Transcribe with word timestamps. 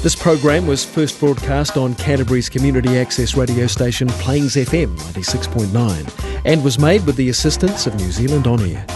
This 0.00 0.14
program 0.14 0.68
was 0.68 0.84
first 0.84 1.18
broadcast 1.18 1.76
on 1.76 1.96
Canterbury's 1.96 2.48
community 2.48 2.96
access 2.96 3.36
radio 3.36 3.66
station 3.66 4.06
Plains 4.06 4.54
FM 4.54 4.96
96.9 4.96 6.40
and 6.44 6.62
was 6.62 6.78
made 6.78 7.04
with 7.04 7.16
the 7.16 7.30
assistance 7.30 7.88
of 7.88 7.96
New 7.96 8.12
Zealand 8.12 8.46
On 8.46 8.60
Air. 8.60 8.86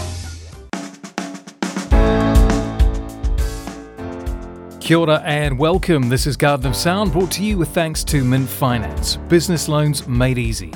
Kia 4.79 4.97
ora 4.97 5.21
and 5.25 5.59
welcome. 5.59 6.07
This 6.07 6.25
is 6.25 6.37
Garden 6.37 6.67
of 6.67 6.75
Sound 6.75 7.11
brought 7.11 7.31
to 7.31 7.43
you 7.43 7.57
with 7.57 7.69
thanks 7.69 8.05
to 8.05 8.23
Mint 8.23 8.47
Finance. 8.47 9.17
Business 9.27 9.67
loans 9.67 10.07
made 10.07 10.37
easy. 10.37 10.71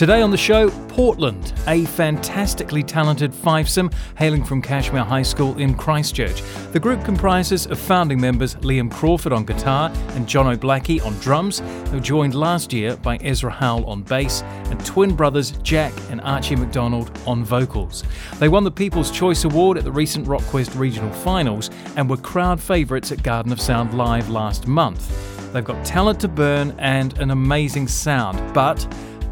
Today 0.00 0.22
on 0.22 0.30
the 0.30 0.36
show, 0.38 0.70
Portland, 0.88 1.52
a 1.66 1.84
fantastically 1.84 2.82
talented 2.82 3.34
fivesome 3.34 3.92
hailing 4.16 4.42
from 4.42 4.62
Cashmere 4.62 5.04
High 5.04 5.20
School 5.20 5.58
in 5.58 5.74
Christchurch. 5.74 6.40
The 6.72 6.80
group 6.80 7.04
comprises 7.04 7.66
of 7.66 7.78
founding 7.78 8.18
members 8.18 8.54
Liam 8.54 8.90
Crawford 8.90 9.34
on 9.34 9.44
guitar 9.44 9.90
and 10.14 10.26
Jono 10.26 10.56
Blackie 10.56 11.04
on 11.04 11.12
drums, 11.18 11.58
who 11.90 12.00
joined 12.00 12.34
last 12.34 12.72
year 12.72 12.96
by 12.96 13.18
Ezra 13.18 13.50
Howell 13.50 13.84
on 13.84 14.00
bass 14.00 14.40
and 14.70 14.82
twin 14.86 15.14
brothers 15.14 15.50
Jack 15.62 15.92
and 16.08 16.22
Archie 16.22 16.56
McDonald 16.56 17.10
on 17.26 17.44
vocals. 17.44 18.02
They 18.38 18.48
won 18.48 18.64
the 18.64 18.70
People's 18.70 19.10
Choice 19.10 19.44
Award 19.44 19.76
at 19.76 19.84
the 19.84 19.92
recent 19.92 20.26
RockQuest 20.26 20.78
Regional 20.78 21.12
Finals 21.12 21.68
and 21.96 22.08
were 22.08 22.16
crowd 22.16 22.58
favourites 22.58 23.12
at 23.12 23.22
Garden 23.22 23.52
of 23.52 23.60
Sound 23.60 23.92
Live 23.92 24.30
last 24.30 24.66
month. 24.66 25.52
They've 25.52 25.62
got 25.62 25.84
talent 25.84 26.20
to 26.20 26.28
burn 26.28 26.74
and 26.78 27.18
an 27.18 27.32
amazing 27.32 27.86
sound, 27.86 28.54
but 28.54 28.86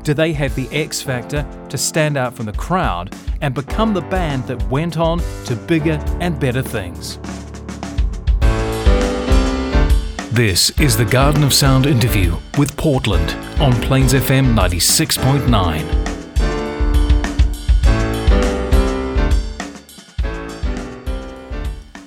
do 0.08 0.14
they 0.14 0.32
have 0.32 0.54
the 0.54 0.66
X 0.72 1.02
factor 1.02 1.46
to 1.68 1.76
stand 1.76 2.16
out 2.16 2.32
from 2.32 2.46
the 2.46 2.52
crowd 2.54 3.14
and 3.42 3.54
become 3.54 3.92
the 3.92 4.00
band 4.00 4.42
that 4.46 4.62
went 4.70 4.96
on 4.96 5.20
to 5.44 5.54
bigger 5.54 6.02
and 6.20 6.40
better 6.40 6.62
things? 6.62 7.18
This 10.32 10.70
is 10.80 10.96
the 10.96 11.04
Garden 11.04 11.44
of 11.44 11.52
Sound 11.52 11.84
interview 11.84 12.34
with 12.56 12.74
Portland 12.78 13.32
on 13.60 13.74
Plains 13.82 14.14
FM 14.14 14.54
96.9. 14.54 15.84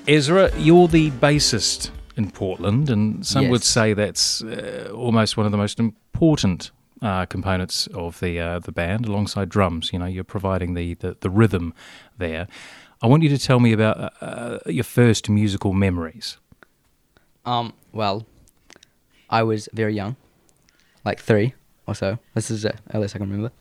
Ezra, 0.08 0.50
you're 0.58 0.88
the 0.88 1.12
bassist 1.12 1.92
in 2.18 2.32
Portland, 2.32 2.90
and 2.90 3.24
some 3.24 3.44
Yes. 3.44 3.52
would 3.52 3.64
say 3.64 3.94
that's 3.94 4.44
uh, 4.44 4.92
almost 4.92 5.38
one 5.38 5.46
of 5.46 5.52
the 5.52 5.58
most 5.60 5.80
important 5.80 6.72
uh, 7.02 7.26
components 7.26 7.88
of 7.88 8.20
the 8.20 8.40
uh, 8.40 8.60
the 8.60 8.72
band, 8.72 9.06
alongside 9.06 9.50
drums. 9.50 9.92
You 9.92 10.00
know, 10.00 10.06
you're 10.06 10.24
providing 10.24 10.74
the, 10.74 10.94
the, 10.96 11.18
the 11.20 11.30
rhythm 11.30 11.74
there. 12.18 12.48
I 13.02 13.08
want 13.08 13.24
you 13.24 13.30
to 13.30 13.38
tell 13.38 13.60
me 13.60 13.74
about 13.74 14.00
uh, 14.00 14.10
uh, 14.22 14.60
your 14.68 14.84
first 14.84 15.30
musical 15.30 15.74
memories. 15.74 16.38
Um, 17.46 17.74
well, 17.92 18.28
I 19.30 19.42
was 19.44 19.68
very 19.74 19.96
young, 19.96 20.16
like 21.04 21.20
three 21.20 21.56
or 21.88 21.96
so. 21.96 22.20
This 22.36 22.52
is 22.52 22.62
the 22.62 22.76
earliest 22.94 23.16
I 23.16 23.20
can 23.20 23.30
remember. 23.30 23.52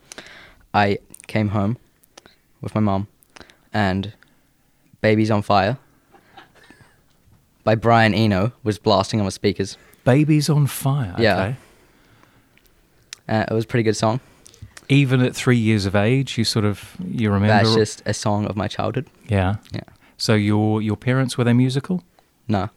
I 0.74 0.98
came 1.26 1.48
home 1.48 1.78
with 2.60 2.74
my 2.74 2.80
mum, 2.80 3.08
and 3.72 4.12
"Baby's 5.00 5.30
on 5.30 5.40
Fire" 5.42 5.78
by 7.64 7.74
Brian 7.74 8.12
Eno 8.12 8.52
was 8.62 8.78
blasting 8.78 9.20
on 9.20 9.26
the 9.26 9.32
speakers. 9.32 9.78
Baby's 10.04 10.50
on 10.50 10.66
Fire. 10.66 11.14
Yeah. 11.18 11.54
Uh, 13.30 13.44
it 13.50 13.54
was 13.54 13.64
a 13.64 13.66
pretty 13.66 13.84
good 13.84 13.96
song. 13.96 14.20
Even 14.88 15.20
at 15.20 15.36
three 15.36 15.56
years 15.56 15.86
of 15.86 15.94
age, 15.94 16.36
you 16.36 16.44
sort 16.44 16.64
of 16.64 16.96
you 17.04 17.30
remember. 17.30 17.54
That's 17.64 17.74
just 17.76 18.02
a 18.04 18.12
song 18.12 18.44
of 18.46 18.56
my 18.56 18.66
childhood. 18.68 19.06
yeah. 19.28 19.56
Yeah. 19.72 19.80
So 20.16 20.34
your 20.34 20.82
your 20.82 20.96
parents 20.96 21.38
were 21.38 21.44
they 21.44 21.52
musical? 21.54 22.02
No, 22.48 22.68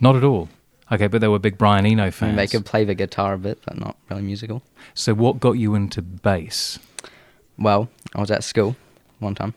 Not 0.00 0.16
at 0.16 0.24
all. 0.24 0.48
Okay, 0.90 1.06
but 1.06 1.20
they 1.22 1.28
were 1.28 1.38
big 1.38 1.56
Brian 1.56 1.86
Eno 1.86 2.10
fans. 2.10 2.36
they 2.36 2.46
could 2.48 2.66
play 2.66 2.84
the 2.84 2.94
guitar 2.94 3.32
a 3.34 3.38
bit, 3.38 3.60
but 3.64 3.78
not 3.78 3.96
really 4.10 4.20
musical. 4.22 4.62
So 4.92 5.14
what 5.14 5.38
got 5.40 5.52
you 5.52 5.74
into 5.74 6.02
bass? 6.02 6.78
Well, 7.56 7.88
I 8.14 8.20
was 8.20 8.30
at 8.30 8.44
school 8.44 8.76
one 9.20 9.34
time, 9.34 9.54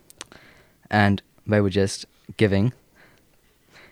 and 0.90 1.22
they 1.48 1.60
were 1.60 1.70
just 1.72 2.06
giving 2.38 2.72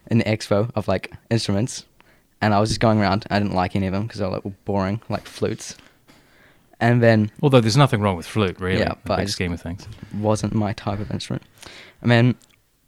an 0.08 0.22
expo 0.22 0.70
of 0.76 0.88
like 0.88 1.12
instruments, 1.30 1.86
and 2.42 2.54
I 2.54 2.60
was 2.60 2.70
just 2.70 2.80
going 2.80 3.00
around. 3.00 3.26
I 3.30 3.40
didn't 3.40 3.56
like 3.56 3.76
any 3.76 3.88
of 3.88 3.94
them 3.94 4.04
because 4.04 4.20
they 4.20 4.26
were 4.26 4.40
like 4.40 4.66
boring, 4.66 5.02
like 5.10 5.26
flutes. 5.28 5.76
And 6.80 7.02
then 7.02 7.32
Although 7.42 7.62
there's 7.62 7.78
nothing 7.78 8.02
wrong 8.02 8.18
with 8.18 8.26
flute, 8.26 8.60
really. 8.60 8.80
Yeah, 8.80 8.84
in 8.84 8.90
the 8.90 8.98
but 9.06 9.18
big 9.18 9.30
scheme 9.30 9.54
of 9.54 9.62
things. 9.62 9.88
wasn't 10.14 10.54
my 10.54 10.74
type 10.74 11.00
of 11.00 11.12
instrument. 11.12 11.44
And 12.02 12.12
then 12.12 12.36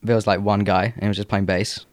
there 0.03 0.15
was 0.15 0.27
like 0.27 0.41
one 0.41 0.61
guy, 0.61 0.85
and 0.85 1.03
he 1.03 1.07
was 1.07 1.17
just 1.17 1.29
playing 1.29 1.45
bass. 1.45 1.85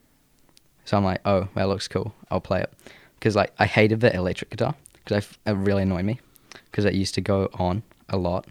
So 0.84 0.96
I'm 0.96 1.04
like, 1.04 1.20
oh, 1.24 1.48
that 1.54 1.68
looks 1.68 1.86
cool. 1.88 2.14
I'll 2.30 2.40
play 2.40 2.60
it. 2.60 2.72
Because 3.18 3.36
like 3.36 3.52
I 3.58 3.66
hated 3.66 4.00
the 4.00 4.14
electric 4.14 4.50
guitar 4.50 4.74
because 5.04 5.28
it 5.46 5.52
really 5.52 5.82
annoyed 5.82 6.04
me 6.04 6.20
because 6.70 6.84
it 6.84 6.94
used 6.94 7.14
to 7.14 7.20
go 7.20 7.48
on 7.54 7.82
a 8.08 8.16
lot, 8.16 8.46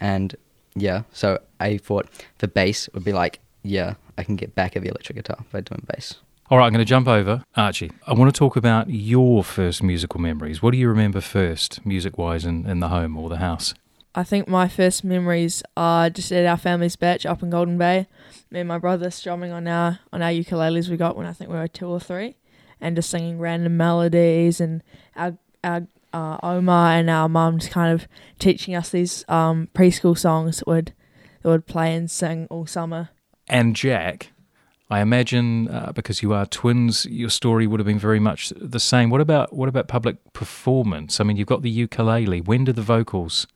and 0.00 0.34
yeah, 0.74 1.02
so 1.12 1.40
I 1.60 1.76
thought 1.76 2.08
the 2.38 2.48
bass 2.48 2.88
would 2.94 3.04
be 3.04 3.12
like, 3.12 3.40
yeah, 3.62 3.94
I 4.16 4.22
can 4.22 4.36
get 4.36 4.54
back 4.54 4.76
at 4.76 4.82
the 4.82 4.88
electric 4.88 5.16
guitar 5.16 5.44
by 5.52 5.60
doing 5.60 5.82
bass. 5.86 6.16
All 6.50 6.56
right, 6.56 6.64
I'm 6.64 6.72
going 6.72 6.78
to 6.78 6.88
jump 6.88 7.06
over. 7.06 7.44
Archie, 7.56 7.90
I 8.06 8.14
want 8.14 8.34
to 8.34 8.38
talk 8.38 8.56
about 8.56 8.88
your 8.88 9.44
first 9.44 9.82
musical 9.82 10.18
memories. 10.18 10.62
What 10.62 10.70
do 10.70 10.78
you 10.78 10.88
remember 10.88 11.20
first, 11.20 11.84
music 11.84 12.16
wise, 12.16 12.46
in, 12.46 12.64
in 12.64 12.80
the 12.80 12.88
home 12.88 13.18
or 13.18 13.28
the 13.28 13.36
house? 13.36 13.74
I 14.14 14.24
think 14.24 14.48
my 14.48 14.66
first 14.66 15.04
memories 15.04 15.62
are 15.76 16.08
just 16.08 16.32
at 16.32 16.46
our 16.46 16.56
family's 16.56 16.96
batch 16.96 17.26
up 17.26 17.42
in 17.42 17.50
Golden 17.50 17.76
Bay. 17.76 18.06
Me 18.50 18.60
and 18.60 18.68
my 18.68 18.78
brother 18.78 19.10
strumming 19.10 19.52
on 19.52 19.68
our 19.68 20.00
on 20.10 20.22
our 20.22 20.30
ukuleles 20.30 20.88
we 20.88 20.96
got 20.96 21.18
when 21.18 21.26
I 21.26 21.34
think 21.34 21.50
we 21.50 21.56
were 21.58 21.68
two 21.68 21.86
or 21.86 22.00
three, 22.00 22.36
and 22.80 22.96
just 22.96 23.10
singing 23.10 23.38
random 23.38 23.76
melodies 23.76 24.58
and 24.58 24.82
our 25.16 25.36
our 25.62 25.86
uh, 26.14 26.38
Oma 26.42 26.94
and 26.96 27.10
our 27.10 27.28
mum 27.28 27.58
just 27.58 27.72
kind 27.72 27.92
of 27.92 28.08
teaching 28.38 28.74
us 28.74 28.88
these 28.88 29.22
um, 29.28 29.68
preschool 29.74 30.16
songs 30.16 30.60
that 30.60 30.66
would 30.66 30.94
that 31.42 31.50
would 31.50 31.66
play 31.66 31.94
and 31.94 32.10
sing 32.10 32.46
all 32.48 32.64
summer. 32.64 33.10
And 33.48 33.76
Jack, 33.76 34.30
I 34.90 35.00
imagine 35.00 35.68
uh, 35.68 35.92
because 35.94 36.22
you 36.22 36.32
are 36.32 36.46
twins, 36.46 37.04
your 37.06 37.28
story 37.28 37.66
would 37.66 37.78
have 37.78 37.86
been 37.86 37.98
very 37.98 38.20
much 38.20 38.50
the 38.56 38.80
same. 38.80 39.10
What 39.10 39.20
about 39.20 39.52
what 39.52 39.68
about 39.68 39.88
public 39.88 40.16
performance? 40.32 41.20
I 41.20 41.24
mean, 41.24 41.36
you've 41.36 41.46
got 41.46 41.62
the 41.62 41.70
ukulele. 41.70 42.40
When 42.40 42.64
did 42.64 42.76
the 42.76 42.82
vocals 42.82 43.46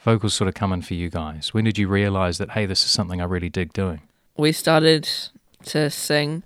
vocals 0.00 0.34
sort 0.34 0.48
of 0.48 0.54
come 0.54 0.72
in 0.72 0.82
for 0.82 0.94
you 0.94 1.08
guys? 1.08 1.54
When 1.54 1.64
did 1.64 1.78
you 1.78 1.88
realise 1.88 2.38
that 2.38 2.50
hey, 2.50 2.66
this 2.66 2.84
is 2.84 2.90
something 2.90 3.20
I 3.20 3.24
really 3.24 3.48
dig 3.50 3.72
doing? 3.72 4.02
we 4.36 4.52
started 4.52 5.08
to 5.66 5.90
sing 5.90 6.42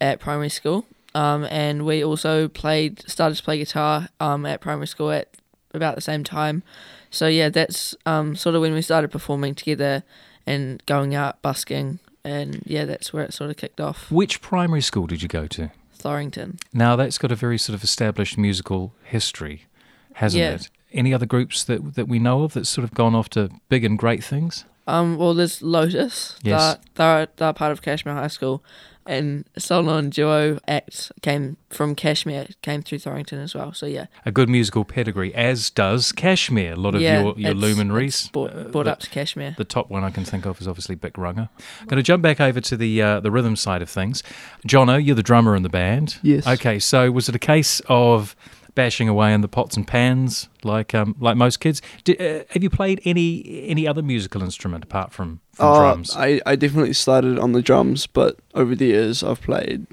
at 0.00 0.20
primary 0.20 0.48
school, 0.48 0.86
um, 1.14 1.44
and 1.50 1.84
we 1.84 2.04
also 2.04 2.48
played 2.48 3.08
started 3.08 3.36
to 3.36 3.42
play 3.42 3.58
guitar 3.58 4.08
um, 4.20 4.46
at 4.46 4.60
primary 4.60 4.86
school 4.86 5.10
at 5.10 5.28
about 5.72 5.94
the 5.94 6.00
same 6.00 6.24
time. 6.24 6.62
So 7.10 7.26
yeah, 7.26 7.48
that's 7.48 7.94
um, 8.06 8.36
sort 8.36 8.54
of 8.54 8.60
when 8.60 8.74
we 8.74 8.82
started 8.82 9.10
performing 9.10 9.54
together 9.54 10.02
and 10.46 10.84
going 10.86 11.14
out 11.14 11.40
busking, 11.42 11.98
and 12.24 12.62
yeah, 12.64 12.84
that's 12.84 13.12
where 13.12 13.24
it 13.24 13.34
sort 13.34 13.50
of 13.50 13.56
kicked 13.56 13.80
off. 13.80 14.10
Which 14.10 14.40
primary 14.40 14.80
school 14.80 15.06
did 15.06 15.22
you 15.22 15.28
go 15.28 15.46
to? 15.48 15.70
Thorrington. 15.98 16.58
Now 16.72 16.96
that's 16.96 17.18
got 17.18 17.32
a 17.32 17.36
very 17.36 17.58
sort 17.58 17.74
of 17.74 17.82
established 17.84 18.36
musical 18.36 18.94
history, 19.04 19.66
hasn't 20.14 20.40
Yeah. 20.40 20.54
it? 20.54 20.70
Any 20.92 21.12
other 21.14 21.26
groups 21.26 21.64
that 21.64 21.94
that 21.94 22.08
we 22.08 22.18
know 22.18 22.42
of 22.42 22.52
that's 22.54 22.68
sort 22.68 22.84
of 22.84 22.94
gone 22.94 23.14
off 23.14 23.28
to 23.30 23.50
big 23.68 23.84
and 23.84 23.98
great 23.98 24.22
things? 24.22 24.64
Um, 24.86 25.16
well, 25.16 25.32
there's 25.32 25.62
Lotus. 25.62 26.38
Yes. 26.42 26.76
They're, 26.94 27.16
they're, 27.16 27.28
they're 27.36 27.52
part 27.54 27.72
of 27.72 27.80
Cashmere 27.80 28.14
High 28.14 28.26
School. 28.28 28.62
And 29.06 29.44
Solo 29.58 29.96
and 29.98 30.10
Duo 30.12 30.58
Act 30.66 31.12
came 31.22 31.56
from 31.70 31.94
Cashmere, 31.94 32.46
came 32.62 32.82
through 32.82 32.98
Thorrington 32.98 33.38
as 33.42 33.54
well. 33.54 33.72
So, 33.74 33.86
yeah. 33.86 34.06
A 34.24 34.32
good 34.32 34.48
musical 34.48 34.84
pedigree, 34.84 35.34
as 35.34 35.68
does 35.70 36.10
Cashmere. 36.12 36.72
A 36.72 36.76
lot 36.76 36.94
of 36.94 37.00
yeah, 37.02 37.20
your, 37.22 37.34
your 37.36 37.50
it's- 37.50 37.56
luminaries. 37.62 38.14
it's 38.20 38.28
Brought, 38.28 38.54
uh, 38.56 38.64
brought 38.64 38.84
the- 38.84 38.92
up 38.92 39.00
to 39.00 39.10
Cashmere. 39.10 39.54
The 39.58 39.64
top 39.64 39.90
one 39.90 40.04
I 40.04 40.10
can 40.10 40.24
think 40.24 40.46
of 40.46 40.60
is 40.60 40.66
obviously 40.68 40.94
Bic 40.94 41.14
Runga. 41.14 41.48
I'm 41.80 41.86
going 41.86 41.96
to 41.98 42.02
jump 42.02 42.22
back 42.22 42.40
over 42.40 42.60
to 42.60 42.76
the 42.76 43.02
uh, 43.02 43.20
the 43.20 43.30
rhythm 43.30 43.56
side 43.56 43.82
of 43.82 43.90
things. 43.90 44.22
Jono, 44.66 45.04
you're 45.04 45.14
the 45.16 45.22
drummer 45.22 45.54
in 45.54 45.62
the 45.62 45.68
band. 45.68 46.16
Yes. 46.22 46.46
Okay, 46.46 46.78
so 46.78 47.10
was 47.10 47.28
it 47.28 47.34
a 47.34 47.38
case 47.38 47.80
of 47.88 48.34
bashing 48.74 49.08
away 49.08 49.32
in 49.32 49.40
the 49.40 49.48
pots 49.48 49.76
and 49.76 49.86
pans 49.86 50.48
like 50.62 50.94
um, 50.94 51.14
like 51.20 51.36
most 51.36 51.60
kids? 51.60 51.80
Did, 52.04 52.20
uh, 52.20 52.44
have 52.50 52.62
you 52.62 52.70
played 52.70 53.00
any 53.04 53.64
any 53.68 53.86
other 53.86 54.02
musical 54.02 54.42
instrument 54.42 54.84
apart 54.84 55.12
from, 55.12 55.40
from 55.52 55.66
Uh, 55.66 55.78
drums? 55.78 56.16
I, 56.16 56.40
I 56.46 56.56
definitely 56.56 56.92
started 56.94 57.38
on 57.38 57.52
the 57.52 57.62
drums, 57.62 58.06
but 58.06 58.38
over 58.54 58.74
the 58.74 58.86
years 58.86 59.22
I've 59.22 59.40
played, 59.40 59.86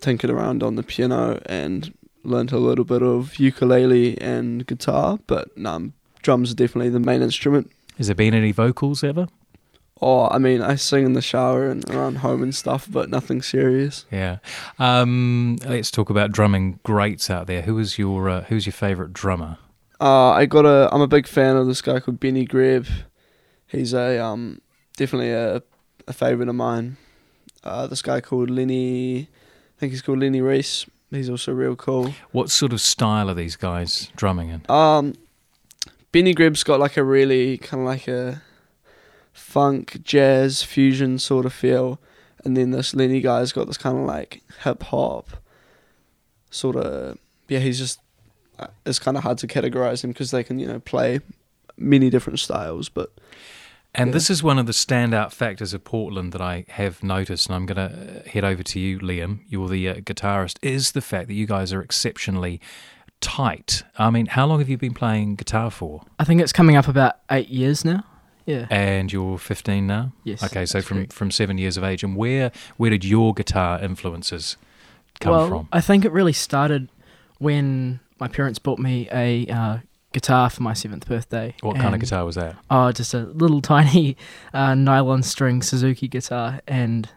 tinkered 0.00 0.30
around 0.30 0.62
on 0.62 0.76
the 0.76 0.82
piano 0.82 1.40
and 1.46 1.92
learnt 2.22 2.52
a 2.52 2.58
little 2.58 2.84
bit 2.84 3.02
of 3.02 3.38
ukulele 3.38 4.18
and 4.20 4.66
guitar, 4.66 5.18
but 5.26 5.56
no, 5.56 5.92
drums 6.22 6.50
are 6.50 6.54
definitely 6.54 6.88
the 6.90 7.00
main 7.00 7.20
instrument. 7.22 7.70
Has 7.98 8.06
there 8.08 8.14
been 8.16 8.34
any 8.34 8.50
vocals 8.50 9.04
ever? 9.04 9.28
Or, 10.04 10.30
I 10.30 10.36
mean, 10.36 10.60
I 10.60 10.74
sing 10.74 11.06
in 11.06 11.14
the 11.14 11.22
shower 11.22 11.66
and 11.70 11.82
around 11.88 12.16
home 12.16 12.42
and 12.42 12.54
stuff, 12.54 12.86
but 12.90 13.08
nothing 13.08 13.40
serious. 13.40 14.04
Yeah. 14.12 14.36
Um, 14.78 15.56
let's 15.64 15.90
talk 15.90 16.10
about 16.10 16.30
drumming 16.30 16.78
greats 16.82 17.30
out 17.30 17.46
there. 17.46 17.62
Who 17.62 17.78
is 17.78 17.98
your 17.98 18.28
uh, 18.28 18.42
who's 18.42 18.66
your 18.66 18.74
favourite 18.74 19.14
drummer? 19.14 19.56
Uh, 19.98 20.32
I 20.32 20.44
got 20.44 20.66
a, 20.66 20.90
I'm 20.92 21.00
a 21.00 21.06
big 21.06 21.26
fan 21.26 21.56
of 21.56 21.66
this 21.66 21.80
guy 21.80 22.00
called 22.00 22.20
Benny 22.20 22.44
Greb. 22.44 22.86
He's 23.66 23.94
a, 23.94 24.22
um, 24.22 24.60
definitely 24.98 25.30
a, 25.30 25.62
a 26.06 26.12
favourite 26.12 26.50
of 26.50 26.54
mine. 26.54 26.98
Uh, 27.62 27.86
this 27.86 28.02
guy 28.02 28.20
called 28.20 28.50
Lenny, 28.50 29.20
I 29.22 29.80
think 29.80 29.92
he's 29.92 30.02
called 30.02 30.18
Lenny 30.18 30.42
Reese. 30.42 30.84
he's 31.10 31.30
also 31.30 31.52
real 31.52 31.76
cool. 31.76 32.14
What 32.30 32.50
sort 32.50 32.74
of 32.74 32.82
style 32.82 33.30
are 33.30 33.34
these 33.34 33.56
guys 33.56 34.12
drumming 34.16 34.50
in? 34.50 34.62
Um, 34.68 35.14
Benny 36.12 36.34
Greb's 36.34 36.62
got 36.62 36.78
like 36.78 36.98
a 36.98 37.02
really 37.02 37.56
kind 37.56 37.80
of 37.80 37.86
like 37.86 38.06
a 38.06 38.42
funk 39.34 40.02
jazz 40.02 40.62
fusion 40.62 41.18
sort 41.18 41.44
of 41.44 41.52
feel, 41.52 42.00
and 42.44 42.56
then 42.56 42.70
this 42.70 42.94
Lenny 42.94 43.20
guy's 43.20 43.52
got 43.52 43.66
this 43.66 43.76
kind 43.76 43.98
of 43.98 44.04
like 44.06 44.42
hip 44.62 44.82
hop 44.84 45.28
sort 46.50 46.76
of 46.76 47.18
yeah. 47.48 47.58
He's 47.58 47.78
just 47.78 48.00
uh, 48.58 48.68
it's 48.86 48.98
kind 48.98 49.16
of 49.18 49.22
hard 49.24 49.36
to 49.38 49.46
categorize 49.46 50.02
him 50.02 50.10
because 50.10 50.30
they 50.30 50.42
can 50.44 50.58
you 50.58 50.66
know 50.66 50.78
play 50.80 51.20
many 51.76 52.08
different 52.08 52.38
styles, 52.38 52.88
but 52.88 53.10
And 53.96 54.08
Yeah. 54.08 54.12
this 54.14 54.30
is 54.30 54.42
one 54.42 54.58
of 54.58 54.66
the 54.66 54.72
standout 54.72 55.32
factors 55.32 55.74
of 55.74 55.84
Portland 55.84 56.32
that 56.32 56.40
I 56.40 56.64
have 56.70 57.02
noticed, 57.02 57.46
and 57.48 57.54
I'm 57.56 57.66
going 57.66 57.88
to 57.90 58.22
head 58.28 58.44
over 58.44 58.62
to 58.62 58.80
you, 58.80 58.98
Liam. 59.00 59.40
You're 59.48 59.68
the 59.68 59.88
uh, 59.88 59.94
guitarist. 59.96 60.56
Is 60.62 60.92
the 60.92 61.00
fact 61.00 61.26
that 61.28 61.34
you 61.34 61.46
guys 61.46 61.72
are 61.72 61.80
exceptionally 61.82 62.60
tight. 63.20 63.82
I 63.98 64.10
mean, 64.10 64.26
how 64.26 64.46
long 64.46 64.58
have 64.58 64.68
you 64.68 64.76
been 64.78 64.94
playing 64.94 65.36
guitar 65.36 65.70
for? 65.70 66.02
I 66.18 66.24
think 66.24 66.40
it's 66.40 66.52
coming 66.52 66.76
up 66.76 66.88
about 66.88 67.14
eight 67.30 67.48
years 67.48 67.84
now. 67.84 68.04
Yeah. 68.46 68.66
And 68.70 69.12
you're 69.12 69.38
15 69.38 69.86
now. 69.86 70.12
Yes. 70.22 70.42
Okay, 70.42 70.66
so 70.66 70.82
from 70.82 70.98
correct. 70.98 71.12
from 71.12 71.30
seven 71.30 71.58
years 71.58 71.76
of 71.76 71.84
age, 71.84 72.02
and 72.02 72.16
where 72.16 72.52
where 72.76 72.90
did 72.90 73.04
your 73.04 73.32
guitar 73.32 73.80
influences 73.80 74.56
come 75.20 75.32
well, 75.32 75.48
from? 75.48 75.68
I 75.72 75.80
think 75.80 76.04
it 76.04 76.12
really 76.12 76.32
started 76.32 76.88
when 77.38 78.00
my 78.20 78.28
parents 78.28 78.58
bought 78.58 78.78
me 78.78 79.08
a 79.12 79.46
uh, 79.46 79.78
guitar 80.12 80.50
for 80.50 80.62
my 80.62 80.74
seventh 80.74 81.06
birthday. 81.06 81.54
What 81.60 81.76
kind 81.76 81.94
of 81.94 82.00
guitar 82.00 82.24
was 82.24 82.36
that? 82.36 82.56
Oh, 82.70 82.92
just 82.92 83.14
a 83.14 83.20
little 83.20 83.60
tiny 83.74 84.16
uh, 84.52 84.74
nylon 84.74 85.22
string 85.22 85.62
Suzuki 85.62 86.08
guitar, 86.08 86.60
and 86.66 87.08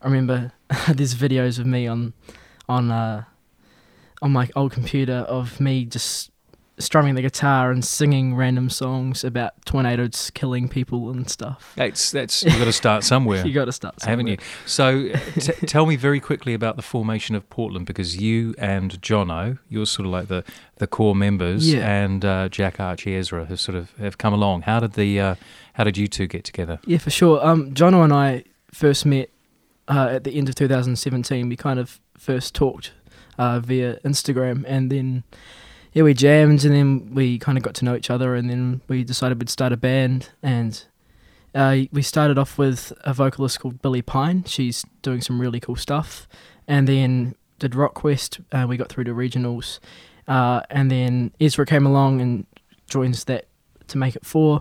I 0.00 0.06
remember 0.06 0.52
there's 0.88 1.14
videos 1.14 1.58
of 1.58 1.66
me 1.66 1.86
on 1.86 2.14
on 2.68 2.90
uh, 2.90 3.24
on 4.20 4.32
my 4.32 4.48
old 4.56 4.72
computer 4.72 5.24
of 5.28 5.60
me 5.60 5.84
just 5.84 6.30
strumming 6.82 7.14
the 7.14 7.22
guitar 7.22 7.70
and 7.70 7.84
singing 7.84 8.34
random 8.34 8.68
songs 8.68 9.24
about 9.24 9.52
tornadoes 9.64 10.30
killing 10.34 10.68
people 10.68 11.10
and 11.10 11.30
stuff. 11.30 11.72
That's 11.76 12.10
that's 12.10 12.42
you've 12.42 12.58
got 12.58 12.64
to 12.64 12.72
start 12.72 13.04
somewhere. 13.04 13.46
You 13.46 13.52
got 13.54 13.64
to 13.66 13.72
start, 13.72 14.00
somewhere. 14.00 14.10
haven't 14.12 14.26
you? 14.28 14.36
So, 14.66 15.08
t- 15.38 15.66
tell 15.66 15.86
me 15.86 15.96
very 15.96 16.20
quickly 16.20 16.54
about 16.54 16.76
the 16.76 16.82
formation 16.82 17.34
of 17.34 17.48
Portland 17.50 17.86
because 17.86 18.16
you 18.20 18.54
and 18.58 19.00
Jono, 19.00 19.58
you're 19.68 19.86
sort 19.86 20.06
of 20.06 20.12
like 20.12 20.28
the, 20.28 20.44
the 20.76 20.86
core 20.86 21.14
members, 21.14 21.72
Yeah. 21.72 21.86
and 22.04 22.24
uh, 22.24 22.48
Jack 22.48 22.80
Archie 22.80 23.14
Ezra 23.16 23.46
have 23.46 23.60
sort 23.60 23.76
of 23.76 23.90
have 23.98 24.18
come 24.18 24.32
along. 24.34 24.62
How 24.62 24.80
did 24.80 24.92
the 24.94 25.20
uh, 25.20 25.34
how 25.74 25.84
did 25.84 25.96
you 25.96 26.06
two 26.08 26.26
get 26.26 26.44
together? 26.44 26.78
Yeah, 26.86 26.98
for 26.98 27.10
sure. 27.10 27.44
Um, 27.46 27.72
Jono 27.72 28.04
and 28.04 28.12
I 28.12 28.44
first 28.72 29.04
met 29.06 29.30
uh, 29.88 30.08
at 30.12 30.24
the 30.24 30.32
end 30.34 30.48
of 30.48 30.54
2017. 30.54 31.48
We 31.48 31.56
kind 31.56 31.78
of 31.78 32.00
first 32.18 32.54
talked 32.54 32.92
uh, 33.38 33.60
via 33.60 33.98
Instagram, 34.04 34.64
and 34.66 34.90
then 34.90 35.24
yeah, 35.92 36.02
we 36.02 36.14
jammed, 36.14 36.64
and 36.64 36.74
then 36.74 37.14
we 37.14 37.38
kind 37.38 37.58
of 37.58 37.64
got 37.64 37.74
to 37.74 37.84
know 37.84 37.94
each 37.94 38.10
other, 38.10 38.34
and 38.34 38.48
then 38.48 38.80
we 38.88 39.04
decided 39.04 39.38
we'd 39.38 39.50
start 39.50 39.72
a 39.72 39.76
band, 39.76 40.30
and 40.42 40.84
uh, 41.54 41.78
we 41.92 42.02
started 42.02 42.38
off 42.38 42.58
with 42.58 42.92
a 43.02 43.12
vocalist 43.12 43.60
called 43.60 43.82
Billy 43.82 44.02
Pine. 44.02 44.44
She's 44.44 44.84
doing 45.02 45.20
some 45.20 45.40
really 45.40 45.60
cool 45.60 45.76
stuff, 45.76 46.26
and 46.66 46.88
then 46.88 47.34
did 47.58 47.72
RockQuest. 47.72 48.44
Uh, 48.52 48.66
we 48.66 48.76
got 48.76 48.88
through 48.88 49.04
to 49.04 49.14
regionals, 49.14 49.78
uh, 50.26 50.62
and 50.70 50.90
then 50.90 51.32
Ezra 51.40 51.66
came 51.66 51.86
along 51.86 52.20
and 52.20 52.46
joins 52.88 53.24
that 53.24 53.46
to 53.88 53.98
make 53.98 54.16
it 54.16 54.24
four 54.24 54.60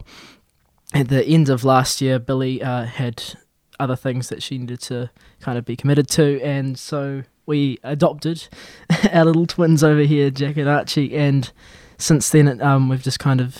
at 0.93 1.09
the 1.09 1.25
end 1.25 1.49
of 1.49 1.63
last 1.63 2.01
year, 2.01 2.19
Billy 2.19 2.61
uh, 2.61 2.83
had 2.83 3.23
other 3.79 3.95
things 3.95 4.29
that 4.29 4.43
she 4.43 4.57
needed 4.57 4.81
to 4.81 5.09
kind 5.39 5.57
of 5.57 5.65
be 5.65 5.75
committed 5.75 6.07
to, 6.09 6.41
and 6.41 6.77
so 6.77 7.23
we 7.45 7.79
adopted 7.83 8.47
our 9.11 9.25
little 9.25 9.45
twins 9.45 9.83
over 9.83 10.01
here, 10.01 10.29
Jack 10.29 10.57
and 10.57 10.69
Archie, 10.69 11.15
and 11.15 11.51
since 11.97 12.29
then 12.29 12.47
it, 12.47 12.61
um, 12.61 12.89
we've 12.89 13.03
just 13.03 13.19
kind 13.19 13.41
of 13.41 13.57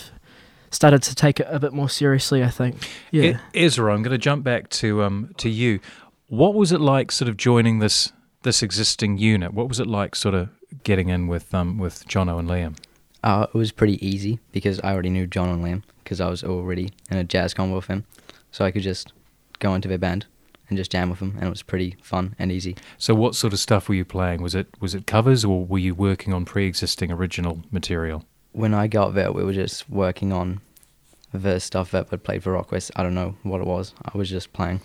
started 0.70 1.02
to 1.02 1.14
take 1.14 1.38
it 1.40 1.46
a 1.50 1.58
bit 1.60 1.72
more 1.72 1.88
seriously. 1.88 2.42
I 2.42 2.48
think. 2.50 2.88
Yeah. 3.10 3.38
E- 3.54 3.64
Ezra, 3.64 3.92
I'm 3.94 4.02
going 4.02 4.12
to 4.12 4.18
jump 4.18 4.44
back 4.44 4.68
to 4.70 5.02
um 5.02 5.34
to 5.38 5.48
you. 5.48 5.80
What 6.28 6.54
was 6.54 6.72
it 6.72 6.80
like, 6.80 7.12
sort 7.12 7.28
of 7.28 7.36
joining 7.36 7.78
this 7.78 8.12
this 8.42 8.62
existing 8.62 9.18
unit? 9.18 9.52
What 9.54 9.68
was 9.68 9.78
it 9.80 9.86
like, 9.86 10.14
sort 10.16 10.34
of 10.34 10.48
getting 10.84 11.08
in 11.08 11.26
with 11.28 11.54
um 11.54 11.78
with 11.78 12.06
Jono 12.08 12.38
and 12.38 12.48
Liam? 12.48 12.76
Uh, 13.22 13.46
it 13.54 13.56
was 13.56 13.70
pretty 13.70 14.04
easy 14.04 14.40
because 14.50 14.80
I 14.80 14.92
already 14.92 15.10
knew 15.10 15.28
John 15.28 15.48
and 15.48 15.64
Liam 15.64 15.82
because 16.02 16.20
I 16.20 16.28
was 16.28 16.42
already 16.42 16.90
in 17.08 17.18
a 17.18 17.24
jazz 17.24 17.54
combo 17.54 17.76
with 17.76 17.86
him, 17.86 18.04
so 18.50 18.64
I 18.64 18.72
could 18.72 18.82
just 18.82 19.12
go 19.60 19.74
into 19.74 19.86
their 19.86 19.98
band 19.98 20.26
and 20.72 20.78
just 20.78 20.90
jam 20.90 21.10
with 21.10 21.18
them, 21.18 21.34
and 21.36 21.46
it 21.46 21.50
was 21.50 21.62
pretty 21.62 21.96
fun 22.02 22.34
and 22.38 22.50
easy. 22.50 22.76
So, 22.96 23.14
what 23.14 23.34
sort 23.34 23.52
of 23.52 23.58
stuff 23.58 23.88
were 23.88 23.94
you 23.94 24.04
playing? 24.04 24.42
Was 24.42 24.54
it 24.54 24.68
was 24.80 24.94
it 24.94 25.06
covers, 25.06 25.44
or 25.44 25.64
were 25.64 25.78
you 25.78 25.94
working 25.94 26.32
on 26.32 26.44
pre-existing 26.46 27.12
original 27.12 27.62
material? 27.70 28.24
When 28.52 28.72
I 28.72 28.86
got 28.86 29.14
there, 29.14 29.30
we 29.32 29.44
were 29.44 29.52
just 29.52 29.88
working 29.90 30.32
on 30.32 30.60
the 31.32 31.60
stuff 31.60 31.90
that 31.90 32.08
I'd 32.10 32.24
played 32.24 32.42
for 32.42 32.52
Rockquest. 32.52 32.90
I 32.96 33.02
don't 33.02 33.14
know 33.14 33.36
what 33.42 33.60
it 33.60 33.66
was. 33.66 33.94
I 34.02 34.16
was 34.16 34.30
just 34.30 34.52
playing, 34.54 34.80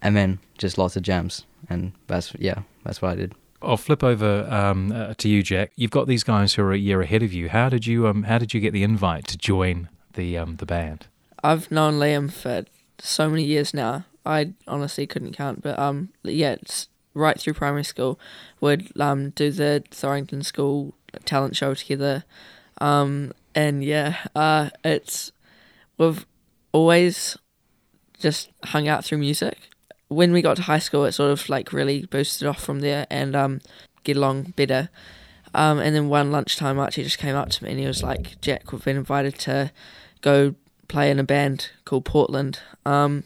and 0.00 0.16
then 0.16 0.38
just 0.56 0.78
lots 0.78 0.96
of 0.96 1.02
jams, 1.02 1.44
and 1.68 1.92
that's 2.06 2.34
yeah, 2.38 2.62
that's 2.84 3.02
what 3.02 3.12
I 3.12 3.16
did. 3.16 3.34
I'll 3.60 3.76
flip 3.76 4.02
over 4.02 4.48
um, 4.50 4.90
uh, 4.90 5.14
to 5.18 5.28
you, 5.28 5.42
Jack. 5.42 5.72
You've 5.76 5.92
got 5.92 6.08
these 6.08 6.24
guys 6.24 6.54
who 6.54 6.62
are 6.62 6.72
a 6.72 6.78
year 6.78 7.02
ahead 7.02 7.22
of 7.22 7.32
you. 7.32 7.50
How 7.50 7.68
did 7.68 7.86
you 7.86 8.08
um 8.08 8.24
How 8.24 8.38
did 8.38 8.54
you 8.54 8.60
get 8.60 8.72
the 8.72 8.82
invite 8.82 9.26
to 9.28 9.36
join 9.36 9.90
the 10.14 10.38
um 10.38 10.56
the 10.56 10.66
band? 10.66 11.06
I've 11.44 11.70
known 11.70 11.94
Liam 11.98 12.32
for 12.32 12.64
so 12.98 13.28
many 13.28 13.44
years 13.44 13.74
now. 13.74 14.04
I 14.24 14.52
honestly 14.66 15.06
couldn't 15.06 15.32
count, 15.32 15.62
but 15.62 15.78
um, 15.78 16.10
yeah, 16.22 16.56
right 17.14 17.38
through 17.38 17.54
primary 17.54 17.84
school, 17.84 18.18
we'd 18.60 18.98
um 19.00 19.30
do 19.30 19.50
the 19.50 19.84
Thorrington 19.90 20.42
School 20.44 20.94
talent 21.24 21.56
show 21.56 21.74
together, 21.74 22.24
um, 22.80 23.32
and 23.54 23.84
yeah, 23.84 24.16
uh, 24.34 24.70
it's 24.84 25.32
we've 25.98 26.24
always 26.72 27.36
just 28.18 28.50
hung 28.64 28.88
out 28.88 29.04
through 29.04 29.18
music. 29.18 29.58
When 30.08 30.32
we 30.32 30.42
got 30.42 30.56
to 30.56 30.62
high 30.62 30.78
school, 30.78 31.04
it 31.04 31.12
sort 31.12 31.30
of 31.30 31.48
like 31.48 31.72
really 31.72 32.06
boosted 32.06 32.46
off 32.46 32.62
from 32.62 32.80
there 32.80 33.06
and 33.10 33.34
um, 33.34 33.60
get 34.04 34.16
along 34.16 34.54
better. 34.56 34.90
Um, 35.54 35.78
and 35.78 35.94
then 35.94 36.08
one 36.08 36.30
lunchtime, 36.30 36.78
Archie 36.78 37.02
just 37.02 37.18
came 37.18 37.36
up 37.36 37.50
to 37.50 37.64
me 37.64 37.70
and 37.70 37.80
he 37.80 37.86
was 37.86 38.02
like, 38.02 38.40
"Jack, 38.40 38.72
we've 38.72 38.84
been 38.84 38.96
invited 38.96 39.38
to 39.40 39.70
go 40.20 40.54
play 40.88 41.10
in 41.10 41.18
a 41.18 41.24
band 41.24 41.70
called 41.84 42.04
Portland." 42.04 42.60
Um, 42.86 43.24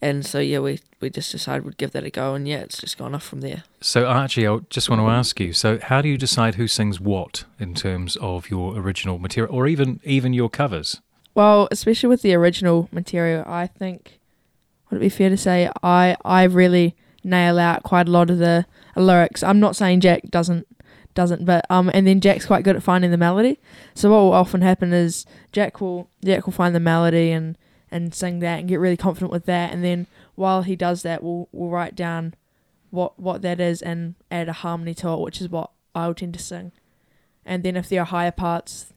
and 0.00 0.24
so 0.24 0.38
yeah, 0.38 0.60
we 0.60 0.80
we 1.00 1.10
just 1.10 1.32
decided 1.32 1.64
we'd 1.64 1.76
give 1.76 1.92
that 1.92 2.04
a 2.04 2.10
go, 2.10 2.34
and 2.34 2.46
yeah, 2.46 2.58
it's 2.58 2.78
just 2.78 2.98
gone 2.98 3.14
off 3.14 3.24
from 3.24 3.40
there. 3.40 3.64
So, 3.80 4.06
Archie, 4.06 4.46
I 4.46 4.58
just 4.70 4.88
want 4.88 5.00
to 5.00 5.08
ask 5.08 5.38
you. 5.40 5.52
So, 5.52 5.78
how 5.82 6.00
do 6.02 6.08
you 6.08 6.16
decide 6.16 6.54
who 6.54 6.68
sings 6.68 7.00
what 7.00 7.44
in 7.58 7.74
terms 7.74 8.16
of 8.16 8.50
your 8.50 8.76
original 8.76 9.18
material, 9.18 9.54
or 9.54 9.66
even 9.66 10.00
even 10.04 10.32
your 10.32 10.48
covers? 10.48 11.00
Well, 11.34 11.68
especially 11.70 12.08
with 12.08 12.22
the 12.22 12.34
original 12.34 12.88
material, 12.92 13.44
I 13.46 13.66
think 13.66 14.18
would 14.90 14.98
it 14.98 15.00
be 15.00 15.08
fair 15.08 15.30
to 15.30 15.36
say 15.36 15.70
I 15.82 16.16
I 16.24 16.44
really 16.44 16.96
nail 17.24 17.58
out 17.58 17.82
quite 17.82 18.08
a 18.08 18.10
lot 18.10 18.30
of 18.30 18.38
the 18.38 18.66
lyrics. 18.96 19.42
I'm 19.42 19.60
not 19.60 19.76
saying 19.76 20.00
Jack 20.00 20.22
doesn't 20.30 20.66
doesn't, 21.14 21.44
but 21.44 21.66
um, 21.70 21.90
and 21.92 22.06
then 22.06 22.20
Jack's 22.20 22.46
quite 22.46 22.64
good 22.64 22.76
at 22.76 22.82
finding 22.82 23.10
the 23.10 23.16
melody. 23.16 23.58
So 23.94 24.10
what 24.10 24.18
will 24.18 24.32
often 24.32 24.62
happen 24.62 24.92
is 24.92 25.26
Jack 25.52 25.80
will 25.80 26.08
Jack 26.24 26.46
will 26.46 26.52
find 26.52 26.74
the 26.74 26.80
melody 26.80 27.32
and 27.32 27.58
and 27.90 28.14
sing 28.14 28.40
that 28.40 28.60
and 28.60 28.68
get 28.68 28.80
really 28.80 28.96
confident 28.96 29.30
with 29.30 29.46
that, 29.46 29.72
and 29.72 29.84
then 29.84 30.06
while 30.34 30.62
he 30.62 30.76
does 30.76 31.02
that, 31.02 31.22
we'll 31.22 31.48
we'll 31.52 31.70
write 31.70 31.94
down 31.94 32.34
what 32.90 33.18
what 33.18 33.42
that 33.42 33.60
is 33.60 33.82
and 33.82 34.14
add 34.30 34.48
a 34.48 34.52
harmony 34.52 34.94
to 34.94 35.08
it, 35.10 35.20
which 35.20 35.40
is 35.40 35.48
what 35.48 35.70
I'll 35.94 36.14
tend 36.14 36.34
to 36.34 36.40
sing. 36.40 36.72
And 37.44 37.62
then 37.62 37.76
if 37.76 37.88
there 37.88 38.02
are 38.02 38.06
higher 38.06 38.30
parts, 38.30 38.92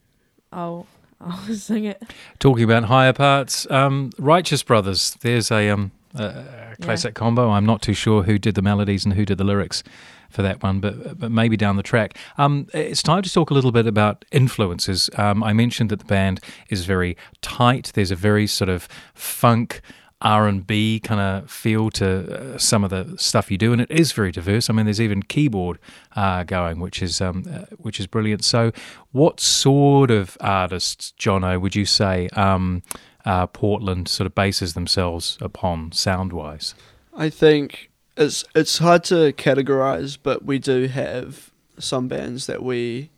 I'll 0.52 0.88
I'll 1.22 1.54
sing 1.56 1.86
it. 1.86 2.02
Talking 2.40 2.64
about 2.64 2.86
higher 2.86 3.14
parts, 3.14 3.70
um, 3.70 4.12
Righteous 4.18 4.64
Brothers. 4.64 5.18
There's 5.22 5.52
a, 5.52 5.70
um, 5.70 5.92
a 6.16 6.72
a 6.72 6.76
classic 6.82 7.14
combo. 7.14 7.50
I'm 7.50 7.66
not 7.66 7.82
too 7.82 7.94
sure 7.94 8.24
who 8.24 8.38
did 8.38 8.56
the 8.56 8.62
melodies 8.62 9.06
and 9.06 9.14
who 9.14 9.26
did 9.26 9.38
the 9.38 9.44
lyrics 9.44 9.84
for 10.32 10.42
that 10.42 10.64
one, 10.64 10.80
but 10.80 11.20
but 11.20 11.32
maybe 11.32 11.58
down 11.58 11.78
the 11.78 11.84
track. 11.84 12.18
Um, 12.38 12.68
it's 12.74 13.04
time 13.04 13.22
to 13.24 13.32
talk 13.32 13.50
a 13.50 13.54
little 13.54 13.72
bit 13.72 13.88
about 13.88 14.26
influences. 14.32 15.10
Um, 15.18 15.44
I 15.44 15.54
mentioned 15.54 15.90
that 15.90 16.00
the 16.00 16.06
band 16.06 16.40
is 16.70 16.86
very 16.86 17.18
tight. 17.42 17.92
There's 17.94 18.12
a 18.12 18.16
very 18.16 18.48
sort 18.48 18.70
of 18.70 18.88
funk. 19.14 19.82
R 20.24 20.48
and 20.48 20.66
B 20.66 21.00
kind 21.00 21.20
of 21.20 21.50
feel 21.50 21.90
to 21.92 22.54
uh, 22.54 22.58
some 22.60 22.84
of 22.84 22.92
the 22.92 23.18
stuff 23.18 23.50
you 23.50 23.58
do, 23.58 23.74
and 23.74 23.82
it 23.82 23.90
is 23.90 24.12
very 24.12 24.32
diverse. 24.32 24.70
I 24.70 24.74
mean, 24.74 24.86
there's 24.86 25.02
even 25.02 25.24
keyboard 25.24 25.80
uh, 26.16 26.44
going, 26.44 26.80
which 26.80 27.02
is 27.02 27.22
um, 27.22 27.44
uh, 27.52 27.66
which 27.78 28.00
is 28.00 28.06
brilliant. 28.06 28.44
So, 28.44 28.72
what 29.12 29.40
sort 29.40 30.12
of 30.12 30.38
artists, 30.40 31.14
Jono, 31.20 31.60
would 31.60 31.76
you 31.76 31.86
say 31.86 32.30
um, 32.34 32.84
uh, 33.26 33.48
Portland 33.48 34.08
sort 34.08 34.28
of 34.28 34.36
bases 34.36 34.74
themselves 34.74 35.38
upon 35.42 35.92
sound 35.92 36.34
wise? 36.34 36.76
I 37.16 37.30
think 37.30 37.91
it's 38.22 38.44
it's 38.56 38.78
hard 38.78 39.04
to 39.06 39.34
categorize, 39.34 40.18
but 40.22 40.46
we 40.46 40.60
do 40.60 40.88
have 40.88 41.52
some 41.80 42.08
bands 42.08 42.46
that 42.48 42.64
we 42.64 43.10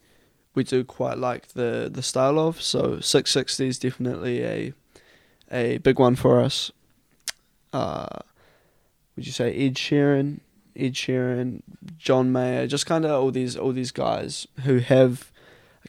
we 0.55 0.63
do 0.63 0.83
quite 0.83 1.17
like 1.17 1.49
the 1.49 1.89
the 1.91 2.01
style 2.01 2.39
of. 2.39 2.61
So 2.61 2.99
six 2.99 3.31
sixty 3.31 3.67
is 3.67 3.79
definitely 3.79 4.43
a 4.43 4.73
a 5.51 5.77
big 5.79 5.99
one 5.99 6.15
for 6.15 6.39
us. 6.39 6.71
Uh, 7.71 8.19
would 9.15 9.25
you 9.25 9.31
say 9.31 9.53
Ed 9.53 9.75
Sheeran, 9.75 10.39
Ed 10.75 10.93
Sheeran, 10.93 11.61
John 11.97 12.31
Mayer, 12.31 12.67
just 12.67 12.85
kind 12.85 13.05
of 13.05 13.11
all 13.11 13.31
these 13.31 13.57
all 13.57 13.73
these 13.73 13.91
guys 13.91 14.47
who 14.63 14.79
have 14.79 15.31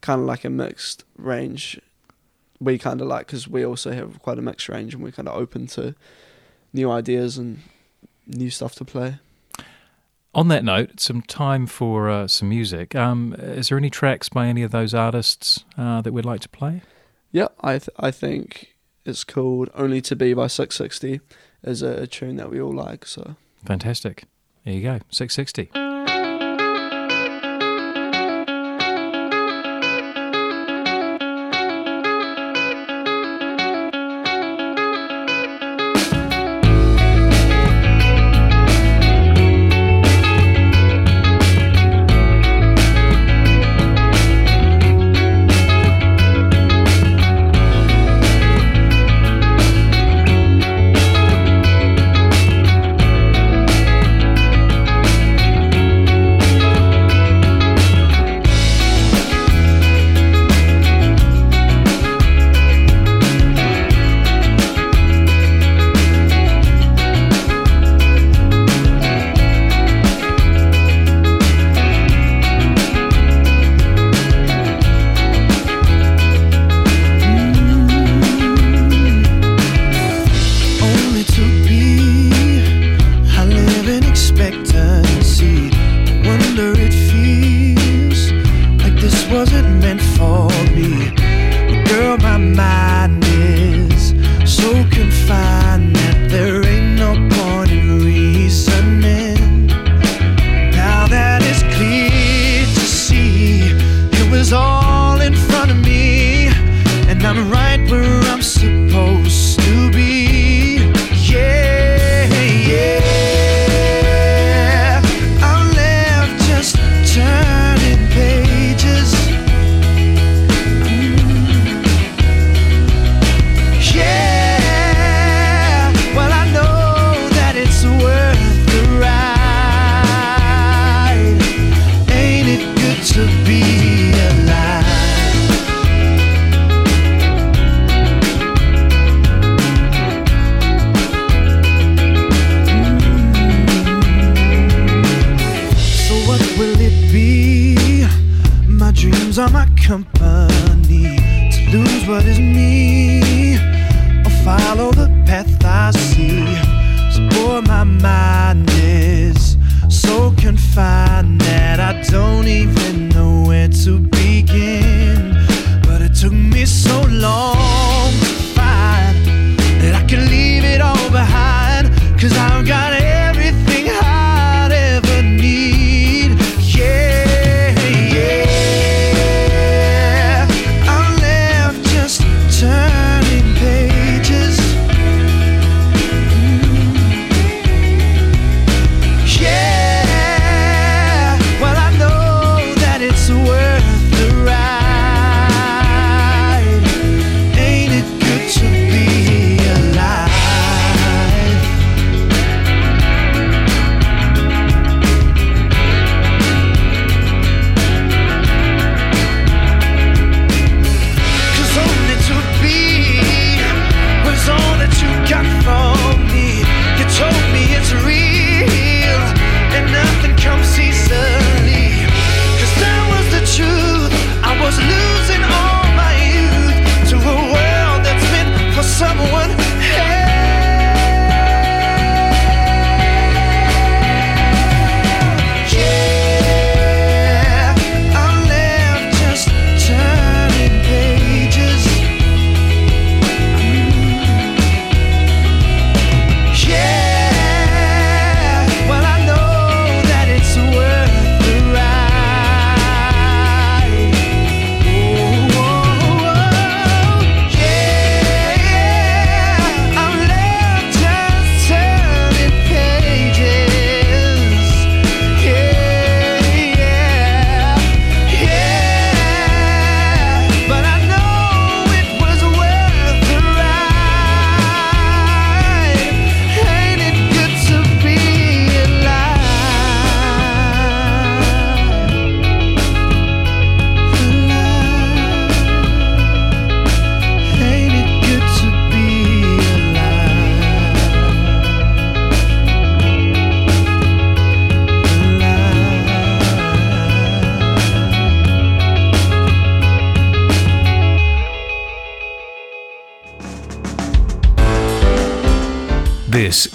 kind 0.00 0.20
of 0.20 0.26
like 0.26 0.44
a 0.44 0.50
mixed 0.50 1.04
range. 1.16 1.80
We 2.60 2.78
kind 2.78 3.00
of 3.00 3.06
like 3.06 3.26
because 3.26 3.48
we 3.48 3.64
also 3.64 3.92
have 3.92 4.20
quite 4.20 4.38
a 4.38 4.42
mixed 4.42 4.68
range 4.68 4.94
and 4.94 5.02
we're 5.02 5.12
kind 5.12 5.28
of 5.28 5.36
open 5.36 5.66
to 5.68 5.94
new 6.72 6.90
ideas 6.90 7.38
and 7.38 7.60
new 8.26 8.50
stuff 8.50 8.74
to 8.76 8.84
play. 8.84 9.18
On 10.34 10.48
that 10.48 10.64
note, 10.64 10.98
some 10.98 11.22
time 11.22 11.66
for 11.66 12.10
uh, 12.10 12.26
some 12.26 12.48
music. 12.48 12.96
Um, 12.96 13.34
is 13.38 13.68
there 13.68 13.78
any 13.78 13.90
tracks 13.90 14.28
by 14.28 14.46
any 14.48 14.62
of 14.62 14.72
those 14.72 14.92
artists 14.92 15.64
uh, 15.78 16.00
that 16.00 16.12
we'd 16.12 16.24
like 16.24 16.40
to 16.40 16.48
play? 16.48 16.82
Yeah, 17.30 17.48
I 17.60 17.78
th- 17.78 17.90
I 17.98 18.10
think 18.10 18.74
it's 19.04 19.22
called 19.22 19.70
"Only 19.74 20.00
to 20.02 20.16
Be" 20.16 20.34
by 20.34 20.48
Six 20.48 20.74
Sixty 20.76 21.20
is 21.62 21.82
a 21.82 22.06
tune 22.08 22.36
that 22.36 22.50
we 22.50 22.60
all 22.60 22.74
like. 22.74 23.06
So 23.06 23.36
fantastic! 23.64 24.24
There 24.64 24.74
you 24.74 24.82
go, 24.82 24.98
Six 25.10 25.34
Sixty. 25.34 25.70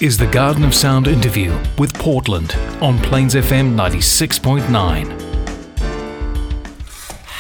Is 0.02 0.18
the 0.18 0.28
Garden 0.28 0.64
of 0.64 0.74
Sound 0.74 1.10
interview 1.10 1.54
with 1.78 1.94
Portland 1.94 2.56
on 2.82 2.98
Plains 3.00 3.36
FM 3.36 3.76
96.9. 3.76 5.30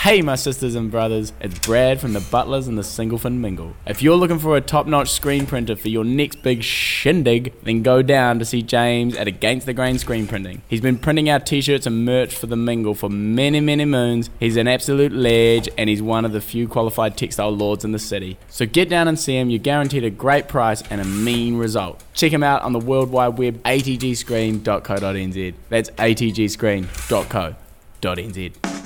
Hey, 0.01 0.21
my 0.21 0.35
sisters 0.35 0.75
and 0.75 0.91
brothers, 0.91 1.31
it's 1.39 1.57
Brad 1.59 2.01
from 2.01 2.11
the 2.11 2.19
Butlers 2.19 2.67
and 2.67 2.77
the 2.77 2.81
Singlefin 2.81 3.37
Mingle. 3.37 3.77
If 3.87 4.01
you're 4.01 4.17
looking 4.17 4.39
for 4.39 4.57
a 4.57 4.61
top 4.61 4.87
notch 4.87 5.09
screen 5.09 5.45
printer 5.45 5.77
for 5.77 5.87
your 5.87 6.03
next 6.03 6.43
big 6.43 6.61
shindig, 6.99 7.53
then 7.63 7.81
go 7.81 8.01
down 8.01 8.39
to 8.39 8.45
see 8.45 8.61
James 8.61 9.15
at 9.15 9.25
Against 9.27 9.65
the 9.65 9.73
Grain 9.73 9.97
Screen 9.97 10.27
Printing. 10.27 10.61
He's 10.67 10.81
been 10.81 10.97
printing 10.97 11.29
out 11.29 11.45
t 11.45 11.61
shirts 11.61 11.85
and 11.85 12.03
merch 12.03 12.35
for 12.35 12.47
the 12.47 12.57
Mingle 12.57 12.93
for 12.93 13.09
many, 13.09 13.61
many 13.61 13.85
moons. 13.85 14.29
He's 14.39 14.57
an 14.57 14.67
absolute 14.67 15.13
ledge 15.13 15.69
and 15.77 15.89
he's 15.89 16.01
one 16.01 16.25
of 16.25 16.33
the 16.33 16.41
few 16.41 16.67
qualified 16.67 17.15
textile 17.15 17.51
lords 17.51 17.85
in 17.85 17.93
the 17.93 17.99
city. 17.99 18.37
So 18.49 18.65
get 18.65 18.89
down 18.89 19.07
and 19.07 19.17
see 19.17 19.37
him, 19.37 19.49
you're 19.49 19.59
guaranteed 19.59 20.03
a 20.03 20.09
great 20.09 20.49
price 20.49 20.83
and 20.89 20.99
a 20.99 21.05
mean 21.05 21.57
result. 21.57 22.03
Check 22.13 22.33
him 22.33 22.43
out 22.43 22.63
on 22.63 22.73
the 22.73 22.79
World 22.79 23.11
Wide 23.11 23.37
Web, 23.37 23.63
atgscreen.co.nz. 23.63 25.53
That's 25.69 25.89
atgscreen.co.nz. 25.91 28.78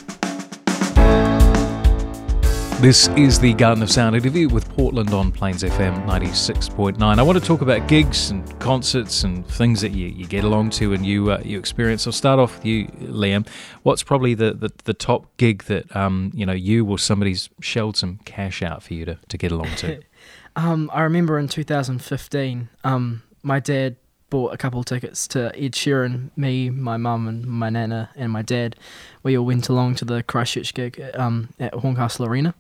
This 2.84 3.08
is 3.16 3.40
the 3.40 3.54
Garden 3.54 3.82
of 3.82 3.90
Sound 3.90 4.14
interview 4.14 4.50
with 4.50 4.68
Portland 4.76 5.14
on 5.14 5.32
Plains 5.32 5.64
FM 5.64 6.06
96.9. 6.06 7.02
I 7.02 7.22
want 7.24 7.40
to 7.40 7.46
talk 7.46 7.62
about 7.62 7.88
gigs 7.88 8.30
and 8.30 8.60
concerts 8.60 9.24
and 9.24 9.48
things 9.48 9.80
that 9.80 9.94
you, 9.94 10.08
you 10.08 10.28
get 10.28 10.44
along 10.44 10.72
to 10.72 10.92
and 10.92 11.06
you 11.06 11.32
uh, 11.32 11.42
you 11.46 11.58
experience. 11.58 12.06
I'll 12.06 12.12
start 12.12 12.42
off 12.42 12.58
with 12.58 12.66
you, 12.66 12.88
Liam. 13.00 13.48
What's 13.84 14.04
probably 14.04 14.34
the, 14.34 14.52
the, 14.52 14.70
the 14.84 14.94
top 14.94 15.28
gig 15.38 15.64
that 15.64 15.96
um, 15.96 16.32
you 16.34 16.46
know 16.46 16.52
you 16.52 16.86
or 16.86 17.00
somebody's 17.00 17.50
shelled 17.62 17.96
some 17.96 18.18
cash 18.26 18.62
out 18.62 18.84
for 18.84 18.94
you 18.96 19.06
to, 19.06 19.18
to 19.30 19.38
get 19.38 19.54
along 19.54 19.74
to? 19.78 20.02
Um, 20.56 20.92
I 20.94 21.02
remember 21.02 21.40
in 21.40 21.48
2015, 21.48 22.70
um, 22.84 23.24
my 23.42 23.60
dad 23.60 23.96
bought 24.34 24.52
a 24.52 24.58
couple 24.58 24.84
tickets 24.84 25.28
to 25.28 25.56
Ed 25.56 25.74
Sheeran. 25.74 26.32
Me, 26.36 26.72
my 26.72 26.98
mum, 26.98 27.28
and 27.28 27.46
my 27.46 27.70
nana 27.70 28.10
and 28.16 28.32
my 28.32 28.42
dad. 28.42 28.76
We 29.22 29.38
all 29.38 29.46
went 29.46 29.70
along 29.70 29.94
to 29.98 30.06
the 30.06 30.24
Christchurch 30.24 30.74
gig 30.74 31.00
um, 31.14 31.50
at 31.60 31.72
Horncastle 31.76 32.26
Arena, 32.26 32.56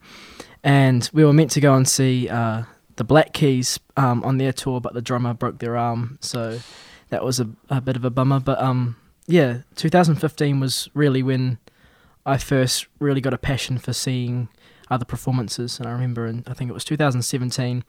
and 0.64 1.10
we 1.14 1.26
were 1.26 1.34
meant 1.34 1.50
to 1.50 1.60
go 1.60 1.74
and 1.74 1.88
see 1.88 2.30
uh, 2.30 2.66
the 2.98 3.04
Black 3.04 3.34
Keys 3.34 3.80
um, 3.98 4.24
on 4.24 4.38
their 4.38 4.54
tour, 4.54 4.82
but 4.82 4.94
the 4.94 5.02
drummer 5.02 5.34
broke 5.34 5.58
their 5.58 5.76
arm, 5.76 6.20
so 6.22 6.60
that 7.10 7.26
was 7.26 7.40
a, 7.40 7.50
a 7.72 7.82
bit 7.82 7.96
of 7.96 8.06
a 8.06 8.12
bummer. 8.12 8.40
But 8.40 8.62
um, 8.62 8.96
yeah, 9.26 9.62
2015 9.76 10.60
was 10.60 10.92
really 10.94 11.24
when 11.24 11.58
I 12.24 12.38
first 12.38 12.86
really 13.00 13.20
got 13.20 13.34
a 13.34 13.40
passion 13.40 13.80
for 13.80 13.94
seeing 13.94 14.48
other 14.92 15.06
performances. 15.06 15.80
And 15.80 15.88
I 15.88 15.92
remember 15.92 16.28
in, 16.28 16.44
I 16.46 16.54
think 16.54 16.70
it 16.70 16.74
was 16.76 16.86
2017, 16.86 17.84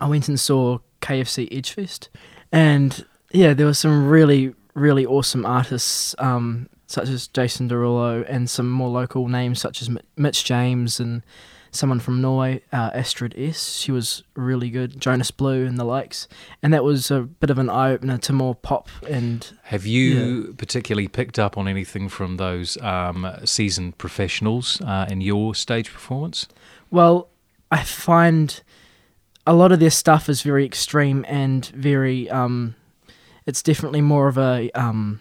I 0.00 0.08
went 0.08 0.26
and 0.26 0.40
saw 0.40 0.78
KFC 1.00 1.48
Edgefest. 1.52 2.08
And 2.56 3.04
yeah, 3.32 3.52
there 3.52 3.66
were 3.66 3.74
some 3.74 4.08
really, 4.08 4.54
really 4.72 5.04
awesome 5.04 5.44
artists, 5.44 6.14
um, 6.18 6.70
such 6.86 7.10
as 7.10 7.28
Jason 7.28 7.68
Derulo, 7.68 8.24
and 8.26 8.48
some 8.48 8.70
more 8.70 8.88
local 8.88 9.28
names 9.28 9.60
such 9.60 9.82
as 9.82 9.90
Mitch 10.16 10.42
James 10.42 10.98
and 10.98 11.22
someone 11.70 12.00
from 12.00 12.22
Norway, 12.22 12.62
uh, 12.72 12.92
Astrid 12.94 13.34
S. 13.36 13.74
She 13.74 13.92
was 13.92 14.22
really 14.36 14.70
good, 14.70 14.98
Jonas 14.98 15.30
Blue 15.30 15.66
and 15.66 15.76
the 15.78 15.84
likes. 15.84 16.28
And 16.62 16.72
that 16.72 16.82
was 16.82 17.10
a 17.10 17.20
bit 17.20 17.50
of 17.50 17.58
an 17.58 17.68
eye 17.68 17.90
opener 17.90 18.16
to 18.16 18.32
more 18.32 18.54
pop. 18.54 18.88
And 19.06 19.46
have 19.64 19.84
you 19.84 20.46
yeah. 20.46 20.52
particularly 20.56 21.08
picked 21.08 21.38
up 21.38 21.58
on 21.58 21.68
anything 21.68 22.08
from 22.08 22.38
those 22.38 22.80
um, 22.80 23.30
seasoned 23.44 23.98
professionals 23.98 24.80
uh, 24.80 25.06
in 25.10 25.20
your 25.20 25.54
stage 25.54 25.92
performance? 25.92 26.48
Well, 26.90 27.28
I 27.70 27.82
find 27.82 28.62
a 29.46 29.54
lot 29.54 29.72
of 29.72 29.80
their 29.80 29.90
stuff 29.90 30.28
is 30.28 30.42
very 30.42 30.64
extreme 30.64 31.24
and 31.28 31.66
very. 31.66 32.28
Um, 32.30 32.74
it's 33.46 33.62
definitely 33.62 34.00
more 34.00 34.26
of 34.26 34.36
a 34.36 34.70
um, 34.72 35.20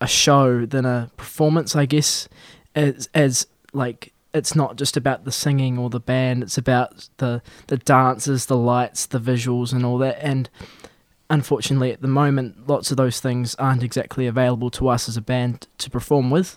a 0.00 0.06
show 0.06 0.64
than 0.64 0.84
a 0.84 1.10
performance, 1.16 1.74
I 1.74 1.86
guess. 1.86 2.28
As 2.74 3.08
as 3.14 3.46
like 3.72 4.12
it's 4.32 4.54
not 4.54 4.76
just 4.76 4.96
about 4.96 5.24
the 5.24 5.32
singing 5.32 5.76
or 5.76 5.90
the 5.90 6.00
band; 6.00 6.42
it's 6.42 6.56
about 6.56 7.08
the 7.16 7.42
the 7.66 7.78
dances, 7.78 8.46
the 8.46 8.56
lights, 8.56 9.06
the 9.06 9.20
visuals, 9.20 9.72
and 9.72 9.84
all 9.84 9.98
that. 9.98 10.22
And 10.22 10.48
unfortunately, 11.28 11.92
at 11.92 12.00
the 12.00 12.08
moment, 12.08 12.68
lots 12.68 12.90
of 12.92 12.96
those 12.96 13.20
things 13.20 13.54
aren't 13.56 13.82
exactly 13.82 14.26
available 14.26 14.70
to 14.70 14.88
us 14.88 15.08
as 15.08 15.16
a 15.16 15.22
band 15.22 15.66
to 15.78 15.90
perform 15.90 16.30
with. 16.30 16.56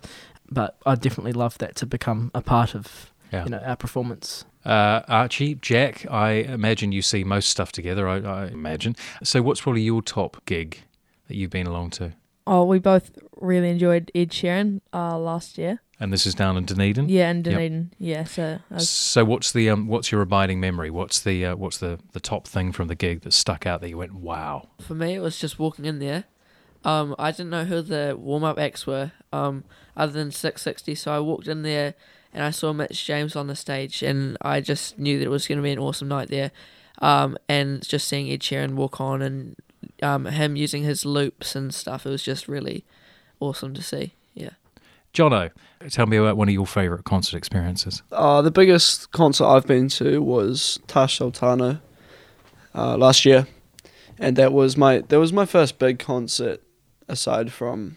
But 0.51 0.77
I'd 0.85 1.01
definitely 1.01 1.33
love 1.33 1.57
that 1.57 1.75
to 1.77 1.87
become 1.87 2.29
a 2.35 2.41
part 2.41 2.75
of 2.75 3.11
yeah. 3.35 3.43
you 3.43 3.49
know 3.51 3.59
our 3.59 3.75
performance. 3.75 4.45
Uh, 4.63 5.01
Archie, 5.07 5.55
Jack, 5.55 6.09
I 6.09 6.31
imagine 6.31 6.91
you 6.91 7.03
see 7.03 7.23
most 7.23 7.49
stuff 7.49 7.71
together. 7.71 8.07
I, 8.07 8.17
I 8.19 8.47
imagine. 8.47 8.95
So, 9.23 9.41
what's 9.41 9.61
probably 9.61 9.83
your 9.83 10.01
top 10.01 10.43
gig 10.45 10.83
that 11.27 11.35
you've 11.35 11.51
been 11.51 11.67
along 11.67 11.91
to? 11.91 12.13
Oh, 12.47 12.63
we 12.63 12.79
both 12.79 13.11
really 13.39 13.69
enjoyed 13.69 14.11
Ed 14.15 14.29
Sheeran 14.29 14.81
uh, 14.93 15.17
last 15.17 15.57
year. 15.57 15.81
And 15.99 16.11
this 16.11 16.25
is 16.25 16.35
down 16.35 16.57
in 16.57 16.65
Dunedin. 16.65 17.09
Yeah, 17.09 17.29
in 17.29 17.41
Dunedin. 17.41 17.93
Yep. 17.99 18.17
Yeah. 18.17 18.23
So. 18.25 18.59
So 18.77 19.25
what's 19.25 19.51
the 19.51 19.69
um 19.69 19.87
what's 19.87 20.11
your 20.11 20.21
abiding 20.21 20.59
memory? 20.59 20.89
What's 20.89 21.21
the 21.21 21.45
uh, 21.45 21.55
what's 21.55 21.77
the 21.77 21.99
the 22.11 22.19
top 22.19 22.47
thing 22.47 22.71
from 22.71 22.87
the 22.87 22.95
gig 22.95 23.21
that 23.21 23.33
stuck 23.33 23.65
out 23.65 23.81
that 23.81 23.89
you 23.89 23.97
went 23.97 24.13
wow? 24.13 24.67
For 24.81 24.93
me, 24.93 25.13
it 25.13 25.21
was 25.21 25.39
just 25.39 25.57
walking 25.57 25.85
in 25.85 25.99
there. 25.99 26.25
Um, 26.83 27.15
I 27.17 27.31
didn't 27.31 27.49
know 27.49 27.65
who 27.65 27.81
the 27.81 28.15
warm 28.19 28.43
up 28.43 28.59
acts 28.59 28.85
were. 28.85 29.13
Um, 29.31 29.63
other 29.95 30.11
than 30.11 30.31
Six 30.31 30.63
Sixty, 30.63 30.95
so 30.95 31.13
I 31.13 31.19
walked 31.19 31.47
in 31.47 31.61
there 31.61 31.95
and 32.35 32.43
I 32.43 32.51
saw 32.51 32.73
Mitch 32.73 33.05
James 33.05 33.37
on 33.37 33.47
the 33.47 33.55
stage, 33.55 34.03
and 34.03 34.37
I 34.41 34.59
just 34.59 34.99
knew 34.99 35.17
that 35.19 35.25
it 35.25 35.29
was 35.29 35.47
going 35.47 35.57
to 35.57 35.63
be 35.63 35.71
an 35.71 35.79
awesome 35.79 36.09
night 36.09 36.27
there. 36.27 36.51
Um, 36.99 37.37
and 37.47 37.81
just 37.81 38.09
seeing 38.09 38.29
Ed 38.29 38.41
Sheeran 38.41 38.73
walk 38.73 38.99
on 38.99 39.21
and 39.21 39.55
um, 40.03 40.25
him 40.25 40.57
using 40.57 40.83
his 40.83 41.05
loops 41.05 41.55
and 41.55 41.73
stuff, 41.73 42.05
it 42.05 42.09
was 42.09 42.21
just 42.21 42.49
really 42.49 42.83
awesome 43.39 43.73
to 43.73 43.81
see. 43.81 44.15
Yeah. 44.33 44.49
Jono, 45.13 45.51
tell 45.89 46.07
me 46.07 46.17
about 46.17 46.35
one 46.35 46.49
of 46.49 46.53
your 46.53 46.67
favourite 46.67 47.05
concert 47.05 47.37
experiences. 47.37 48.03
Uh, 48.11 48.41
the 48.41 48.51
biggest 48.51 49.13
concert 49.13 49.45
I've 49.45 49.65
been 49.65 49.87
to 49.89 50.21
was 50.21 50.79
Tash 50.87 51.19
Sultana 51.19 51.81
uh, 52.73 52.97
last 52.97 53.23
year, 53.23 53.47
and 54.19 54.35
that 54.35 54.51
was 54.51 54.75
my 54.75 54.99
that 54.99 55.19
was 55.19 55.31
my 55.31 55.45
first 55.45 55.79
big 55.79 55.99
concert 55.99 56.61
aside 57.07 57.53
from 57.53 57.95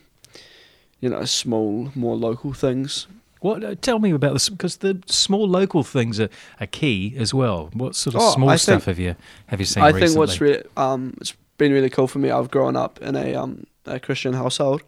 you 1.00 1.08
know 1.08 1.24
small 1.24 1.90
more 1.96 2.14
local 2.14 2.52
things. 2.52 3.08
What? 3.40 3.62
Uh, 3.62 3.74
tell 3.80 3.98
me 3.98 4.10
about 4.10 4.32
this 4.32 4.48
because 4.48 4.78
the 4.78 5.02
small 5.06 5.48
local 5.48 5.82
things 5.82 6.18
are, 6.20 6.28
are 6.60 6.66
key 6.66 7.14
as 7.16 7.32
well. 7.32 7.70
What 7.72 7.94
sort 7.94 8.16
of 8.16 8.22
oh, 8.22 8.30
small 8.32 8.50
I 8.50 8.56
stuff 8.56 8.84
think, 8.84 8.96
have 8.96 8.98
you 8.98 9.16
have 9.46 9.60
you 9.60 9.66
seen? 9.66 9.82
I 9.82 9.88
recently? 9.88 10.06
think 10.06 10.18
what's 10.18 10.40
really 10.40 10.62
um 10.76 11.14
it's 11.20 11.34
been 11.56 11.72
really 11.72 11.90
cool 11.90 12.08
for 12.08 12.18
me. 12.18 12.30
I've 12.30 12.50
grown 12.50 12.76
up 12.76 13.00
in 13.00 13.16
a 13.16 13.34
um 13.34 13.66
a 13.86 14.00
Christian 14.00 14.34
household, 14.34 14.82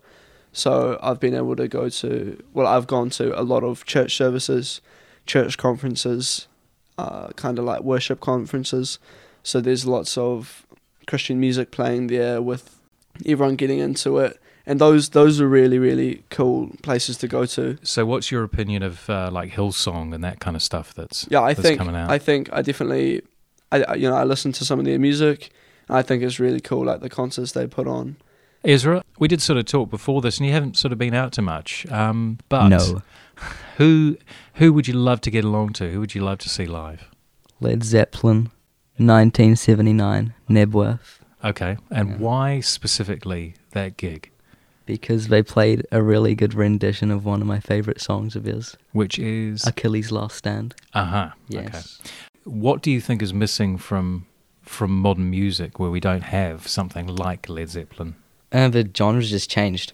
so 0.52 0.98
I've 1.02 1.20
been 1.20 1.34
able 1.34 1.56
to 1.56 1.68
go 1.68 1.88
to 1.88 2.42
well 2.52 2.66
I've 2.66 2.86
gone 2.86 3.10
to 3.10 3.38
a 3.38 3.42
lot 3.42 3.62
of 3.62 3.84
church 3.84 4.16
services, 4.16 4.80
church 5.26 5.56
conferences, 5.56 6.48
uh, 6.98 7.28
kind 7.36 7.58
of 7.58 7.64
like 7.64 7.82
worship 7.82 8.20
conferences. 8.20 8.98
So 9.42 9.60
there's 9.60 9.86
lots 9.86 10.18
of 10.18 10.66
Christian 11.06 11.40
music 11.40 11.70
playing 11.70 12.08
there 12.08 12.42
with 12.42 12.78
everyone 13.26 13.56
getting 13.56 13.78
into 13.78 14.18
it 14.18 14.40
and 14.70 14.80
those 14.80 15.08
those 15.08 15.40
are 15.40 15.48
really 15.48 15.80
really 15.80 16.22
cool 16.30 16.70
places 16.82 17.16
to 17.18 17.26
go 17.26 17.44
to. 17.44 17.76
So, 17.82 18.06
what's 18.06 18.30
your 18.30 18.44
opinion 18.44 18.84
of 18.84 19.10
uh, 19.10 19.28
like 19.32 19.50
Hillsong 19.50 20.14
and 20.14 20.22
that 20.22 20.38
kind 20.38 20.54
of 20.54 20.62
stuff? 20.62 20.94
That's 20.94 21.26
yeah, 21.28 21.42
I 21.42 21.54
that's 21.54 21.66
think 21.66 21.78
coming 21.78 21.96
out? 21.96 22.08
I 22.08 22.18
think 22.18 22.48
I 22.52 22.62
definitely, 22.62 23.22
I 23.72 23.94
you 23.96 24.08
know 24.08 24.14
I 24.14 24.22
listen 24.22 24.52
to 24.52 24.64
some 24.64 24.78
of 24.78 24.84
their 24.84 25.00
music. 25.00 25.50
I 25.88 26.02
think 26.02 26.22
it's 26.22 26.38
really 26.38 26.60
cool, 26.60 26.84
like 26.84 27.00
the 27.00 27.10
concerts 27.10 27.50
they 27.50 27.66
put 27.66 27.88
on. 27.88 28.16
Ezra, 28.62 29.02
we 29.18 29.26
did 29.26 29.42
sort 29.42 29.58
of 29.58 29.64
talk 29.64 29.90
before 29.90 30.20
this, 30.20 30.38
and 30.38 30.46
you 30.46 30.52
haven't 30.52 30.76
sort 30.76 30.92
of 30.92 30.98
been 30.98 31.14
out 31.14 31.32
too 31.32 31.42
much. 31.42 31.84
Um, 31.90 32.38
but 32.48 32.68
no. 32.68 33.02
who 33.76 34.18
who 34.54 34.72
would 34.72 34.86
you 34.86 34.94
love 34.94 35.20
to 35.22 35.32
get 35.32 35.44
along 35.44 35.72
to? 35.74 35.90
Who 35.90 35.98
would 35.98 36.14
you 36.14 36.22
love 36.22 36.38
to 36.38 36.48
see 36.48 36.66
live? 36.66 37.08
Led 37.60 37.82
Zeppelin, 37.82 38.52
1979, 38.98 40.32
Knebworth. 40.48 41.18
Okay, 41.44 41.76
and 41.90 42.10
yeah. 42.10 42.16
why 42.18 42.60
specifically 42.60 43.54
that 43.72 43.96
gig? 43.96 44.29
Because 44.90 45.28
they 45.28 45.42
played 45.42 45.86
a 45.92 46.02
really 46.02 46.34
good 46.34 46.52
rendition 46.52 47.12
of 47.12 47.24
one 47.24 47.40
of 47.40 47.46
my 47.46 47.60
favorite 47.60 48.00
songs 48.00 48.34
of 48.34 48.44
his, 48.44 48.76
which 48.90 49.20
is 49.20 49.64
Achilles' 49.64 50.10
Last 50.10 50.36
Stand. 50.36 50.74
Uh 50.92 51.04
huh. 51.04 51.30
Yes. 51.48 52.00
Okay. 52.00 52.10
What 52.44 52.82
do 52.82 52.90
you 52.90 53.00
think 53.00 53.22
is 53.22 53.32
missing 53.32 53.78
from 53.78 54.26
from 54.62 54.90
modern 54.90 55.30
music 55.30 55.78
where 55.78 55.90
we 55.90 56.00
don't 56.00 56.22
have 56.24 56.66
something 56.66 57.06
like 57.06 57.48
Led 57.48 57.68
Zeppelin? 57.70 58.16
Uh, 58.50 58.68
the 58.68 58.88
genre's 58.96 59.30
just 59.30 59.48
changed, 59.48 59.92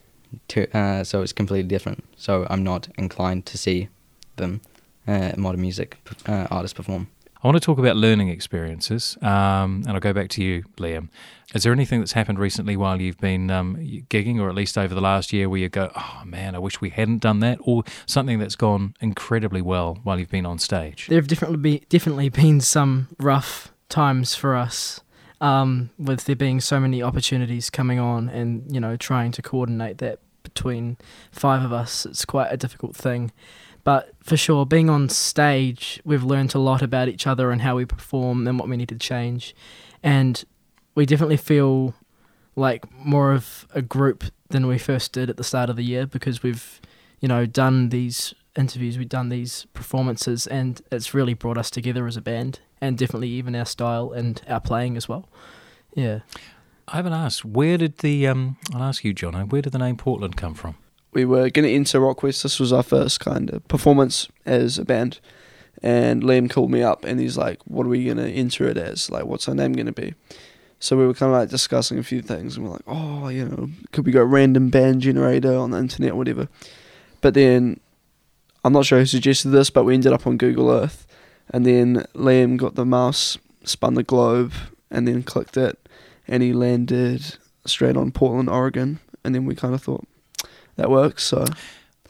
to, 0.48 0.58
uh, 0.76 1.04
so 1.04 1.20
it's 1.20 1.34
completely 1.34 1.68
different. 1.68 2.04
So 2.16 2.46
I'm 2.48 2.64
not 2.64 2.88
inclined 2.96 3.44
to 3.46 3.58
see 3.58 3.88
them 4.36 4.62
uh, 5.06 5.32
modern 5.36 5.60
music 5.60 5.98
uh, 6.26 6.46
artists 6.50 6.74
perform. 6.74 7.08
I 7.46 7.48
want 7.48 7.62
to 7.62 7.64
talk 7.64 7.78
about 7.78 7.94
learning 7.94 8.28
experiences, 8.28 9.16
um, 9.22 9.84
and 9.86 9.90
I'll 9.90 10.00
go 10.00 10.12
back 10.12 10.30
to 10.30 10.42
you, 10.42 10.64
Liam. 10.78 11.10
Is 11.54 11.62
there 11.62 11.72
anything 11.72 12.00
that's 12.00 12.10
happened 12.10 12.40
recently 12.40 12.76
while 12.76 13.00
you've 13.00 13.18
been 13.18 13.52
um, 13.52 13.76
gigging, 14.10 14.40
or 14.40 14.48
at 14.48 14.56
least 14.56 14.76
over 14.76 14.92
the 14.92 15.00
last 15.00 15.32
year, 15.32 15.48
where 15.48 15.60
you 15.60 15.68
go, 15.68 15.92
"Oh 15.94 16.22
man, 16.24 16.56
I 16.56 16.58
wish 16.58 16.80
we 16.80 16.90
hadn't 16.90 17.18
done 17.18 17.38
that," 17.40 17.58
or 17.60 17.84
something 18.04 18.40
that's 18.40 18.56
gone 18.56 18.96
incredibly 19.00 19.62
well 19.62 20.00
while 20.02 20.18
you've 20.18 20.28
been 20.28 20.44
on 20.44 20.58
stage? 20.58 21.06
There 21.06 21.18
have 21.18 21.28
definitely 21.28 21.58
be, 21.58 21.82
definitely 21.88 22.30
been 22.30 22.60
some 22.60 23.10
rough 23.16 23.72
times 23.88 24.34
for 24.34 24.56
us. 24.56 25.02
um, 25.40 25.90
with 25.98 26.24
there 26.24 26.34
being 26.34 26.60
so 26.60 26.80
many 26.80 27.00
opportunities 27.00 27.70
coming 27.70 28.00
on, 28.00 28.28
and 28.28 28.74
you 28.74 28.80
know, 28.80 28.96
trying 28.96 29.30
to 29.30 29.40
coordinate 29.40 29.98
that 29.98 30.18
between 30.42 30.96
five 31.30 31.62
of 31.62 31.72
us, 31.72 32.06
it's 32.06 32.24
quite 32.24 32.48
a 32.50 32.56
difficult 32.56 32.96
thing. 32.96 33.30
But 33.86 34.14
for 34.18 34.36
sure, 34.36 34.66
being 34.66 34.90
on 34.90 35.08
stage, 35.08 36.00
we've 36.04 36.24
learned 36.24 36.56
a 36.56 36.58
lot 36.58 36.82
about 36.82 37.06
each 37.06 37.24
other 37.24 37.52
and 37.52 37.62
how 37.62 37.76
we 37.76 37.84
perform 37.84 38.48
and 38.48 38.58
what 38.58 38.68
we 38.68 38.76
need 38.76 38.88
to 38.88 38.98
change, 38.98 39.54
and 40.02 40.44
we 40.96 41.06
definitely 41.06 41.36
feel 41.36 41.94
like 42.56 42.92
more 42.92 43.32
of 43.32 43.64
a 43.76 43.82
group 43.82 44.24
than 44.48 44.66
we 44.66 44.76
first 44.76 45.12
did 45.12 45.30
at 45.30 45.36
the 45.36 45.44
start 45.44 45.70
of 45.70 45.76
the 45.76 45.84
year 45.84 46.04
because 46.04 46.42
we've, 46.42 46.80
you 47.20 47.28
know, 47.28 47.46
done 47.46 47.90
these 47.90 48.34
interviews, 48.56 48.98
we've 48.98 49.08
done 49.08 49.28
these 49.28 49.68
performances, 49.72 50.48
and 50.48 50.82
it's 50.90 51.14
really 51.14 51.34
brought 51.34 51.56
us 51.56 51.70
together 51.70 52.08
as 52.08 52.16
a 52.16 52.20
band, 52.20 52.58
and 52.80 52.98
definitely 52.98 53.28
even 53.28 53.54
our 53.54 53.64
style 53.64 54.10
and 54.10 54.42
our 54.48 54.60
playing 54.60 54.96
as 54.96 55.08
well. 55.08 55.28
Yeah. 55.94 56.20
I 56.88 56.96
haven't 56.96 57.12
asked. 57.12 57.44
Where 57.44 57.78
did 57.78 57.98
the 57.98 58.26
um? 58.26 58.56
I'll 58.74 58.82
ask 58.82 59.04
you, 59.04 59.14
John. 59.14 59.34
Where 59.48 59.62
did 59.62 59.72
the 59.72 59.78
name 59.78 59.96
Portland 59.96 60.36
come 60.36 60.54
from? 60.54 60.74
We 61.16 61.24
were 61.24 61.48
going 61.48 61.64
to 61.66 61.72
enter 61.72 61.98
RockQuest. 61.98 62.42
This 62.42 62.60
was 62.60 62.74
our 62.74 62.82
first 62.82 63.20
kind 63.20 63.48
of 63.48 63.66
performance 63.68 64.28
as 64.44 64.76
a 64.76 64.84
band. 64.84 65.18
And 65.82 66.22
Liam 66.22 66.50
called 66.50 66.70
me 66.70 66.82
up 66.82 67.06
and 67.06 67.18
he's 67.18 67.38
like, 67.38 67.58
What 67.64 67.86
are 67.86 67.88
we 67.88 68.04
going 68.04 68.18
to 68.18 68.30
enter 68.30 68.68
it 68.68 68.76
as? 68.76 69.10
Like, 69.10 69.24
what's 69.24 69.48
our 69.48 69.54
name 69.54 69.72
going 69.72 69.86
to 69.86 69.92
be? 69.92 70.12
So 70.78 70.94
we 70.94 71.06
were 71.06 71.14
kind 71.14 71.32
of 71.32 71.40
like 71.40 71.48
discussing 71.48 71.98
a 71.98 72.02
few 72.02 72.20
things 72.20 72.58
and 72.58 72.66
we're 72.66 72.72
like, 72.72 72.82
Oh, 72.86 73.28
you 73.28 73.46
know, 73.46 73.70
could 73.92 74.04
we 74.04 74.12
go 74.12 74.22
random 74.22 74.68
band 74.68 75.00
generator 75.00 75.56
on 75.56 75.70
the 75.70 75.78
internet 75.78 76.12
or 76.12 76.16
whatever? 76.16 76.48
But 77.22 77.32
then 77.32 77.80
I'm 78.62 78.74
not 78.74 78.84
sure 78.84 78.98
who 78.98 79.06
suggested 79.06 79.48
this, 79.48 79.70
but 79.70 79.84
we 79.84 79.94
ended 79.94 80.12
up 80.12 80.26
on 80.26 80.36
Google 80.36 80.70
Earth. 80.70 81.06
And 81.48 81.64
then 81.64 82.04
Liam 82.14 82.58
got 82.58 82.74
the 82.74 82.84
mouse, 82.84 83.38
spun 83.64 83.94
the 83.94 84.02
globe, 84.02 84.52
and 84.90 85.08
then 85.08 85.22
clicked 85.22 85.56
it 85.56 85.78
and 86.28 86.42
he 86.42 86.52
landed 86.52 87.38
straight 87.64 87.96
on 87.96 88.10
Portland, 88.10 88.50
Oregon. 88.50 89.00
And 89.24 89.34
then 89.34 89.46
we 89.46 89.54
kind 89.54 89.72
of 89.72 89.82
thought 89.82 90.06
that 90.76 90.90
works. 90.90 91.24
So 91.24 91.44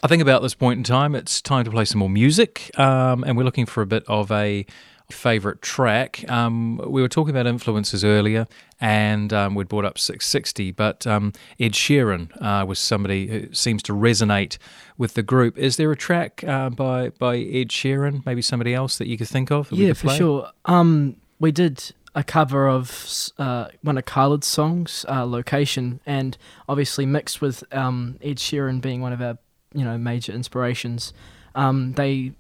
I 0.02 0.08
think 0.08 0.22
about 0.22 0.42
this 0.42 0.54
point 0.54 0.78
in 0.78 0.84
time, 0.84 1.14
it's 1.14 1.40
time 1.40 1.64
to 1.64 1.70
play 1.70 1.84
some 1.84 1.98
more 1.98 2.10
music, 2.10 2.70
um, 2.78 3.24
and 3.24 3.36
we're 3.36 3.44
looking 3.44 3.66
for 3.66 3.82
a 3.82 3.86
bit 3.86 4.04
of 4.06 4.30
a 4.30 4.66
favorite 5.10 5.62
track. 5.62 6.28
Um, 6.28 6.78
we 6.78 7.00
were 7.00 7.08
talking 7.08 7.30
about 7.30 7.46
influences 7.46 8.04
earlier, 8.04 8.46
and 8.80 9.32
um, 9.32 9.54
we'd 9.54 9.68
brought 9.68 9.84
up 9.84 9.98
660, 9.98 10.72
but 10.72 11.06
um, 11.06 11.32
Ed 11.60 11.72
Sheeran 11.72 12.30
uh, 12.42 12.66
was 12.66 12.78
somebody 12.78 13.28
who 13.28 13.54
seems 13.54 13.82
to 13.84 13.92
resonate 13.92 14.58
with 14.98 15.14
the 15.14 15.22
group. 15.22 15.56
Is 15.58 15.76
there 15.76 15.90
a 15.92 15.96
track 15.96 16.42
uh, 16.44 16.70
by 16.70 17.10
by 17.10 17.36
Ed 17.36 17.68
Sheeran, 17.68 18.26
maybe 18.26 18.42
somebody 18.42 18.74
else 18.74 18.98
that 18.98 19.06
you 19.06 19.16
could 19.16 19.28
think 19.28 19.50
of? 19.50 19.68
that 19.68 19.76
we 19.76 19.82
Yeah, 19.82 19.88
could 19.90 19.98
for 19.98 20.08
sure. 20.10 20.50
Um, 20.64 21.16
we 21.38 21.52
did 21.52 21.92
a 22.16 22.24
cover 22.24 22.66
of 22.66 23.30
uh, 23.38 23.68
one 23.82 23.98
of 23.98 24.06
Khalid's 24.06 24.46
songs, 24.46 25.04
uh, 25.08 25.24
"Location," 25.24 26.00
and 26.06 26.36
obviously 26.68 27.06
mixed 27.06 27.40
with 27.40 27.62
um, 27.72 28.18
Ed 28.22 28.38
Sheeran 28.38 28.80
being 28.80 29.02
one 29.02 29.12
of 29.12 29.20
our 29.20 29.38
you 29.74 29.84
know 29.84 29.96
major 29.98 30.32
inspirations. 30.32 31.12
Um, 31.54 31.92
they 31.92 32.32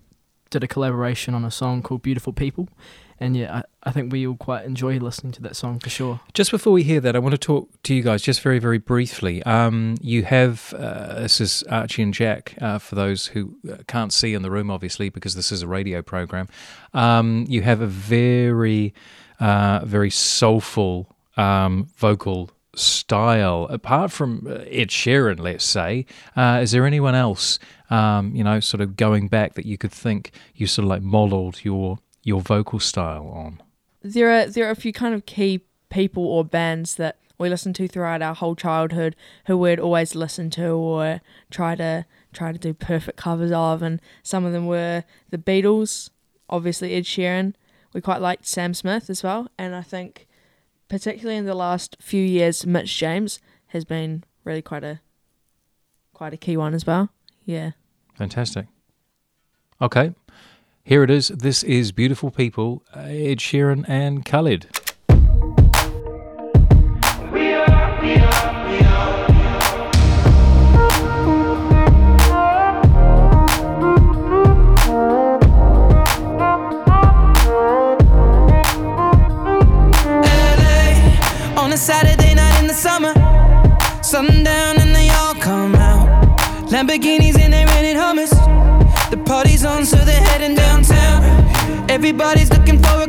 did 0.50 0.64
a 0.64 0.68
collaboration 0.68 1.34
on 1.34 1.44
a 1.44 1.50
song 1.50 1.82
called 1.82 2.02
"Beautiful 2.02 2.32
People," 2.32 2.68
and 3.20 3.36
yeah, 3.36 3.56
I, 3.56 3.62
I 3.88 3.92
think 3.92 4.12
we 4.12 4.26
all 4.26 4.36
quite 4.36 4.64
enjoy 4.64 4.98
listening 4.98 5.32
to 5.34 5.42
that 5.42 5.56
song 5.56 5.78
for 5.78 5.90
sure. 5.90 6.20
Just 6.34 6.50
before 6.50 6.72
we 6.72 6.82
hear 6.82 7.00
that, 7.00 7.16
I 7.16 7.18
want 7.18 7.32
to 7.32 7.38
talk 7.38 7.70
to 7.84 7.94
you 7.94 8.02
guys 8.02 8.22
just 8.22 8.40
very, 8.40 8.58
very 8.58 8.78
briefly. 8.78 9.42
Um, 9.44 9.96
you 10.00 10.24
have, 10.24 10.74
uh, 10.76 11.20
this 11.20 11.40
is 11.40 11.62
Archie 11.70 12.02
and 12.02 12.12
Jack, 12.12 12.54
uh, 12.60 12.78
for 12.78 12.94
those 12.94 13.28
who 13.28 13.56
uh, 13.70 13.76
can't 13.86 14.12
see 14.12 14.34
in 14.34 14.42
the 14.42 14.50
room, 14.50 14.70
obviously, 14.70 15.08
because 15.08 15.34
this 15.34 15.50
is 15.50 15.62
a 15.62 15.66
radio 15.68 16.02
program. 16.02 16.48
Um, 16.92 17.46
you 17.48 17.62
have 17.62 17.80
a 17.80 17.86
very, 17.86 18.92
uh, 19.40 19.84
very 19.84 20.10
soulful 20.10 21.14
um, 21.36 21.88
vocal 21.96 22.50
style. 22.74 23.66
Apart 23.70 24.12
from 24.12 24.46
uh, 24.46 24.64
Ed 24.70 24.88
Sheeran, 24.88 25.40
let's 25.40 25.64
say, 25.64 26.06
uh, 26.36 26.60
is 26.62 26.72
there 26.72 26.86
anyone 26.86 27.14
else, 27.14 27.58
um, 27.90 28.34
you 28.34 28.44
know, 28.44 28.60
sort 28.60 28.80
of 28.80 28.96
going 28.96 29.28
back 29.28 29.54
that 29.54 29.66
you 29.66 29.78
could 29.78 29.92
think 29.92 30.32
you 30.54 30.66
sort 30.66 30.84
of 30.84 30.90
like 30.90 31.02
modeled 31.02 31.64
your 31.64 31.98
your 32.22 32.40
vocal 32.40 32.80
style 32.80 33.28
on? 33.28 33.62
there 34.14 34.30
are 34.30 34.46
there 34.46 34.66
are 34.66 34.70
a 34.70 34.76
few 34.76 34.92
kind 34.92 35.14
of 35.14 35.26
key 35.26 35.62
people 35.88 36.26
or 36.26 36.44
bands 36.44 36.96
that 36.96 37.16
we 37.38 37.48
listened 37.48 37.74
to 37.76 37.88
throughout 37.88 38.22
our 38.22 38.34
whole 38.34 38.54
childhood 38.54 39.14
who 39.46 39.56
we'd 39.56 39.78
always 39.78 40.14
listen 40.14 40.48
to 40.50 40.70
or 40.70 41.20
try 41.50 41.74
to 41.74 42.06
try 42.32 42.52
to 42.52 42.58
do 42.58 42.72
perfect 42.72 43.18
covers 43.18 43.52
of 43.52 43.82
and 43.82 44.00
some 44.22 44.44
of 44.44 44.52
them 44.52 44.66
were 44.66 45.04
the 45.30 45.38
Beatles, 45.38 46.10
obviously 46.48 46.94
Ed 46.94 47.04
Sheeran. 47.04 47.54
We 47.92 48.00
quite 48.00 48.20
liked 48.20 48.46
Sam 48.46 48.74
Smith 48.74 49.08
as 49.10 49.22
well 49.22 49.48
and 49.58 49.74
I 49.74 49.82
think 49.82 50.26
particularly 50.88 51.36
in 51.36 51.46
the 51.46 51.54
last 51.54 51.96
few 52.00 52.22
years 52.22 52.66
Mitch 52.66 52.96
James 52.96 53.40
has 53.68 53.84
been 53.84 54.24
really 54.44 54.62
quite 54.62 54.84
a 54.84 55.00
quite 56.12 56.32
a 56.32 56.36
key 56.38 56.56
one 56.56 56.72
as 56.74 56.86
well. 56.86 57.10
Yeah. 57.44 57.72
Fantastic. 58.14 58.66
Okay, 59.80 60.14
here 60.82 61.02
it 61.02 61.10
is. 61.10 61.28
This 61.28 61.62
is 61.62 61.92
Beautiful 61.92 62.30
People, 62.30 62.82
Ed 62.94 63.38
Sheeran 63.38 63.84
and 63.86 64.24
Khalid. 64.24 64.66
A 81.76 81.78
Saturday 81.78 82.32
night 82.32 82.58
in 82.58 82.66
the 82.68 82.72
summer. 82.72 83.12
Sundown 84.02 84.80
and 84.80 84.96
they 84.96 85.10
all 85.10 85.34
come 85.34 85.74
out. 85.74 86.08
Lamborghinis 86.70 87.38
and 87.38 87.52
they 87.52 87.66
rented 87.66 87.96
Hummers. 87.96 88.30
The 89.10 89.22
party's 89.26 89.62
on, 89.62 89.84
so 89.84 89.96
they're 89.96 90.24
heading 90.30 90.54
downtown. 90.54 91.20
Everybody's 91.90 92.48
looking 92.48 92.82
for 92.82 93.02
a 93.02 93.05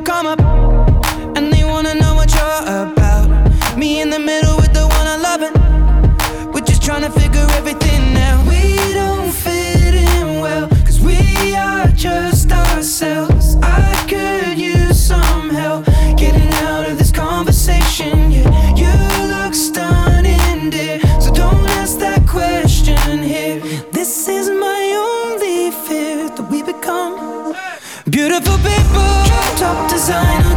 Top 30.07 30.56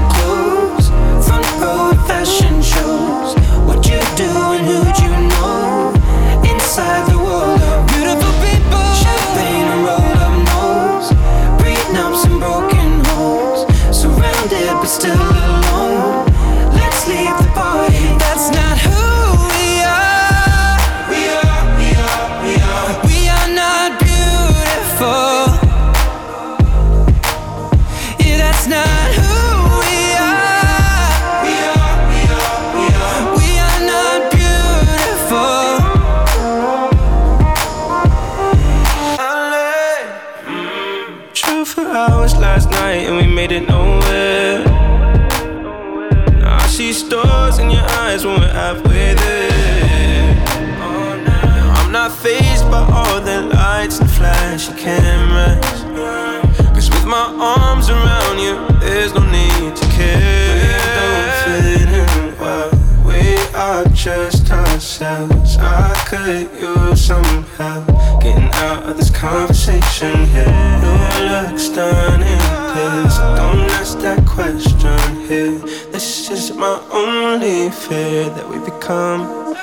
conversation 69.20 70.26
here. 70.28 70.80
You 70.82 71.28
look 71.28 71.58
stunning, 71.58 72.40
please. 72.72 73.16
Don't 73.36 73.68
ask 73.76 73.98
that 73.98 74.24
question 74.26 74.98
here. 75.28 75.58
This 75.92 76.30
is 76.30 76.54
my 76.56 76.80
only 76.90 77.68
fear 77.70 78.30
that 78.30 78.48
we 78.48 78.58
become 78.60 79.54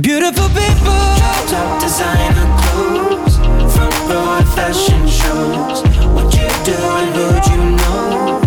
beautiful 0.00 0.46
people. 0.54 1.02
Drop 1.18 1.42
top 1.50 1.82
designer 1.82 2.48
clothes, 2.62 3.34
front 3.74 3.98
row 4.08 4.42
fashion 4.54 5.02
shows. 5.08 5.82
What 6.14 6.30
you 6.38 6.46
do 6.62 6.78
and 7.00 7.10
who'd 7.16 7.46
you 7.50 7.62
know? 7.82 8.38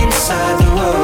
Inside 0.00 0.54
the 0.62 0.70
world 0.76 1.03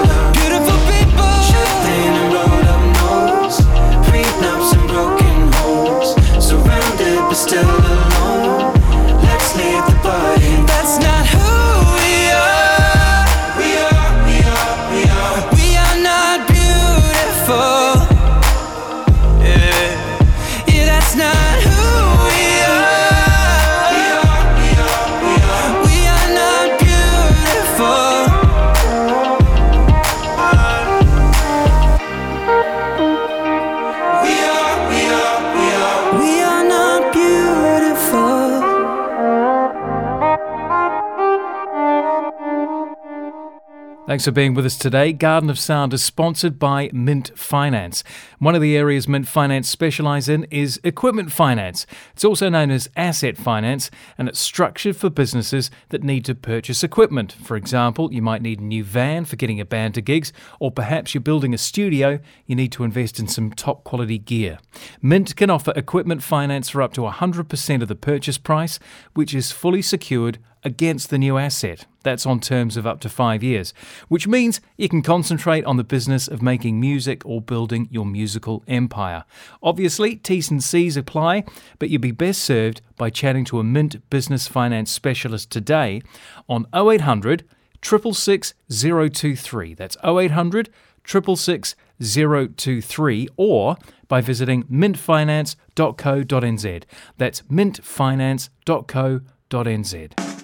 Thanks 44.10 44.24
for 44.24 44.32
being 44.32 44.54
with 44.54 44.66
us 44.66 44.76
today. 44.76 45.12
Garden 45.12 45.50
of 45.50 45.56
Sound 45.56 45.94
is 45.94 46.02
sponsored 46.02 46.58
by 46.58 46.90
Mint 46.92 47.30
Finance. 47.38 48.02
One 48.40 48.56
of 48.56 48.60
the 48.60 48.76
areas 48.76 49.06
Mint 49.06 49.28
Finance 49.28 49.68
specialise 49.68 50.26
in 50.26 50.48
is 50.50 50.80
equipment 50.82 51.30
finance. 51.30 51.86
It's 52.14 52.24
also 52.24 52.48
known 52.48 52.72
as 52.72 52.90
asset 52.96 53.36
finance, 53.36 53.88
and 54.18 54.28
it's 54.28 54.40
structured 54.40 54.96
for 54.96 55.10
businesses 55.10 55.70
that 55.90 56.02
need 56.02 56.24
to 56.24 56.34
purchase 56.34 56.82
equipment. 56.82 57.30
For 57.30 57.56
example, 57.56 58.12
you 58.12 58.20
might 58.20 58.42
need 58.42 58.58
a 58.58 58.64
new 58.64 58.82
van 58.82 59.26
for 59.26 59.36
getting 59.36 59.60
a 59.60 59.64
band 59.64 59.94
to 59.94 60.00
gigs, 60.00 60.32
or 60.58 60.72
perhaps 60.72 61.14
you're 61.14 61.20
building 61.20 61.54
a 61.54 61.58
studio, 61.58 62.18
you 62.46 62.56
need 62.56 62.72
to 62.72 62.82
invest 62.82 63.20
in 63.20 63.28
some 63.28 63.52
top 63.52 63.84
quality 63.84 64.18
gear. 64.18 64.58
Mint 65.00 65.36
can 65.36 65.50
offer 65.50 65.72
equipment 65.76 66.24
finance 66.24 66.70
for 66.70 66.82
up 66.82 66.92
to 66.94 67.02
100% 67.02 67.80
of 67.80 67.86
the 67.86 67.94
purchase 67.94 68.38
price, 68.38 68.80
which 69.14 69.32
is 69.32 69.52
fully 69.52 69.82
secured 69.82 70.40
against 70.64 71.10
the 71.10 71.18
new 71.18 71.38
asset. 71.38 71.86
That's 72.02 72.26
on 72.26 72.40
terms 72.40 72.76
of 72.76 72.86
up 72.86 73.00
to 73.00 73.08
five 73.08 73.42
years, 73.42 73.72
which 74.08 74.26
means 74.26 74.60
you 74.76 74.88
can 74.88 75.02
concentrate 75.02 75.64
on 75.64 75.76
the 75.76 75.84
business 75.84 76.28
of 76.28 76.42
making 76.42 76.80
music 76.80 77.24
or 77.24 77.40
building 77.40 77.88
your 77.90 78.06
musical 78.06 78.62
empire. 78.66 79.24
Obviously, 79.62 80.16
T's 80.16 80.50
and 80.50 80.62
C's 80.62 80.96
apply, 80.96 81.44
but 81.78 81.90
you'd 81.90 82.00
be 82.00 82.12
best 82.12 82.42
served 82.42 82.80
by 82.96 83.10
chatting 83.10 83.44
to 83.46 83.60
a 83.60 83.64
Mint 83.64 84.08
business 84.10 84.48
finance 84.48 84.90
specialist 84.90 85.50
today 85.50 86.02
on 86.48 86.66
0800 86.74 87.44
666 87.82 88.54
023. 88.68 89.74
That's 89.74 89.96
0800 90.04 90.70
666 91.04 91.76
023 92.00 93.28
or 93.36 93.76
by 94.08 94.20
visiting 94.20 94.64
mintfinance.co.nz. 94.64 96.84
That's 97.18 97.42
mintfinance.co.nz. 97.42 100.39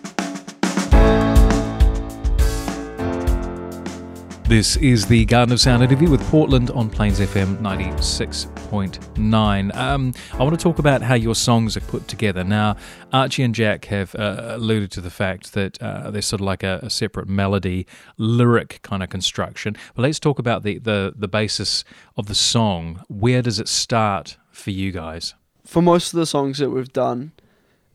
This 4.49 4.77
is 4.77 5.07
the 5.07 5.25
Garden 5.25 5.53
of 5.53 5.61
Sound 5.61 5.83
interview 5.83 6.09
with 6.09 6.23
Portland 6.31 6.71
on 6.71 6.89
Plains 6.89 7.19
FM 7.19 7.57
96.9. 7.57 9.75
Um, 9.75 10.15
I 10.35 10.45
want 10.45 10.57
to 10.57 10.63
talk 10.63 10.79
about 10.79 11.03
how 11.03 11.15
your 11.15 11.35
songs 11.35 11.77
are 11.77 11.81
put 11.81 12.07
together. 12.07 12.45
Now, 12.45 12.77
Archie 13.13 13.43
and 13.43 13.53
Jack 13.53 13.87
have 13.87 14.15
uh, 14.15 14.51
alluded 14.51 14.93
to 14.93 15.01
the 15.01 15.11
fact 15.11 15.53
that 15.55 15.83
uh, 15.83 16.13
there's 16.13 16.27
sort 16.27 16.41
of 16.41 16.45
like 16.45 16.63
a, 16.63 16.79
a 16.81 16.91
separate 16.91 17.29
melody, 17.29 17.89
lyric 18.19 18.79
kind 18.83 19.03
of 19.03 19.11
construction. 19.11 19.77
But 19.97 20.03
let's 20.03 20.21
talk 20.21 20.39
about 20.39 20.63
the, 20.63 20.79
the, 20.79 21.13
the 21.17 21.27
basis 21.27 21.83
of 22.17 22.27
the 22.27 22.37
song. 22.37 23.03
Where 23.09 23.43
does 23.43 23.59
it 23.59 23.67
start 23.67 24.37
for 24.53 24.71
you 24.71 24.93
guys? 24.93 25.35
For 25.65 25.83
most 25.83 26.15
of 26.15 26.21
the 26.21 26.27
songs 26.27 26.59
that 26.59 26.71
we've 26.71 26.93
done, 26.93 27.33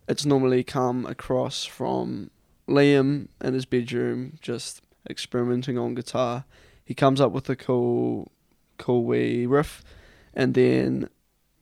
it's 0.05 0.25
normally 0.25 0.65
come 0.65 1.05
across 1.05 1.63
from 1.63 2.29
Liam 2.67 3.29
in 3.39 3.53
his 3.53 3.63
bedroom, 3.63 4.37
just 4.41 4.80
experimenting 5.09 5.77
on 5.77 5.95
guitar. 5.95 6.45
He 6.83 6.93
comes 6.93 7.21
up 7.21 7.31
with 7.31 7.49
a 7.49 7.55
cool, 7.55 8.31
cool 8.77 9.03
wee 9.03 9.45
riff, 9.45 9.83
and 10.33 10.53
then 10.53 11.09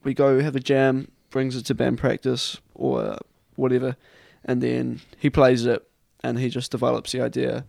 we 0.03 0.13
go 0.13 0.41
have 0.41 0.55
a 0.55 0.59
jam, 0.59 1.11
brings 1.29 1.55
it 1.55 1.65
to 1.65 1.75
band 1.75 1.97
practice 1.97 2.57
or 2.73 3.17
whatever, 3.55 3.95
and 4.43 4.63
then 4.63 5.01
he 5.17 5.29
plays 5.29 5.65
it, 5.65 5.87
and 6.23 6.39
he 6.39 6.49
just 6.49 6.71
develops 6.71 7.11
the 7.11 7.21
idea. 7.21 7.65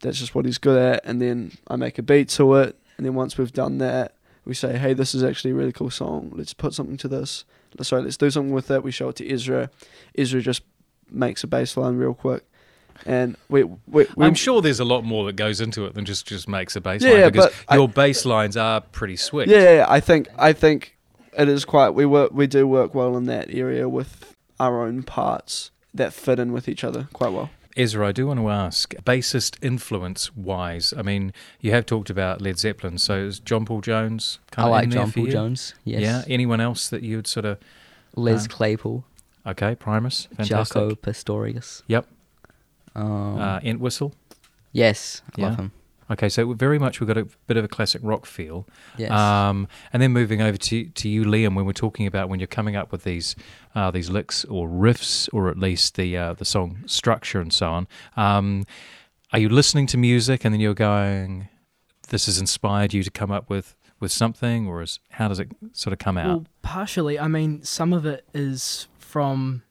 That's 0.00 0.18
just 0.18 0.34
what 0.34 0.44
he's 0.44 0.58
good 0.58 0.78
at, 0.78 1.04
and 1.04 1.20
then 1.20 1.52
I 1.68 1.76
make 1.76 1.98
a 1.98 2.02
beat 2.02 2.28
to 2.30 2.54
it, 2.56 2.78
and 2.96 3.06
then 3.06 3.14
once 3.14 3.38
we've 3.38 3.52
done 3.52 3.78
that, 3.78 4.14
we 4.44 4.54
say, 4.54 4.78
hey, 4.78 4.94
this 4.94 5.14
is 5.14 5.22
actually 5.22 5.50
a 5.50 5.54
really 5.54 5.72
cool 5.72 5.90
song. 5.90 6.32
Let's 6.34 6.54
put 6.54 6.72
something 6.72 6.96
to 6.98 7.08
this. 7.08 7.44
Sorry, 7.82 8.02
let's 8.02 8.16
do 8.16 8.30
something 8.30 8.54
with 8.54 8.70
it. 8.70 8.82
We 8.82 8.90
show 8.90 9.10
it 9.10 9.16
to 9.16 9.30
Ezra. 9.30 9.70
Ezra 10.16 10.40
just 10.40 10.62
makes 11.10 11.44
a 11.44 11.46
bass 11.46 11.76
line 11.76 11.96
real 11.96 12.14
quick. 12.14 12.44
And 13.06 13.36
we, 13.48 13.64
we, 13.64 14.06
we 14.16 14.26
I'm 14.26 14.34
sure 14.34 14.60
there's 14.60 14.80
a 14.80 14.84
lot 14.84 15.04
more 15.04 15.24
that 15.26 15.36
goes 15.36 15.60
into 15.60 15.84
it 15.86 15.94
than 15.94 16.04
just, 16.04 16.26
just 16.26 16.48
makes 16.48 16.76
a 16.76 16.80
bass 16.80 17.02
Yeah, 17.02 17.10
line 17.12 17.32
because 17.32 17.46
but 17.46 17.54
I- 17.68 17.76
your 17.76 17.88
bass 17.88 18.24
lines 18.24 18.56
are 18.56 18.80
pretty 18.80 19.16
sweet. 19.16 19.48
Yeah, 19.48 19.58
yeah, 19.62 19.74
yeah, 19.76 19.86
I 19.88 20.00
think 20.00 20.28
I 20.36 20.52
think 20.52 20.96
it 21.38 21.48
is 21.48 21.64
quite. 21.64 21.90
We 21.90 22.04
work. 22.06 22.32
We 22.32 22.46
do 22.46 22.66
work 22.66 22.94
well 22.94 23.16
in 23.16 23.24
that 23.24 23.48
area 23.54 23.88
with 23.88 24.34
our 24.60 24.84
own 24.86 25.02
parts 25.04 25.70
that 25.94 26.12
fit 26.12 26.38
in 26.38 26.52
with 26.52 26.68
each 26.68 26.82
other 26.84 27.08
quite 27.12 27.32
well. 27.32 27.50
Ezra, 27.76 28.08
I 28.08 28.12
do 28.12 28.26
want 28.26 28.40
to 28.40 28.48
ask, 28.50 28.92
bassist 29.04 29.56
influence 29.62 30.34
wise, 30.34 30.92
I 30.96 31.02
mean, 31.02 31.32
you 31.60 31.70
have 31.70 31.86
talked 31.86 32.10
about 32.10 32.40
Led 32.42 32.58
Zeppelin, 32.58 32.98
so 32.98 33.18
is 33.20 33.38
John 33.38 33.64
Paul 33.64 33.82
Jones 33.82 34.40
I 34.50 34.54
kind 34.56 34.66
of 34.66 34.72
like 34.72 34.84
in 34.84 34.90
there 34.90 34.98
John 34.98 35.10
for 35.12 35.14
Paul 35.20 35.26
you? 35.26 35.32
Jones. 35.32 35.74
Yes. 35.84 36.00
Yeah. 36.00 36.24
Anyone 36.26 36.60
else 36.60 36.88
that 36.88 37.04
you 37.04 37.14
would 37.16 37.28
sort 37.28 37.46
of 37.46 37.58
Les 38.16 38.42
Um, 38.42 38.48
Claypool, 38.48 39.04
okay? 39.46 39.76
Primus, 39.76 40.26
fantastic. 40.36 40.76
Jaco 40.76 41.00
Pastorius. 41.00 41.84
Yep. 41.86 42.08
Um, 42.98 43.38
uh, 43.38 43.60
Entwistle. 43.62 44.14
yes, 44.72 45.22
I 45.36 45.40
yeah. 45.40 45.46
love 45.46 45.56
him. 45.56 45.72
Okay, 46.10 46.30
so 46.30 46.54
very 46.54 46.78
much 46.78 47.00
we've 47.00 47.06
got 47.06 47.18
a 47.18 47.26
bit 47.46 47.58
of 47.58 47.64
a 47.64 47.68
classic 47.68 48.00
rock 48.02 48.24
feel. 48.24 48.66
Yes. 48.96 49.10
Um, 49.10 49.68
and 49.92 50.02
then 50.02 50.12
moving 50.12 50.40
over 50.40 50.56
to 50.56 50.84
to 50.86 51.08
you, 51.08 51.24
Liam, 51.24 51.54
when 51.54 51.66
we're 51.66 51.72
talking 51.72 52.06
about 52.06 52.28
when 52.30 52.40
you're 52.40 52.46
coming 52.46 52.76
up 52.76 52.90
with 52.92 53.04
these 53.04 53.36
uh, 53.74 53.90
these 53.90 54.08
licks 54.08 54.44
or 54.46 54.68
riffs, 54.68 55.28
or 55.32 55.50
at 55.50 55.58
least 55.58 55.96
the 55.96 56.16
uh, 56.16 56.32
the 56.32 56.46
song 56.46 56.82
structure 56.86 57.40
and 57.40 57.52
so 57.52 57.68
on. 57.70 57.88
Um, 58.16 58.64
are 59.32 59.38
you 59.38 59.50
listening 59.50 59.86
to 59.88 59.98
music 59.98 60.44
and 60.46 60.54
then 60.54 60.60
you're 60.60 60.72
going, 60.72 61.48
"This 62.08 62.24
has 62.24 62.38
inspired 62.38 62.94
you 62.94 63.02
to 63.02 63.10
come 63.10 63.30
up 63.30 63.50
with 63.50 63.76
with 64.00 64.10
something," 64.10 64.66
or 64.66 64.80
is 64.80 65.00
how 65.10 65.28
does 65.28 65.38
it 65.38 65.50
sort 65.72 65.92
of 65.92 65.98
come 65.98 66.16
out? 66.16 66.26
Well, 66.26 66.46
partially. 66.62 67.18
I 67.18 67.28
mean, 67.28 67.62
some 67.64 67.92
of 67.92 68.06
it 68.06 68.24
is 68.32 68.88
from 68.98 69.62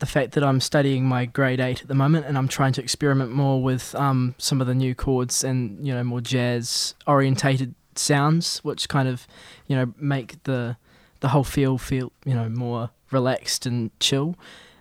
the 0.00 0.06
fact 0.06 0.32
that 0.32 0.42
I'm 0.42 0.60
studying 0.60 1.04
my 1.04 1.26
grade 1.26 1.60
eight 1.60 1.82
at 1.82 1.88
the 1.88 1.94
moment, 1.94 2.26
and 2.26 2.36
I'm 2.36 2.48
trying 2.48 2.72
to 2.74 2.82
experiment 2.82 3.30
more 3.30 3.62
with 3.62 3.94
um, 3.94 4.34
some 4.38 4.60
of 4.60 4.66
the 4.66 4.74
new 4.74 4.94
chords 4.94 5.44
and 5.44 5.86
you 5.86 5.94
know 5.94 6.02
more 6.02 6.20
jazz 6.20 6.94
orientated 7.06 7.74
sounds, 7.94 8.58
which 8.58 8.88
kind 8.88 9.08
of 9.08 9.26
you 9.66 9.76
know 9.76 9.94
make 9.98 10.42
the 10.44 10.76
the 11.20 11.28
whole 11.28 11.44
feel 11.44 11.78
feel 11.78 12.12
you 12.24 12.34
know 12.34 12.48
more 12.48 12.90
relaxed 13.10 13.66
and 13.66 13.90
chill. 14.00 14.36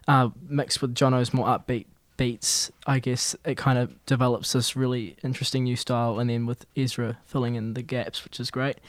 Uh, 0.08 0.30
mixed 0.48 0.82
with 0.82 0.96
Jono's 0.96 1.34
more 1.34 1.46
upbeat 1.46 1.86
beats, 2.18 2.72
I 2.88 2.98
guess 2.98 3.36
it 3.46 3.58
kind 3.58 3.78
of 3.78 4.04
develops 4.08 4.54
this 4.54 4.76
really 4.76 5.16
interesting 5.24 5.66
new 5.66 5.76
style, 5.76 6.18
and 6.18 6.30
then 6.30 6.46
with 6.46 6.66
Ezra 6.76 7.18
filling 7.26 7.56
in 7.56 7.76
the 7.76 7.84
gaps, 7.84 8.24
which 8.24 8.40
is 8.40 8.50
great. 8.50 8.80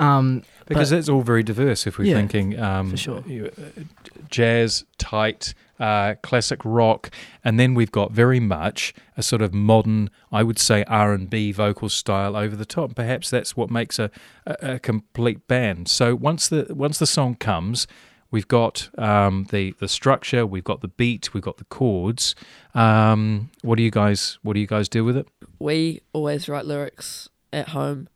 Um, 0.00 0.42
Because 0.66 0.90
but- 0.90 0.98
it's 0.98 1.08
all 1.08 1.22
very 1.22 1.42
diverse. 1.42 1.86
If 1.86 1.98
we're 1.98 2.06
Yeah, 2.06 2.14
thinking 2.16 2.58
um, 2.58 2.90
for 2.90 2.96
sure. 2.96 3.18
uh, 3.18 3.82
jazz, 4.30 4.84
tight, 4.98 5.54
uh, 5.78 6.14
classic 6.22 6.60
rock, 6.64 7.10
and 7.44 7.58
then 7.58 7.74
we've 7.74 7.90
got 7.92 8.12
very 8.12 8.40
much 8.40 8.94
a 9.16 9.22
sort 9.22 9.42
of 9.42 9.52
modern, 9.54 10.10
I 10.30 10.42
would 10.42 10.58
say 10.58 10.84
R 10.84 11.12
and 11.12 11.28
B 11.28 11.52
vocal 11.52 11.88
style 11.88 12.36
over 12.36 12.54
the 12.56 12.64
top. 12.66 12.94
Perhaps 12.94 13.30
that's 13.30 13.56
what 13.56 13.70
makes 13.70 13.98
a, 13.98 14.10
a, 14.46 14.74
a 14.74 14.78
complete 14.78 15.46
band. 15.48 15.88
So 15.88 16.14
once 16.14 16.48
the 16.48 16.66
once 16.70 16.98
the 16.98 17.06
song 17.06 17.34
comes. 17.36 17.86
We've 18.32 18.46
got 18.46 18.90
um, 18.96 19.48
the 19.50 19.74
the 19.80 19.88
structure, 19.88 20.46
we've 20.46 20.62
got 20.62 20.82
the 20.82 20.86
beat, 20.88 21.34
we've 21.34 21.42
got 21.42 21.56
the 21.56 21.64
chords. 21.64 22.36
Um, 22.74 23.50
what 23.62 23.76
do 23.76 23.82
you 23.82 23.90
guys 23.90 24.38
What 24.42 24.52
do 24.54 24.60
you 24.60 24.68
guys 24.68 24.88
do 24.88 25.04
with 25.04 25.16
it? 25.16 25.26
we 25.58 26.02
always 26.12 26.48
write 26.48 26.64
lyrics 26.64 27.28
at 27.52 27.70
home. 27.70 28.06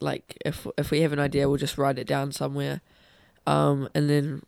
Like 0.00 0.36
if 0.44 0.66
if 0.76 0.90
we 0.90 1.00
have 1.00 1.12
an 1.12 1.18
idea, 1.18 1.48
we'll 1.48 1.58
just 1.58 1.78
write 1.78 1.98
it 1.98 2.06
down 2.06 2.32
somewhere, 2.32 2.80
um, 3.46 3.88
and 3.94 4.08
then 4.08 4.42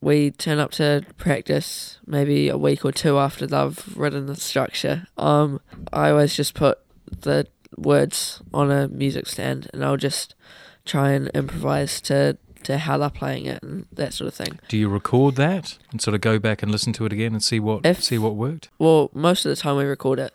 we 0.00 0.30
turn 0.30 0.58
up 0.58 0.70
to 0.72 1.04
practice 1.16 1.98
maybe 2.06 2.48
a 2.48 2.56
week 2.58 2.84
or 2.84 2.92
two 2.92 3.18
after 3.18 3.46
they've 3.46 3.96
written 3.96 4.26
the 4.26 4.36
structure. 4.36 5.06
Um, 5.16 5.60
I 5.92 6.10
always 6.10 6.34
just 6.34 6.54
put 6.54 6.78
the 7.20 7.46
words 7.76 8.40
on 8.54 8.70
a 8.70 8.88
music 8.88 9.26
stand, 9.26 9.68
and 9.72 9.84
I'll 9.84 9.96
just 9.96 10.34
try 10.84 11.10
and 11.12 11.28
improvise 11.34 12.00
to 12.02 12.38
to 12.64 12.78
how 12.78 12.98
they're 12.98 13.10
playing 13.10 13.46
it 13.46 13.62
and 13.62 13.86
that 13.92 14.12
sort 14.12 14.26
of 14.26 14.34
thing. 14.34 14.58
Do 14.68 14.76
you 14.76 14.88
record 14.88 15.36
that 15.36 15.78
and 15.92 16.00
sort 16.02 16.14
of 16.16 16.20
go 16.20 16.38
back 16.40 16.62
and 16.64 16.72
listen 16.72 16.92
to 16.94 17.04
it 17.06 17.12
again 17.12 17.32
and 17.32 17.42
see 17.42 17.60
what 17.60 17.86
If- 17.86 18.02
see 18.02 18.18
what 18.18 18.34
worked? 18.34 18.70
Well, 18.78 19.10
most 19.14 19.44
of 19.46 19.50
the 19.50 19.56
time 19.56 19.76
we 19.76 19.84
record 19.84 20.18
it, 20.18 20.34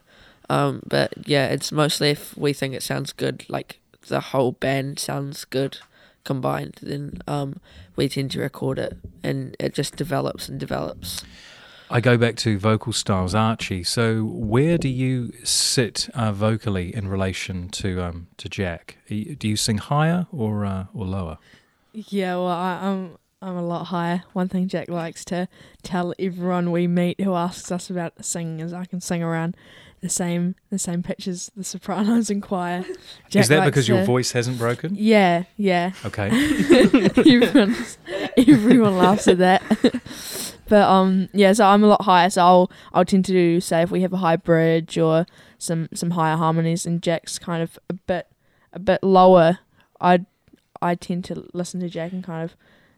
um, 0.50 0.82
but 0.88 1.14
yeah, 1.28 1.48
it's 1.48 1.74
mostly 1.74 2.10
if 2.12 2.38
we 2.38 2.54
think 2.54 2.74
it 2.74 2.84
sounds 2.84 3.12
good, 3.12 3.44
like 3.50 3.80
the 4.08 4.20
whole 4.20 4.54
band 4.54 5.00
sounds 5.00 5.46
good 5.46 5.80
combined, 6.24 6.80
then 6.82 7.22
um, 7.28 7.60
we 7.96 8.08
tend 8.08 8.32
to 8.32 8.40
record 8.40 8.80
it, 8.80 8.98
and 9.24 9.56
it 9.60 9.74
just 9.74 9.96
develops 9.96 10.48
and 10.50 10.60
develops. 10.60 11.24
I 11.90 12.00
go 12.00 12.18
back 12.18 12.38
to 12.38 12.58
vocal 12.58 12.94
styles, 12.94 13.36
Archie. 13.36 13.84
So 13.84 14.24
where 14.24 14.78
do 14.78 14.88
you 14.88 15.34
sit 15.44 16.10
uh, 16.14 16.32
vocally 16.32 16.96
in 16.96 17.10
relation 17.10 17.68
to 17.70 18.02
um, 18.02 18.28
to 18.38 18.48
Jack? 18.48 18.98
Do 19.10 19.48
you 19.48 19.58
sing 19.58 19.78
higher 19.78 20.26
or 20.32 20.66
uh, 20.66 20.86
or 20.94 21.06
lower? 21.06 21.38
Yeah, 21.92 22.36
well, 22.36 22.48
I, 22.48 22.80
I'm 22.82 23.18
I'm 23.42 23.58
a 23.58 23.62
lot 23.62 23.86
higher. 23.86 24.24
One 24.32 24.48
thing 24.48 24.70
Jack 24.70 24.88
likes 24.88 25.26
to 25.26 25.50
tell 25.84 26.14
everyone 26.18 26.72
we 26.72 26.88
meet 26.88 27.20
who 27.20 27.34
asks 27.34 27.72
us 27.72 27.90
about 27.90 28.24
singing 28.24 28.62
is 28.62 28.72
I 28.72 28.86
can 28.86 29.02
sing 29.02 29.22
around 29.22 29.58
the 30.02 30.10
same 30.10 30.56
the 30.70 30.80
same 30.80 31.04
pitch 31.04 31.28
as 31.28 31.52
the 31.56 31.64
sopranos 31.64 32.30
and 32.30 32.42
choir. 32.42 32.84
Jack 33.30 33.42
Is 33.42 33.48
that 33.50 33.60
likes 33.60 33.70
because 33.70 33.88
your 33.88 34.04
voice 34.04 34.32
hasn't 34.32 34.58
broken? 34.58 34.96
Yeah, 34.96 35.44
yeah. 35.58 35.94
Okay. 36.04 36.28
everyone, 37.18 37.76
everyone 38.36 38.98
laughs 38.98 39.28
at 39.28 39.38
that. 39.38 39.62
but 40.68 40.90
um, 40.90 41.30
yeah. 41.34 41.54
So 41.54 41.66
I'm 41.66 41.84
a 41.84 41.88
lot 41.88 42.02
higher. 42.02 42.30
So 42.30 42.42
I'll 42.42 42.72
I'll 42.94 43.06
tend 43.06 43.26
to 43.26 43.32
do 43.32 43.62
say 43.62 43.84
if 43.84 43.92
we 43.92 44.02
have 44.02 44.14
a 44.14 44.18
high 44.18 44.38
bridge 44.38 44.98
or 44.98 45.26
some 45.58 45.88
some 45.94 46.12
higher 46.12 46.36
harmonies, 46.36 46.86
and 46.86 47.02
Jack's 47.02 47.38
kind 47.38 47.62
of 47.62 47.78
a 47.90 47.94
bit 47.94 48.28
a 48.74 48.80
bit 48.80 49.04
lower. 49.04 49.60
I 50.00 50.26
I 50.82 50.96
tend 50.96 51.26
to 51.26 51.48
listen 51.54 51.80
to 51.82 51.90
Jack 51.90 52.12
and 52.12 52.24
kind 52.24 52.44
of 52.44 52.56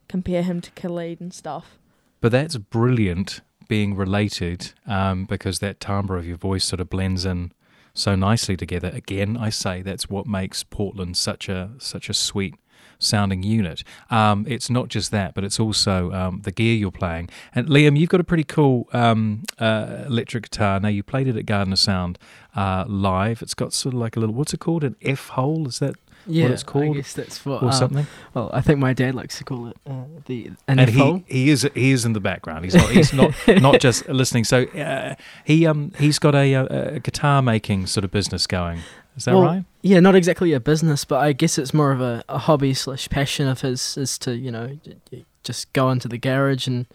compare 0.08 0.44
him 0.44 0.62
to 0.62 0.72
Khalid 0.72 1.20
and 1.20 1.34
stuff. 1.34 1.78
But 2.22 2.32
that's 2.32 2.56
brilliant 2.56 3.42
being 3.68 3.96
related 3.96 4.74
um, 4.86 5.26
because 5.26 5.60
that 5.60 5.80
timbre 5.80 6.18
of 6.18 6.26
your 6.26 6.38
voice 6.38 6.66
sort 6.66 6.80
of 6.80 6.90
blends 6.90 7.26
in 7.26 7.52
so 7.94 8.16
nicely 8.16 8.58
together. 8.58 8.90
Again, 8.94 9.38
I 9.38 9.50
say 9.50 9.82
that's 9.82 10.10
what 10.10 10.26
makes 10.26 10.64
Portland 10.64 11.16
such 11.18 11.48
a 11.50 11.72
such 11.78 12.10
a 12.10 12.14
sweet 12.14 12.56
sounding 13.00 13.44
unit. 13.44 13.84
Um, 14.10 14.46
it's 14.48 14.70
not 14.70 14.88
just 14.88 15.12
that, 15.12 15.34
but 15.34 15.44
it's 15.44 15.60
also 15.60 16.12
um, 16.12 16.42
the 16.44 16.52
gear 16.52 16.76
you're 16.76 16.92
playing. 16.92 17.30
And 17.54 17.68
Liam, 17.68 17.98
you've 17.98 18.10
got 18.10 18.22
a 18.22 18.24
pretty 18.24 18.46
cool 18.46 18.88
um, 18.94 19.44
uh, 19.60 20.06
electric 20.08 20.50
guitar. 20.50 20.80
Now 20.80 20.88
you 20.88 21.04
played 21.04 21.28
it 21.28 21.36
at 21.36 21.46
Garden 21.46 21.74
of 21.74 21.80
Sound 21.80 22.18
uh, 22.56 22.86
live. 22.88 23.42
It's 23.42 23.54
got 23.54 23.74
sort 23.74 23.94
of 23.94 24.00
like 24.00 24.16
a 24.16 24.20
little 24.20 24.36
what's 24.36 24.54
it 24.54 24.60
called? 24.60 24.84
An 24.84 24.96
F 25.02 25.30
hole? 25.30 25.68
Is 25.68 25.80
that 25.80 25.96
Yeah, 26.26 26.48
it's 26.48 26.64
called, 26.64 26.86
I 26.86 27.00
guess 27.00 27.14
that's 27.14 27.46
what. 27.46 27.64
or 27.64 27.68
um, 27.68 27.72
something? 27.72 28.08
Well, 28.34 28.50
I 28.54 28.62
think 28.62 28.80
my 28.80 28.94
dad 28.94 29.16
likes 29.16 29.38
to 29.40 29.44
call 29.44 29.68
it 29.68 29.78
uh, 29.88 30.06
the 30.26 30.52
an 30.68 30.80
and 30.80 30.90
he, 30.90 31.24
he 31.28 31.50
is 31.50 31.70
he 31.74 31.92
is 31.92 32.06
in 32.06 32.14
the 32.14 32.20
background. 32.20 32.66
He's 32.66 32.76
not 32.76 32.90
he's 32.90 33.14
not 33.14 33.34
not 33.62 33.82
just 33.82 34.08
listening. 34.08 34.44
So 34.44 34.64
uh, 34.64 35.16
he 35.44 35.66
um 35.66 35.92
he's 36.00 36.20
got 36.20 36.36
a, 36.36 36.54
a, 36.54 36.96
a 36.96 37.00
guitar 37.00 37.42
making 37.42 37.88
sort 37.88 38.04
of 38.04 38.12
business 38.12 38.48
going. 38.48 38.80
Is 39.16 39.26
that 39.26 39.34
Well, 39.34 39.44
right? 39.44 39.66
Yeah, 39.82 40.00
not 40.00 40.16
exactly 40.16 40.54
a 40.54 40.60
business, 40.60 41.06
but 41.06 41.20
I 41.20 41.34
guess 41.34 41.58
it's 41.58 41.74
more 41.74 41.92
of 41.92 42.02
a, 42.02 42.24
a 42.30 42.40
hobby 42.40 42.74
slash 42.74 43.10
passion 43.10 43.48
of 43.48 43.62
his 43.62 43.98
is 43.98 44.18
to 44.20 44.36
you 44.36 44.52
know 44.52 44.80
j- 44.84 44.98
j- 45.12 45.26
just 45.44 45.72
go 45.74 45.90
into 45.90 46.08
the 46.08 46.18
garage 46.18 46.68
and 46.68 46.88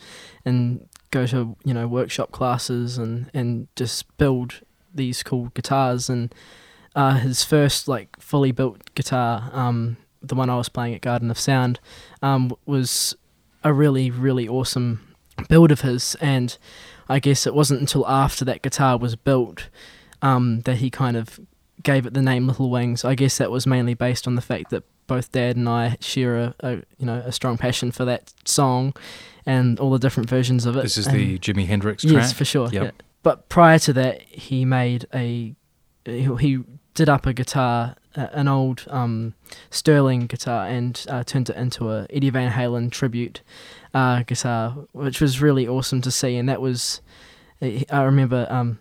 and 0.44 0.88
go 1.10 1.26
to 1.26 1.56
you 1.64 1.74
know 1.74 1.86
workshop 1.86 2.32
classes 2.32 2.98
and 2.98 3.30
and 3.34 3.68
just 3.76 4.16
build 4.18 4.60
these 4.94 5.22
cool 5.22 5.46
guitars 5.54 6.08
and 6.08 6.34
uh, 6.94 7.14
his 7.14 7.44
first 7.44 7.88
like 7.88 8.18
fully 8.20 8.52
built 8.52 8.94
guitar, 8.94 9.50
um, 9.52 9.96
the 10.22 10.34
one 10.34 10.50
I 10.50 10.56
was 10.56 10.68
playing 10.68 10.94
at 10.94 11.00
Garden 11.00 11.30
of 11.30 11.38
Sound, 11.38 11.80
um, 12.22 12.52
was 12.66 13.16
a 13.64 13.72
really 13.72 14.10
really 14.10 14.48
awesome 14.48 15.14
build 15.48 15.70
of 15.70 15.82
his, 15.82 16.16
and 16.20 16.56
I 17.08 17.18
guess 17.18 17.46
it 17.46 17.54
wasn't 17.54 17.80
until 17.80 18.06
after 18.08 18.44
that 18.44 18.62
guitar 18.62 18.96
was 18.98 19.16
built 19.16 19.68
um, 20.22 20.60
that 20.62 20.76
he 20.76 20.90
kind 20.90 21.16
of 21.16 21.38
gave 21.82 22.06
it 22.06 22.14
the 22.14 22.22
name 22.22 22.46
Little 22.48 22.70
Wings. 22.70 23.04
I 23.04 23.14
guess 23.14 23.38
that 23.38 23.50
was 23.50 23.66
mainly 23.66 23.94
based 23.94 24.26
on 24.26 24.34
the 24.34 24.40
fact 24.42 24.70
that 24.70 24.82
both 25.06 25.32
Dad 25.32 25.56
and 25.56 25.68
I 25.68 25.96
share 26.00 26.36
a, 26.36 26.54
a 26.60 26.70
you 26.98 27.06
know 27.06 27.22
a 27.24 27.32
strong 27.32 27.56
passion 27.56 27.92
for 27.92 28.04
that 28.04 28.32
song 28.44 28.94
and 29.46 29.80
all 29.80 29.90
the 29.90 29.98
different 29.98 30.28
versions 30.28 30.66
of 30.66 30.76
it. 30.76 30.82
This 30.82 30.98
is 30.98 31.06
And- 31.06 31.16
the 31.16 31.38
Jimi 31.38 31.66
Hendrix 31.66 32.02
track. 32.02 32.14
Yes, 32.14 32.32
for 32.32 32.44
sure. 32.44 32.68
Yep. 32.70 32.82
Yeah. 32.82 32.90
But 33.22 33.48
prior 33.48 33.78
to 33.80 33.92
that, 33.94 34.22
he 34.22 34.64
made 34.64 35.06
a 35.14 35.54
he, 36.04 36.36
he 36.40 36.58
did 36.98 37.08
up 37.08 37.26
a 37.26 37.32
guitar, 37.32 37.94
uh, 38.16 38.26
an 38.32 38.48
old 38.48 38.84
um, 38.90 39.32
Sterling 39.70 40.26
guitar, 40.26 40.66
and 40.66 41.06
uh, 41.08 41.22
turned 41.22 41.48
it 41.48 41.54
into 41.54 41.92
a 41.92 42.08
Eddie 42.10 42.30
Van 42.30 42.50
Halen 42.50 42.90
tribute 42.90 43.40
uh, 43.94 44.24
guitar, 44.24 44.70
which 44.90 45.20
was 45.20 45.40
really 45.40 45.68
awesome 45.68 46.00
to 46.00 46.10
see. 46.10 46.34
And 46.34 46.48
that 46.48 46.60
was, 46.60 47.00
I 47.62 48.02
remember, 48.02 48.48
um, 48.50 48.80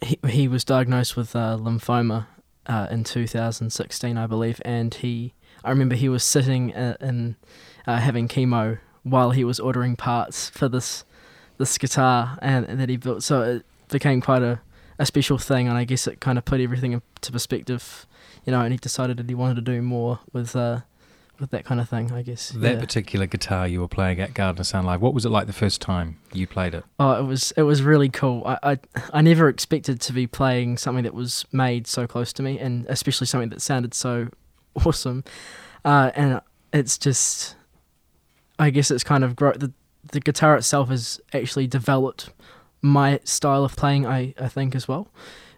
he 0.00 0.20
he 0.28 0.46
was 0.46 0.62
diagnosed 0.62 1.16
with 1.16 1.34
uh, 1.34 1.56
lymphoma 1.60 2.28
uh, 2.66 2.86
in 2.92 3.02
2016, 3.02 4.16
I 4.16 4.26
believe, 4.28 4.62
and 4.64 4.94
he. 4.94 5.34
I 5.64 5.70
remember 5.70 5.96
he 5.96 6.08
was 6.08 6.22
sitting 6.22 6.70
in 6.70 7.34
uh, 7.88 7.96
having 7.96 8.28
chemo 8.28 8.78
while 9.02 9.32
he 9.32 9.42
was 9.42 9.58
ordering 9.58 9.96
parts 9.96 10.48
for 10.48 10.68
this 10.68 11.04
this 11.56 11.76
guitar 11.76 12.38
and, 12.40 12.64
and 12.66 12.78
that 12.78 12.88
he 12.88 12.96
built. 12.96 13.24
So 13.24 13.42
it 13.42 13.66
became 13.88 14.20
quite 14.20 14.42
a, 14.42 14.60
a 14.98 15.06
special 15.06 15.38
thing, 15.38 15.68
and 15.68 15.76
I 15.76 15.84
guess 15.84 16.06
it 16.06 16.20
kind 16.20 16.38
of 16.38 16.44
put 16.44 16.60
everything 16.60 16.92
into 16.92 17.32
perspective, 17.32 18.06
you 18.44 18.52
know. 18.52 18.60
And 18.60 18.72
he 18.72 18.78
decided 18.78 19.16
that 19.18 19.28
he 19.28 19.34
wanted 19.34 19.56
to 19.56 19.62
do 19.62 19.82
more 19.82 20.20
with 20.32 20.54
uh, 20.56 20.80
with 21.38 21.50
that 21.50 21.64
kind 21.64 21.80
of 21.80 21.88
thing. 21.88 22.12
I 22.12 22.22
guess. 22.22 22.50
That 22.50 22.74
yeah. 22.74 22.80
particular 22.80 23.26
guitar 23.26 23.68
you 23.68 23.80
were 23.80 23.88
playing 23.88 24.20
at 24.20 24.34
Garden 24.34 24.60
of 24.60 24.66
Sound 24.66 24.86
Live. 24.86 25.00
What 25.00 25.14
was 25.14 25.24
it 25.24 25.30
like 25.30 25.46
the 25.46 25.52
first 25.52 25.80
time 25.80 26.18
you 26.32 26.46
played 26.46 26.74
it? 26.74 26.84
Oh, 26.98 27.12
it 27.12 27.24
was 27.24 27.52
it 27.56 27.62
was 27.62 27.82
really 27.82 28.08
cool. 28.08 28.42
I, 28.44 28.58
I 28.62 28.78
I 29.12 29.22
never 29.22 29.48
expected 29.48 30.00
to 30.02 30.12
be 30.12 30.26
playing 30.26 30.78
something 30.78 31.04
that 31.04 31.14
was 31.14 31.44
made 31.52 31.86
so 31.86 32.06
close 32.06 32.32
to 32.34 32.42
me, 32.42 32.58
and 32.58 32.86
especially 32.88 33.26
something 33.26 33.50
that 33.50 33.62
sounded 33.62 33.94
so 33.94 34.28
awesome. 34.84 35.24
Uh, 35.84 36.10
and 36.14 36.40
it's 36.72 36.98
just, 36.98 37.56
I 38.58 38.70
guess 38.70 38.90
it's 38.90 39.04
kind 39.04 39.24
of 39.24 39.36
grow 39.36 39.52
the 39.52 39.72
the 40.10 40.20
guitar 40.20 40.56
itself 40.56 40.88
has 40.88 41.20
actually 41.34 41.66
developed 41.66 42.30
my 42.82 43.20
style 43.24 43.64
of 43.64 43.76
playing. 43.76 44.06
I 44.06 44.34
I 44.38 44.48
think 44.48 44.74
as 44.74 44.88
well, 44.88 45.08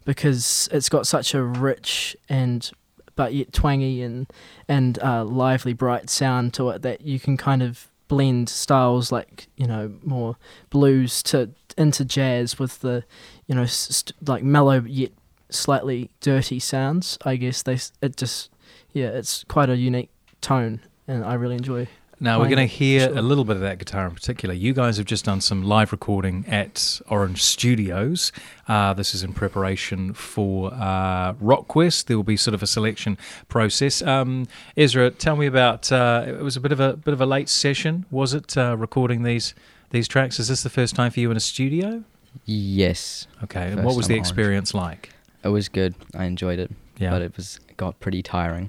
because 0.05 0.69
it's 0.73 0.89
got 0.89 1.07
such 1.07 1.35
a 1.35 1.43
rich 1.43 2.17
and 2.29 2.71
but 3.17 3.35
yet 3.35 3.53
twangy 3.53 4.03
and 4.03 4.27
and 4.69 4.99
uh, 5.03 5.25
lively, 5.25 5.73
bright 5.73 6.09
sound 6.09 6.55
to 6.55 6.71
it 6.71 6.83
that 6.83 7.03
you 7.03 7.21
can 7.21 7.37
kind 7.37 7.63
of 7.63 7.89
blend 8.09 8.49
styles 8.49 9.13
like 9.13 9.47
you 9.57 9.67
know 9.67 9.93
more 10.03 10.37
blues 10.69 11.23
to 11.23 11.51
into 11.79 12.05
jazz 12.05 12.59
with 12.59 12.81
the 12.81 13.05
you 13.47 13.55
know 13.55 13.67
st- 13.67 14.17
like 14.27 14.43
mellow 14.43 14.81
yet 14.81 15.13
slightly 15.51 16.11
dirty 16.21 16.59
sounds. 16.59 17.19
I 17.25 17.37
guess 17.37 17.63
they 17.63 17.79
it 18.01 18.17
just 18.17 18.51
yeah, 18.93 19.09
it's 19.09 19.45
quite 19.45 19.69
a 19.69 19.77
unique 19.77 20.11
tone, 20.41 20.81
and 21.07 21.25
I 21.25 21.35
really 21.35 21.57
enjoy. 21.57 21.89
Now 22.23 22.39
we're 22.39 22.49
going 22.49 22.59
to 22.59 22.67
hear 22.67 23.01
sure. 23.09 23.17
a 23.17 23.23
little 23.23 23.45
bit 23.47 23.57
of 23.57 23.63
that 23.63 23.79
guitar 23.79 24.07
in 24.07 24.15
particular. 24.15 24.55
You 24.55 24.75
guys 24.75 24.99
have 24.99 25.07
just 25.07 25.25
done 25.25 25.41
some 25.41 25.63
live 25.65 25.91
recording 25.91 26.45
at 26.47 27.01
Orange 27.09 27.43
Studios. 27.43 28.31
Uh, 28.69 28.93
this 28.93 29.15
is 29.15 29.23
in 29.23 29.33
preparation 29.33 30.13
for 30.13 30.71
uh, 30.75 31.33
RockQuest. 31.35 32.05
There 32.07 32.19
will 32.19 32.25
be 32.25 32.37
sort 32.37 32.55
of 32.55 32.63
a 32.63 32.67
selection 32.67 33.17
process. 33.49 34.03
Um, 34.03 34.47
Ezra, 34.77 35.11
tell 35.11 35.35
me 35.37 35.47
about. 35.47 35.91
Uh, 35.91 36.25
it 36.29 36.43
was 36.43 36.57
a 36.57 36.61
bit 36.61 36.73
of 36.73 36.81
a 36.81 36.93
bit 36.95 37.15
of 37.15 37.23
a 37.23 37.27
late 37.27 37.49
session, 37.49 38.05
was 38.11 38.35
it? 38.35 38.55
Uh, 38.57 38.77
recording 38.77 39.23
these 39.23 39.55
these 39.89 40.07
tracks. 40.07 40.39
Is 40.39 40.49
this 40.49 40.63
the 40.63 40.71
first 40.71 40.95
time 40.95 41.11
for 41.11 41.21
you 41.21 41.31
in 41.31 41.37
a 41.39 41.41
studio? 41.41 42.05
Yes, 42.45 43.27
Okay, 43.43 43.73
and 43.73 43.83
what 43.83 43.97
was 43.97 44.07
the 44.07 44.15
time 44.15 44.19
Orange. 44.19 44.29
experience 44.29 44.75
like? 44.75 45.11
it 45.43 45.49
was 45.49 45.69
good. 45.71 45.95
I 46.15 46.27
enjoyed 46.27 46.59
it, 46.59 46.71
Yeah. 46.99 47.11
but 47.11 47.23
it 47.23 47.35
was 47.37 47.59
got 47.79 47.99
pretty 47.99 48.23
tiring. 48.23 48.69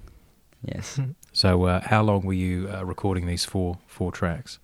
Yes. 0.63 0.99
So, 1.41 1.63
uh, 1.63 1.81
how 1.81 2.03
long 2.03 2.21
were 2.21 2.33
you 2.33 2.69
uh, 2.71 2.85
recording 2.85 3.25
these 3.25 3.45
four 3.45 3.79
four 3.87 4.11
tracks? 4.11 4.59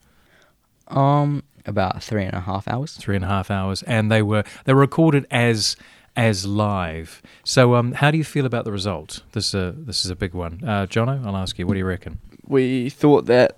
um, 0.90 1.42
about 1.66 2.04
three 2.04 2.24
and 2.24 2.36
a 2.36 2.42
half 2.42 2.68
hours. 2.68 2.96
Three 2.96 3.16
and 3.16 3.26
a 3.26 3.28
half 3.28 3.50
hours, 3.50 3.82
and 3.82 4.12
they 4.12 4.22
were 4.22 4.44
they 4.66 4.76
were 4.76 4.82
recorded 4.82 5.26
as 5.32 5.76
as 6.16 6.46
live. 6.46 7.24
So, 7.44 7.74
um, 7.74 7.94
how 7.94 8.12
do 8.12 8.20
you 8.20 8.24
feel 8.24 8.46
about 8.46 8.64
the 8.64 8.72
result? 8.72 9.24
This 9.32 9.48
is 9.48 9.56
a 9.56 9.72
this 9.76 10.06
is 10.06 10.12
a 10.12 10.16
big 10.16 10.36
one. 10.36 10.62
Uh, 10.64 10.86
Jono, 10.86 11.26
I'll 11.26 11.36
ask 11.36 11.58
you. 11.58 11.66
What 11.66 11.74
do 11.74 11.80
you 11.80 11.86
reckon? 11.88 12.20
we 12.46 12.92
thought 12.92 13.26
that 13.26 13.58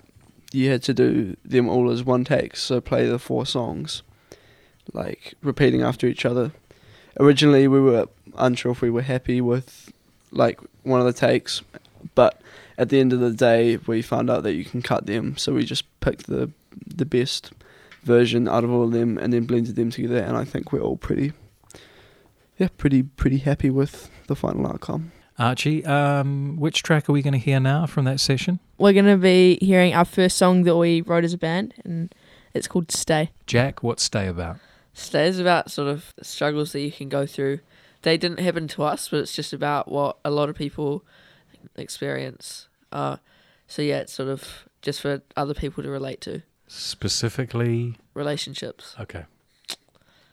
you 0.50 0.70
had 0.70 0.82
to 0.84 0.94
do 0.94 1.36
them 1.44 1.68
all 1.68 1.90
as 1.90 2.02
one 2.02 2.24
take, 2.24 2.56
so 2.56 2.80
play 2.80 3.06
the 3.06 3.18
four 3.18 3.44
songs, 3.44 4.02
like 4.94 5.34
repeating 5.42 5.82
after 5.82 6.06
each 6.06 6.24
other. 6.24 6.52
Originally, 7.18 7.68
we 7.68 7.80
were 7.80 8.06
unsure 8.38 8.72
if 8.72 8.80
we 8.80 8.88
were 8.88 9.02
happy 9.02 9.42
with 9.42 9.92
like 10.30 10.58
one 10.84 11.00
of 11.00 11.06
the 11.06 11.12
takes, 11.12 11.60
but 12.14 12.40
at 12.80 12.88
the 12.88 12.98
end 12.98 13.12
of 13.12 13.20
the 13.20 13.30
day, 13.30 13.76
we 13.86 14.00
found 14.00 14.30
out 14.30 14.42
that 14.42 14.54
you 14.54 14.64
can 14.64 14.80
cut 14.80 15.04
them, 15.04 15.36
so 15.36 15.52
we 15.52 15.64
just 15.64 15.84
picked 16.00 16.26
the 16.26 16.50
the 16.86 17.04
best 17.04 17.52
version 18.02 18.48
out 18.48 18.64
of 18.64 18.70
all 18.70 18.84
of 18.84 18.92
them 18.92 19.18
and 19.18 19.32
then 19.32 19.44
blended 19.44 19.76
them 19.76 19.90
together. 19.90 20.16
And 20.16 20.34
I 20.34 20.44
think 20.44 20.72
we're 20.72 20.80
all 20.80 20.96
pretty, 20.96 21.34
yeah, 22.56 22.68
pretty 22.78 23.02
pretty 23.02 23.38
happy 23.38 23.68
with 23.68 24.10
the 24.28 24.34
final 24.34 24.66
outcome. 24.66 25.12
Archie, 25.38 25.84
um, 25.84 26.56
which 26.56 26.82
track 26.82 27.08
are 27.08 27.12
we 27.12 27.20
going 27.20 27.34
to 27.34 27.38
hear 27.38 27.60
now 27.60 27.84
from 27.84 28.06
that 28.06 28.18
session? 28.18 28.60
We're 28.78 28.94
going 28.94 29.04
to 29.04 29.18
be 29.18 29.58
hearing 29.60 29.94
our 29.94 30.06
first 30.06 30.38
song 30.38 30.62
that 30.62 30.76
we 30.76 31.02
wrote 31.02 31.24
as 31.24 31.34
a 31.34 31.38
band, 31.38 31.74
and 31.84 32.14
it's 32.54 32.66
called 32.66 32.90
Stay. 32.90 33.30
Jack, 33.46 33.82
what's 33.82 34.02
Stay 34.02 34.26
about? 34.26 34.56
Stay 34.94 35.26
is 35.28 35.38
about 35.38 35.70
sort 35.70 35.88
of 35.88 36.14
struggles 36.22 36.72
that 36.72 36.80
you 36.80 36.90
can 36.90 37.10
go 37.10 37.26
through. 37.26 37.60
They 38.02 38.16
didn't 38.16 38.40
happen 38.40 38.68
to 38.68 38.84
us, 38.84 39.10
but 39.10 39.20
it's 39.20 39.34
just 39.34 39.52
about 39.52 39.90
what 39.90 40.16
a 40.24 40.30
lot 40.30 40.48
of 40.48 40.56
people 40.56 41.04
experience. 41.76 42.68
Uh, 42.92 43.16
so 43.66 43.82
yeah, 43.82 43.98
it's 43.98 44.12
sort 44.12 44.28
of 44.28 44.68
just 44.82 45.00
for 45.00 45.22
other 45.36 45.54
people 45.54 45.82
to 45.82 45.90
relate 45.90 46.20
to 46.22 46.42
Specifically, 46.68 47.96
relationships. 48.14 48.94
okay. 49.00 49.24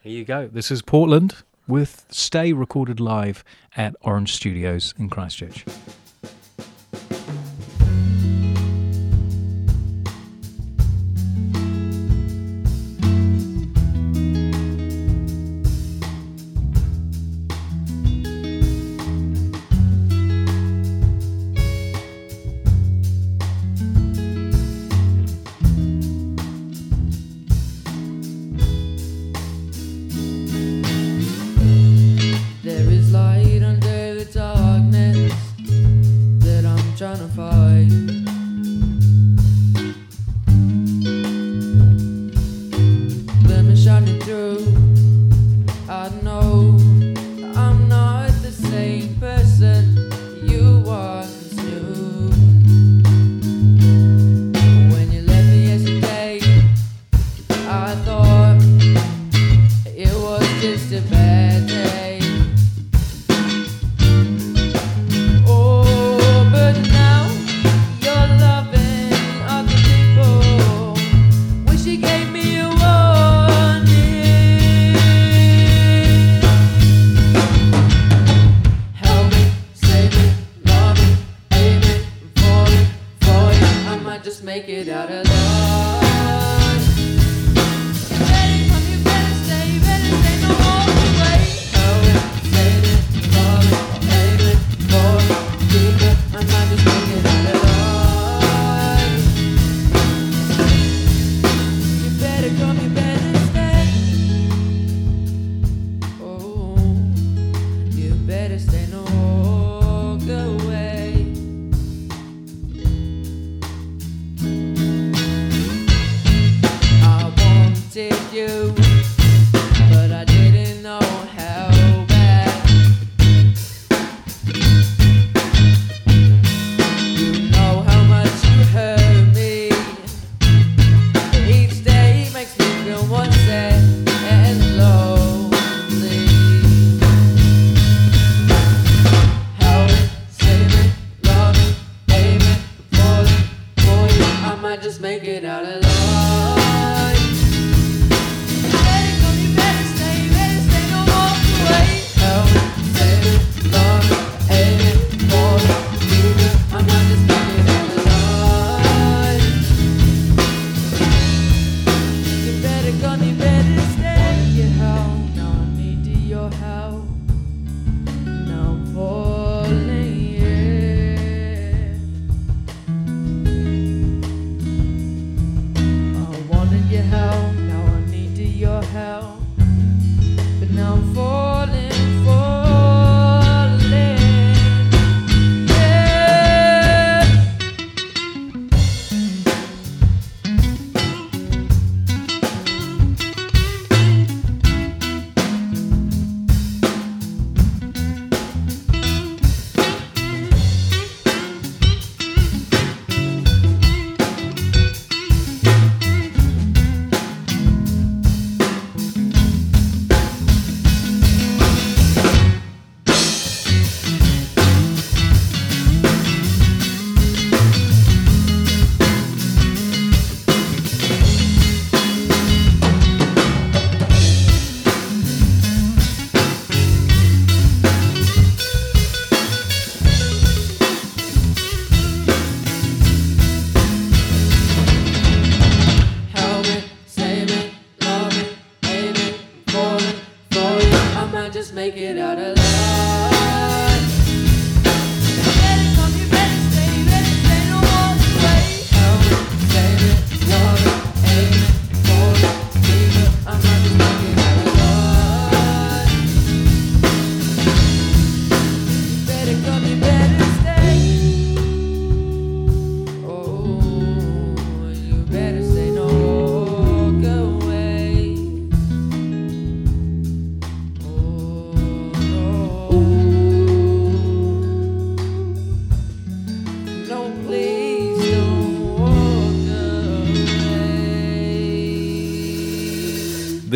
Here 0.02 0.12
you 0.12 0.24
go. 0.24 0.46
This 0.46 0.70
is 0.70 0.82
Portland 0.82 1.36
with 1.66 2.06
Stay 2.10 2.52
recorded 2.52 3.00
live 3.00 3.42
at 3.76 3.94
Orange 4.02 4.34
Studios 4.34 4.94
in 4.98 5.08
Christchurch. 5.10 5.64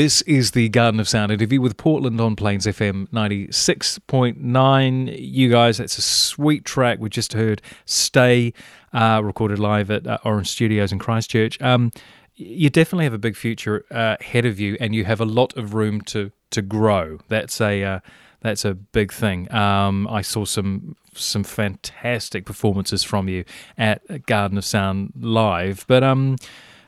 This 0.02 0.20
is 0.22 0.50
the 0.50 0.68
Garden 0.68 0.98
of 0.98 1.08
Sound 1.08 1.30
interview 1.30 1.60
with 1.60 1.76
Portland 1.76 2.20
on 2.20 2.34
Plains 2.34 2.66
FM 2.66 3.06
96.9. 3.10 5.16
You 5.16 5.48
guys, 5.48 5.78
that's 5.78 5.96
a 5.96 6.02
sweet 6.02 6.64
track. 6.64 6.98
We 6.98 7.08
just 7.08 7.34
heard 7.34 7.62
Stay, 7.84 8.52
uh, 8.92 9.20
recorded 9.22 9.60
live 9.60 9.92
at 9.92 10.04
uh, 10.04 10.18
Orange 10.24 10.48
Studios 10.48 10.90
in 10.90 10.98
Christchurch. 10.98 11.62
Um, 11.62 11.92
you 12.34 12.68
definitely 12.68 13.04
have 13.04 13.12
a 13.12 13.18
big 13.18 13.36
future 13.36 13.84
uh, 13.92 14.16
ahead 14.18 14.44
of 14.44 14.58
you, 14.58 14.76
and 14.80 14.92
you 14.92 15.04
have 15.04 15.20
a 15.20 15.24
lot 15.24 15.56
of 15.56 15.72
room 15.72 16.00
to, 16.00 16.32
to 16.50 16.62
grow. 16.62 17.20
That's 17.28 17.60
a 17.60 17.84
uh, 17.84 18.00
that's 18.40 18.64
a 18.64 18.74
big 18.74 19.12
thing. 19.12 19.54
Um, 19.54 20.08
I 20.08 20.22
saw 20.22 20.44
some 20.44 20.96
some 21.14 21.44
fantastic 21.44 22.44
performances 22.44 23.04
from 23.04 23.28
you 23.28 23.44
at 23.78 24.26
Garden 24.26 24.58
of 24.58 24.64
Sound 24.64 25.12
live, 25.20 25.84
but 25.86 26.02
um, 26.02 26.38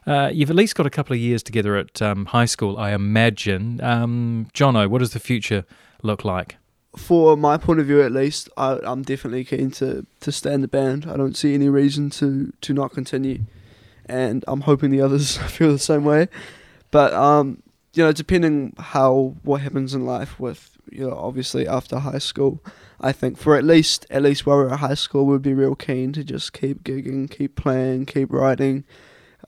uh, 0.07 0.31
you've 0.33 0.51
at 0.51 0.57
least 0.57 0.75
got 0.75 0.87
a 0.87 0.91
couple 0.91 1.15
of 1.15 1.21
years 1.21 1.43
together 1.43 1.77
at 1.77 2.01
um, 2.03 2.27
high 2.27 2.45
school, 2.45 2.77
I 2.77 2.93
imagine. 2.93 3.81
Um, 3.83 4.49
Jono, 4.53 4.89
what 4.89 4.99
does 4.99 5.13
the 5.13 5.21
future 5.21 5.65
look 6.03 6.25
like? 6.25 6.57
For 6.97 7.37
my 7.37 7.57
point 7.57 7.81
of 7.81 7.87
view, 7.87 8.03
at 8.03 8.13
least, 8.13 8.49
I, 8.57 8.79
I'm 8.85 9.03
definitely 9.03 9.45
keen 9.45 9.71
to, 9.73 10.07
to 10.21 10.31
stay 10.31 10.53
in 10.53 10.61
the 10.61 10.69
band. 10.69 11.07
I 11.11 11.17
don't 11.17 11.37
see 11.37 11.55
any 11.55 11.69
reason 11.69 12.11
to, 12.11 12.53
to 12.61 12.73
not 12.73 12.93
continue, 12.93 13.41
and 14.07 14.45
I'm 14.47 14.63
hoping 14.63 14.91
the 14.91 15.01
others 15.01 15.37
feel 15.49 15.73
the 15.73 15.79
same 15.79 16.05
way. 16.05 16.29
But 16.91 17.13
um, 17.13 17.63
you 17.95 18.05
know, 18.05 18.13
depending 18.13 18.75
how 18.79 19.35
what 19.43 19.63
happens 19.63 19.95
in 19.95 20.07
life 20.07 20.39
with 20.39 20.79
you 20.91 21.09
know, 21.09 21.17
obviously 21.17 21.67
after 21.67 21.99
high 21.99 22.19
school, 22.19 22.63
I 23.01 23.11
think 23.11 23.39
for 23.39 23.57
at 23.57 23.65
least 23.65 24.07
at 24.11 24.23
least 24.23 24.47
while 24.47 24.59
we're 24.59 24.73
at 24.73 24.81
high 24.81 24.95
school, 24.95 25.27
we'd 25.27 25.43
be 25.43 25.55
real 25.55 25.75
keen 25.75 26.13
to 26.13 26.23
just 26.23 26.53
keep 26.53 26.85
gigging, 26.85 27.31
keep 27.31 27.57
playing, 27.57 28.07
keep 28.07 28.33
writing. 28.33 28.85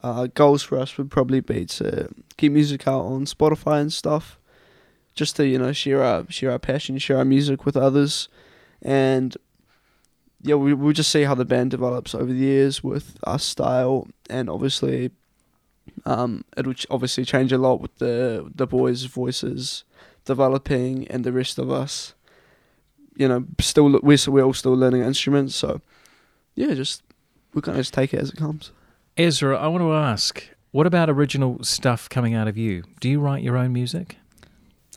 Uh, 0.03 0.27
goals 0.33 0.63
for 0.63 0.77
us 0.77 0.97
would 0.97 1.09
probably 1.09 1.39
be 1.39 1.65
to 1.65 2.09
keep 2.37 2.51
music 2.51 2.87
out 2.87 3.01
on 3.01 3.25
Spotify 3.25 3.81
and 3.81 3.91
stuff, 3.91 4.39
just 5.15 5.35
to 5.37 5.47
you 5.47 5.57
know 5.57 5.71
share 5.71 6.03
our 6.03 6.25
share 6.29 6.51
our 6.51 6.59
passion, 6.59 6.97
share 6.97 7.17
our 7.17 7.25
music 7.25 7.65
with 7.65 7.75
others, 7.75 8.29
and 8.81 9.35
yeah, 10.41 10.55
we 10.55 10.73
we'll 10.73 10.93
just 10.93 11.11
see 11.11 11.23
how 11.23 11.35
the 11.35 11.45
band 11.45 11.71
develops 11.71 12.13
over 12.13 12.31
the 12.31 12.35
years 12.35 12.83
with 12.83 13.17
our 13.23 13.39
style, 13.39 14.07
and 14.29 14.49
obviously, 14.49 15.11
um, 16.05 16.43
it'll 16.55 16.73
obviously 16.89 17.25
change 17.25 17.51
a 17.51 17.57
lot 17.57 17.81
with 17.81 17.95
the 17.97 18.49
the 18.53 18.67
boys' 18.67 19.05
voices 19.05 19.83
developing 20.25 21.07
and 21.07 21.23
the 21.23 21.31
rest 21.31 21.57
of 21.57 21.71
us. 21.71 22.13
You 23.15 23.27
know, 23.27 23.45
still 23.59 23.99
we're 24.03 24.17
we're 24.27 24.43
all 24.43 24.53
still 24.53 24.75
learning 24.75 25.01
instruments, 25.01 25.55
so 25.55 25.81
yeah, 26.55 26.73
just 26.75 27.01
we're 27.53 27.61
gonna 27.61 27.79
just 27.79 27.93
take 27.93 28.13
it 28.13 28.19
as 28.19 28.29
it 28.29 28.37
comes. 28.37 28.71
Ezra, 29.17 29.57
I 29.57 29.67
want 29.67 29.81
to 29.81 29.93
ask, 29.93 30.47
what 30.69 30.85
about 30.85 31.09
original 31.09 31.63
stuff 31.63 32.07
coming 32.07 32.35
out 32.35 32.47
of 32.47 32.55
you? 32.55 32.83
Do 32.99 33.09
you 33.09 33.19
write 33.19 33.41
your 33.41 33.57
own 33.57 33.73
music? 33.73 34.17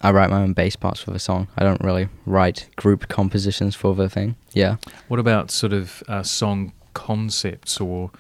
I 0.03 0.11
write 0.11 0.29
my 0.29 0.43
own 0.43 0.53
bass 0.53 0.77
parts 0.77 1.01
for 1.01 1.11
the 1.11 1.18
song. 1.18 1.49
I 1.57 1.64
don't 1.64 1.81
really 1.81 2.11
write 2.27 2.68
group 2.77 3.09
compositions 3.09 3.75
for 3.75 3.95
the 3.95 4.11
thing. 4.11 4.37
Yeah. 4.53 4.77
What 5.09 5.21
about 5.21 5.51
sort 5.51 5.73
of 5.73 6.03
uh, 6.07 6.23
song 6.23 6.73
concepts 6.93 7.81
or 7.81 8.11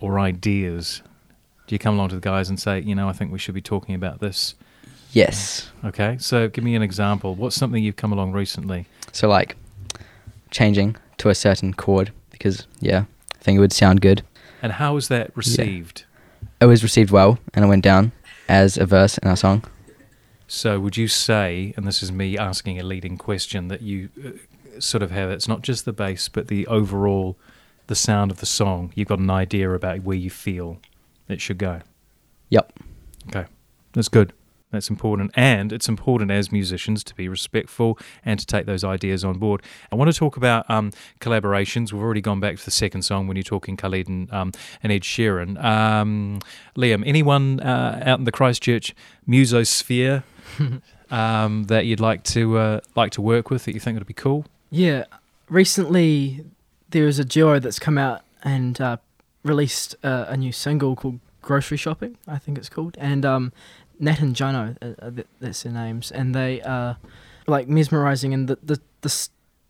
or 0.00 0.20
ideas? 0.20 1.02
Do 1.66 1.74
you 1.74 1.80
come 1.80 1.94
along 1.94 2.10
to 2.10 2.14
the 2.14 2.20
guys 2.20 2.48
and 2.48 2.60
say, 2.60 2.80
you 2.80 2.94
know, 2.94 3.08
I 3.08 3.12
think 3.12 3.32
we 3.32 3.38
should 3.40 3.54
be 3.54 3.62
talking 3.62 3.96
about 3.96 4.20
this? 4.20 4.54
Yes. 5.10 5.68
Okay, 5.84 6.16
so 6.20 6.46
give 6.48 6.62
me 6.62 6.76
an 6.76 6.82
example. 6.82 7.34
What's 7.34 7.56
something 7.56 7.82
you've 7.82 7.96
come 7.96 8.12
along 8.12 8.32
recently? 8.32 8.86
So 9.10 9.28
like 9.28 9.56
changing 10.52 10.94
to 11.18 11.28
a 11.28 11.34
certain 11.34 11.74
chord 11.74 12.12
because 12.30 12.68
yeah, 12.80 13.04
I 13.34 13.38
think 13.42 13.56
it 13.56 13.60
would 13.60 13.72
sound 13.72 14.00
good. 14.00 14.22
And 14.64 14.72
how 14.72 14.94
was 14.94 15.08
that 15.08 15.36
received? 15.36 16.06
It 16.58 16.64
was 16.64 16.82
received 16.82 17.10
well 17.10 17.38
and 17.52 17.66
it 17.66 17.68
went 17.68 17.84
down 17.84 18.12
as 18.48 18.78
a 18.78 18.86
verse 18.86 19.18
in 19.18 19.28
our 19.28 19.36
song. 19.36 19.62
So 20.46 20.80
would 20.80 20.96
you 20.96 21.06
say, 21.06 21.74
and 21.76 21.86
this 21.86 22.02
is 22.02 22.10
me 22.10 22.38
asking 22.38 22.80
a 22.80 22.82
leading 22.82 23.18
question, 23.18 23.68
that 23.68 23.82
you 23.82 24.08
uh, 24.24 24.80
sort 24.80 25.02
of 25.02 25.10
have 25.10 25.28
it's 25.28 25.46
not 25.46 25.60
just 25.60 25.84
the 25.84 25.92
bass, 25.92 26.30
but 26.30 26.48
the 26.48 26.66
overall, 26.66 27.36
the 27.88 27.94
sound 27.94 28.30
of 28.30 28.38
the 28.38 28.46
song. 28.46 28.90
You've 28.94 29.08
got 29.08 29.18
an 29.18 29.28
idea 29.28 29.70
about 29.70 30.02
where 30.02 30.16
you 30.16 30.30
feel 30.30 30.78
it 31.28 31.42
should 31.42 31.58
go. 31.58 31.82
Yep. 32.48 32.72
Okay, 33.28 33.44
that's 33.92 34.08
good. 34.08 34.32
That's 34.74 34.90
important. 34.90 35.30
And 35.34 35.72
it's 35.72 35.88
important 35.88 36.30
as 36.30 36.52
musicians 36.52 37.02
to 37.04 37.14
be 37.14 37.28
respectful 37.28 37.98
and 38.24 38.38
to 38.38 38.46
take 38.46 38.66
those 38.66 38.84
ideas 38.84 39.24
on 39.24 39.38
board. 39.38 39.62
I 39.90 39.94
want 39.96 40.12
to 40.12 40.18
talk 40.18 40.36
about 40.36 40.68
um, 40.68 40.92
collaborations. 41.20 41.92
We've 41.92 42.02
already 42.02 42.20
gone 42.20 42.40
back 42.40 42.58
to 42.58 42.64
the 42.64 42.70
second 42.70 43.02
song 43.02 43.26
when 43.26 43.36
you're 43.36 43.44
talking 43.44 43.76
Khalid 43.76 44.08
and, 44.08 44.32
um, 44.32 44.52
and 44.82 44.92
Ed 44.92 45.02
Sheeran. 45.02 45.62
Um, 45.62 46.40
Liam, 46.76 47.02
anyone 47.06 47.60
uh, 47.60 48.02
out 48.04 48.18
in 48.18 48.24
the 48.24 48.32
Christchurch 48.32 48.94
musosphere 49.28 50.22
um, 51.10 51.64
that 51.64 51.86
you'd 51.86 52.00
like 52.00 52.24
to 52.24 52.58
uh, 52.58 52.80
like 52.94 53.12
to 53.12 53.22
work 53.22 53.50
with 53.50 53.64
that 53.64 53.74
you 53.74 53.80
think 53.80 53.98
would 53.98 54.06
be 54.06 54.14
cool? 54.14 54.46
Yeah, 54.70 55.04
recently 55.48 56.44
there 56.90 57.06
is 57.06 57.18
a 57.18 57.24
duo 57.24 57.58
that's 57.58 57.78
come 57.78 57.98
out 57.98 58.22
and 58.42 58.80
uh, 58.80 58.96
released 59.42 59.96
uh, 60.02 60.26
a 60.28 60.36
new 60.36 60.52
single 60.52 60.96
called 60.96 61.20
"Grocery 61.42 61.76
Shopping," 61.76 62.16
I 62.26 62.38
think 62.38 62.58
it's 62.58 62.68
called, 62.68 62.96
and 62.98 63.24
um, 63.24 63.52
Nat 63.98 64.20
and 64.20 64.34
Jono, 64.34 64.76
uh, 64.82 65.22
that's 65.40 65.62
their 65.62 65.72
names, 65.72 66.10
and 66.10 66.34
they 66.34 66.60
are 66.62 66.98
like 67.46 67.68
mesmerizing, 67.68 68.34
and 68.34 68.48
the 68.48 68.58
the 68.62 68.80
the, 69.02 69.28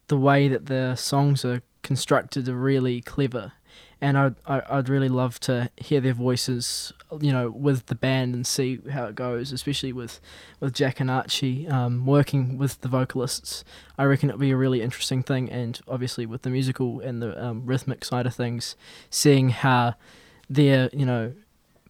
the 0.08 0.16
way 0.16 0.48
that 0.48 0.66
their 0.66 0.96
songs 0.96 1.44
are 1.44 1.62
constructed 1.82 2.48
are 2.48 2.56
really 2.56 3.00
clever, 3.00 3.52
and 4.00 4.16
I'd 4.16 4.34
I'd 4.46 4.88
really 4.88 5.08
love 5.08 5.38
to 5.40 5.70
hear 5.76 6.00
their 6.00 6.14
voices, 6.14 6.92
you 7.20 7.32
know, 7.32 7.50
with 7.50 7.86
the 7.86 7.94
band 7.94 8.34
and 8.34 8.46
see 8.46 8.80
how 8.90 9.06
it 9.06 9.14
goes, 9.14 9.52
especially 9.52 9.92
with 9.92 10.20
with 10.60 10.72
Jack 10.72 11.00
and 11.00 11.10
Archie 11.10 11.68
um, 11.68 12.06
working 12.06 12.58
with 12.58 12.80
the 12.80 12.88
vocalists. 12.88 13.64
I 13.98 14.04
reckon 14.04 14.30
it'd 14.30 14.40
be 14.40 14.50
a 14.50 14.56
really 14.56 14.82
interesting 14.82 15.22
thing, 15.22 15.50
and 15.50 15.80
obviously 15.86 16.26
with 16.26 16.42
the 16.42 16.50
musical 16.50 17.00
and 17.00 17.22
the 17.22 17.44
um, 17.44 17.66
rhythmic 17.66 18.04
side 18.04 18.26
of 18.26 18.34
things, 18.34 18.76
seeing 19.10 19.50
how 19.50 19.94
their 20.48 20.90
you 20.92 21.06
know 21.06 21.34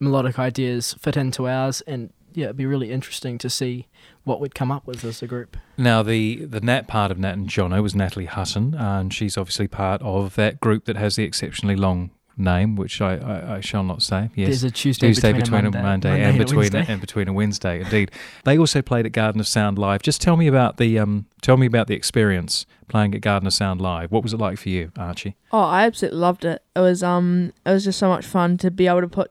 melodic 0.01 0.39
ideas 0.39 0.95
fit 1.01 1.17
into 1.17 1.49
ours, 1.49 1.81
and 1.83 2.13
yeah, 2.35 2.47
it'd 2.47 2.57
be 2.57 2.67
really 2.67 2.91
interesting 2.91 3.39
to 3.39 3.49
see 3.49 3.87
what 4.25 4.41
we'd 4.41 4.55
come 4.55 4.71
up 4.71 4.87
with 4.87 5.05
as 5.05 5.23
a 5.23 5.27
group. 5.27 5.57
Now, 5.77 6.03
the, 6.03 6.45
the 6.45 6.61
Nat 6.61 6.89
part 6.89 7.11
of 7.11 7.19
Nat 7.19 7.33
and 7.33 7.49
Jono 7.49 7.83
was 7.83 7.95
Natalie 7.95 8.27
Hutton, 8.27 8.75
and 8.75 9.13
she's 9.13 9.39
obviously 9.39 9.69
part 9.69 10.03
of 10.03 10.35
that 10.35 10.61
group 10.61 10.85
that 10.87 10.97
has 10.97 11.17
the 11.17 11.25
exceptionally 11.25 11.77
long 11.77 12.11
name, 12.37 12.77
which 12.77 13.01
I, 13.01 13.17
I, 13.17 13.57
I 13.57 13.61
shall 13.61 13.85
not 13.85 14.03
say. 14.03 14.31
Yes, 14.35 14.49
There's 14.49 14.65
a 14.65 14.71
Tuesday, 14.71 15.13
between, 15.13 15.35
between, 15.35 15.61
a 15.61 15.63
Monday, 15.63 15.83
Monday, 15.83 16.09
Monday 16.11 16.25
and 16.25 16.37
a 16.37 16.39
between 16.39 16.59
Wednesday. 16.59 16.85
and 16.89 17.01
between 17.01 17.29
a 17.29 17.33
Wednesday. 17.33 17.81
Indeed, 17.81 18.11
they 18.45 18.59
also 18.59 18.83
played 18.83 19.07
at 19.07 19.13
Garden 19.13 19.41
of 19.41 19.47
Sound 19.47 19.79
live. 19.79 20.03
Just 20.03 20.21
tell 20.21 20.37
me 20.37 20.47
about 20.47 20.77
the 20.79 20.99
um, 20.99 21.27
tell 21.43 21.57
me 21.57 21.67
about 21.67 21.87
the 21.87 21.95
experience 21.95 22.67
playing 22.89 23.15
at 23.15 23.21
Garden 23.21 23.47
of 23.47 23.53
Sound 23.53 23.81
live. 23.81 24.11
What 24.11 24.23
was 24.23 24.33
it 24.33 24.39
like 24.39 24.59
for 24.59 24.69
you, 24.69 24.91
Archie? 24.97 25.37
Oh, 25.53 25.61
I 25.61 25.85
absolutely 25.85 26.19
loved 26.19 26.45
it. 26.45 26.63
It 26.75 26.81
was 26.81 27.03
um, 27.03 27.53
it 27.65 27.71
was 27.71 27.85
just 27.85 27.99
so 27.99 28.09
much 28.09 28.27
fun 28.27 28.59
to 28.59 28.71
be 28.71 28.87
able 28.87 29.03
to 29.03 29.09
put 29.09 29.31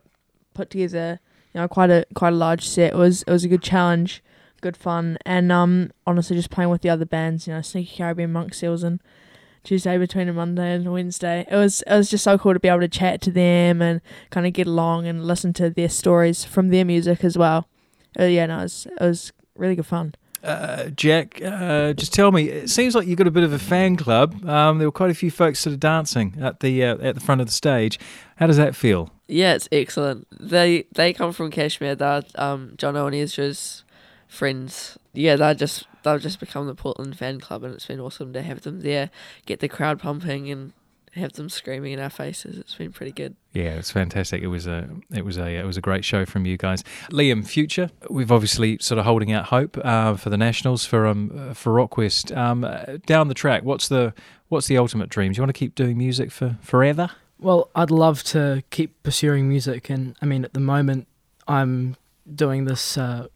put 0.53 0.69
together, 0.69 1.19
you 1.53 1.61
know, 1.61 1.67
quite 1.67 1.89
a 1.89 2.05
quite 2.15 2.33
a 2.33 2.37
large 2.37 2.67
set. 2.67 2.93
It 2.93 2.97
was 2.97 3.23
it 3.23 3.31
was 3.31 3.43
a 3.43 3.47
good 3.47 3.61
challenge, 3.61 4.23
good 4.61 4.77
fun, 4.77 5.17
and 5.25 5.51
um, 5.51 5.91
honestly, 6.07 6.35
just 6.35 6.49
playing 6.49 6.69
with 6.69 6.81
the 6.81 6.89
other 6.89 7.05
bands, 7.05 7.47
you 7.47 7.53
know, 7.53 7.61
Sneaky 7.61 7.95
Caribbean, 7.97 8.31
Monk 8.31 8.53
Seals, 8.53 8.83
and 8.83 8.99
Tuesday 9.63 9.97
between 9.97 10.27
a 10.27 10.33
Monday 10.33 10.73
and 10.73 10.87
a 10.87 10.91
Wednesday. 10.91 11.45
It 11.49 11.55
was 11.55 11.81
it 11.83 11.95
was 11.95 12.09
just 12.09 12.23
so 12.23 12.37
cool 12.37 12.53
to 12.53 12.59
be 12.59 12.67
able 12.67 12.81
to 12.81 12.87
chat 12.87 13.21
to 13.21 13.31
them 13.31 13.81
and 13.81 14.01
kind 14.29 14.45
of 14.45 14.53
get 14.53 14.67
along 14.67 15.07
and 15.07 15.25
listen 15.25 15.53
to 15.53 15.69
their 15.69 15.89
stories 15.89 16.43
from 16.43 16.69
their 16.69 16.85
music 16.85 17.23
as 17.23 17.37
well. 17.37 17.67
Uh, 18.19 18.25
yeah, 18.25 18.45
no, 18.45 18.59
it 18.59 18.63
was 18.63 18.87
it 18.87 19.01
was 19.01 19.33
really 19.55 19.75
good 19.75 19.85
fun. 19.85 20.15
Uh, 20.43 20.89
Jack, 20.89 21.41
uh, 21.41 21.93
just 21.93 22.13
tell 22.13 22.31
me. 22.33 22.49
It 22.49 22.69
seems 22.69 22.95
like 22.95 23.07
you've 23.07 23.17
got 23.17 23.27
a 23.27 23.31
bit 23.31 23.43
of 23.43 23.53
a 23.53 23.59
fan 23.59 23.95
club. 23.95 24.45
Um, 24.45 24.77
there 24.77 24.87
were 24.87 24.91
quite 24.91 25.09
a 25.09 25.13
few 25.13 25.31
folks 25.31 25.59
sort 25.59 25.73
of 25.73 25.79
dancing 25.79 26.35
at 26.41 26.59
the 26.59 26.83
uh, 26.83 26.97
at 26.97 27.15
the 27.15 27.21
front 27.21 27.39
of 27.39 27.47
the 27.47 27.53
stage. 27.53 27.97
How 28.35 28.47
does 28.47 28.57
that 28.57 28.75
feel? 28.75 29.09
Yeah, 29.27 29.53
it's 29.53 29.69
excellent. 29.71 30.27
They 30.37 30.85
they 30.91 31.13
come 31.13 31.31
from 31.31 31.49
Cashmere. 31.49 31.95
They're 31.95 32.23
um, 32.35 32.73
John 32.77 32.97
and 32.97 33.15
Ezra's 33.15 33.85
friends. 34.27 34.97
Yeah, 35.13 35.37
they're 35.37 35.53
just 35.53 35.87
they've 36.03 36.21
just 36.21 36.41
become 36.41 36.67
the 36.67 36.75
Portland 36.75 37.17
fan 37.17 37.39
club, 37.39 37.63
and 37.63 37.73
it's 37.73 37.85
been 37.85 38.01
awesome 38.01 38.33
to 38.33 38.41
have 38.41 38.61
them 38.61 38.81
there, 38.81 39.11
get 39.45 39.61
the 39.61 39.69
crowd 39.69 39.99
pumping, 39.99 40.51
and 40.51 40.73
have 41.15 41.33
them 41.33 41.49
screaming 41.49 41.93
in 41.93 41.99
our 41.99 42.09
faces. 42.09 42.57
It's 42.57 42.75
been 42.75 42.91
pretty 42.91 43.11
good. 43.11 43.35
Yeah, 43.53 43.75
it's 43.75 43.91
fantastic. 43.91 44.41
It 44.41 44.47
was 44.47 44.65
a 44.65 44.89
it 45.11 45.23
was 45.23 45.37
a 45.37 45.47
it 45.55 45.65
was 45.65 45.77
a 45.77 45.81
great 45.81 46.03
show 46.03 46.25
from 46.25 46.45
you 46.45 46.57
guys. 46.57 46.83
Liam, 47.11 47.45
future. 47.45 47.91
We've 48.09 48.31
obviously 48.31 48.77
sort 48.79 48.99
of 48.99 49.05
holding 49.05 49.31
out 49.31 49.45
hope 49.45 49.77
uh, 49.83 50.15
for 50.15 50.29
the 50.29 50.37
Nationals 50.37 50.85
for 50.85 51.05
um 51.05 51.31
uh, 51.35 51.53
for 51.53 51.73
RockQuest. 51.73 52.35
Um, 52.35 52.63
uh, 52.63 52.97
down 53.05 53.27
the 53.27 53.33
track, 53.33 53.63
what's 53.63 53.87
the 53.87 54.13
what's 54.49 54.67
the 54.67 54.77
ultimate 54.77 55.09
dream? 55.09 55.31
Do 55.31 55.37
you 55.37 55.43
want 55.43 55.53
to 55.55 55.59
keep 55.59 55.75
doing 55.75 55.97
music 55.97 56.31
for 56.31 56.57
forever? 56.61 57.11
Well, 57.39 57.69
I'd 57.75 57.91
love 57.91 58.23
to 58.25 58.63
keep 58.69 59.03
pursuing 59.03 59.49
music, 59.49 59.89
and 59.89 60.15
I 60.21 60.25
mean, 60.25 60.45
at 60.45 60.53
the 60.53 60.59
moment, 60.59 61.07
I'm 61.47 61.97
doing 62.33 62.65
this 62.65 62.97
uh, 62.97 63.27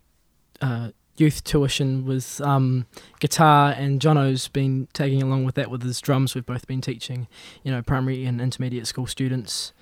uh, 0.62 0.92
youth 1.20 1.44
tuition 1.44 2.06
with 2.06 2.42
um, 2.42 2.86
guitar, 3.20 3.74
and 3.78 4.02
Jono's 4.02 4.48
been 4.48 4.88
tagging 4.94 5.22
along 5.22 5.46
with 5.46 5.56
that 5.56 5.70
with 5.70 5.84
his 5.84 6.00
drums. 6.02 6.36
We've 6.36 6.46
both 6.46 6.68
been 6.68 6.82
teaching, 6.82 7.28
you 7.64 7.72
know, 7.72 7.82
primary 7.82 8.26
and 8.26 8.40
intermediate 8.40 8.88
school 8.88 9.08
students. 9.08 9.74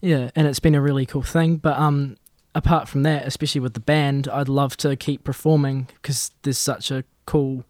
Yeah, 0.00 0.30
and 0.36 0.46
it's 0.46 0.60
been 0.60 0.74
a 0.74 0.80
really 0.80 1.06
cool 1.06 1.22
thing. 1.22 1.56
But 1.56 1.78
um, 1.78 2.16
apart 2.54 2.88
from 2.88 3.02
that, 3.04 3.26
especially 3.26 3.60
with 3.60 3.74
the 3.74 3.80
band, 3.80 4.28
I'd 4.28 4.48
love 4.48 4.76
to 4.78 4.96
keep 4.96 5.24
performing 5.24 5.88
because 5.94 6.30
there's 6.42 6.58
such 6.58 6.90
a 6.90 7.04
cool 7.26 7.64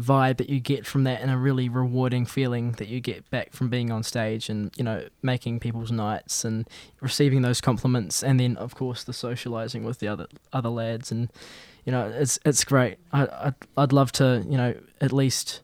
vibe 0.00 0.36
that 0.36 0.50
you 0.50 0.60
get 0.60 0.84
from 0.84 1.04
that 1.04 1.22
and 1.22 1.30
a 1.30 1.36
really 1.36 1.68
rewarding 1.68 2.26
feeling 2.26 2.72
that 2.72 2.88
you 2.88 3.00
get 3.00 3.28
back 3.30 3.52
from 3.52 3.68
being 3.70 3.90
on 3.90 4.02
stage 4.02 4.50
and 4.50 4.70
you 4.76 4.84
know 4.84 5.02
making 5.22 5.58
people's 5.58 5.90
nights 5.90 6.44
and 6.44 6.68
receiving 7.00 7.40
those 7.40 7.62
compliments 7.62 8.22
and 8.22 8.38
then 8.38 8.56
of 8.58 8.74
course 8.74 9.04
the 9.04 9.12
socializing 9.14 9.84
with 9.84 9.98
the 9.98 10.06
other 10.06 10.26
other 10.52 10.68
lads 10.68 11.10
and 11.10 11.30
you 11.86 11.92
know 11.92 12.12
it's 12.14 12.38
it's 12.44 12.64
great 12.64 12.98
I 13.12 13.22
I'd, 13.22 13.54
I'd 13.78 13.92
love 13.92 14.12
to 14.12 14.44
you 14.46 14.58
know 14.58 14.74
at 15.00 15.12
least 15.12 15.62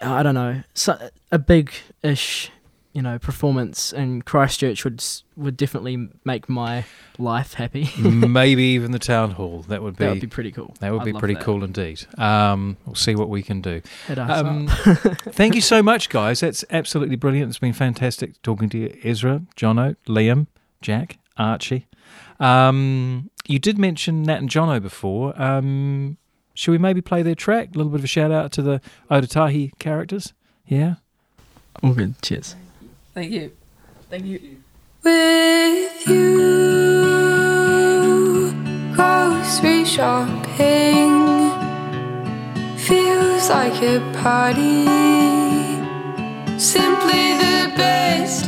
I 0.00 0.22
don't 0.22 0.34
know 0.34 0.62
so, 0.72 1.10
a 1.30 1.38
big 1.38 1.72
ish 2.02 2.50
you 2.94 3.02
know 3.02 3.18
performance 3.18 3.92
in 3.92 4.22
Christchurch 4.22 4.84
would 4.84 5.04
would 5.36 5.56
definitely 5.56 6.08
make 6.24 6.48
my 6.48 6.84
life 7.18 7.54
happy 7.54 7.90
Maybe 7.98 8.62
even 8.62 8.92
the 8.92 8.98
town 9.00 9.32
hall. 9.32 9.64
That 9.68 9.82
would 9.82 9.96
be 9.96 10.04
that 10.04 10.10
would 10.12 10.20
be 10.20 10.26
pretty 10.28 10.52
cool 10.52 10.74
that 10.78 10.92
would 10.92 11.02
I'd 11.02 11.04
be 11.06 11.12
pretty 11.12 11.34
that. 11.34 11.42
cool 11.42 11.64
indeed. 11.64 12.06
Um, 12.18 12.76
we'll 12.86 12.94
see 12.94 13.16
what 13.16 13.28
we 13.28 13.42
can 13.42 13.60
do. 13.60 13.82
Um, 14.16 14.68
up. 14.68 14.78
thank 15.32 15.56
you 15.56 15.60
so 15.60 15.82
much, 15.82 16.08
guys. 16.08 16.40
That's 16.40 16.64
absolutely 16.70 17.16
brilliant. 17.16 17.50
It's 17.50 17.58
been 17.58 17.72
fantastic 17.72 18.40
talking 18.42 18.68
to 18.70 18.78
you, 18.78 18.96
Ezra, 19.02 19.42
Jono, 19.56 19.96
Liam, 20.06 20.46
Jack, 20.80 21.18
Archie. 21.36 21.86
Um, 22.40 23.30
you 23.46 23.58
did 23.58 23.78
mention 23.78 24.22
Nat 24.22 24.38
and 24.38 24.48
Jono 24.50 24.80
before. 24.82 25.40
Um, 25.40 26.16
should 26.54 26.70
we 26.72 26.78
maybe 26.78 27.00
play 27.00 27.22
their 27.22 27.34
track? 27.34 27.70
A 27.74 27.78
little 27.78 27.90
bit 27.90 28.00
of 28.00 28.04
a 28.04 28.08
shout 28.08 28.30
out 28.30 28.52
to 28.52 28.62
the 28.62 28.80
Otahi 29.10 29.72
characters. 29.78 30.32
Yeah. 30.66 30.94
all 31.82 31.92
good 31.92 32.14
cheers 32.22 32.54
Thank 33.12 33.30
you. 33.32 33.52
Thank 34.10 34.24
you. 34.24 34.56
With 35.04 36.08
you, 36.08 36.24
grocery 38.94 39.84
shopping 39.84 41.12
feels 42.78 43.48
like 43.50 43.82
a 43.82 44.00
party. 44.22 44.86
Simply 46.58 47.34
the 47.38 47.72
best. 47.76 48.46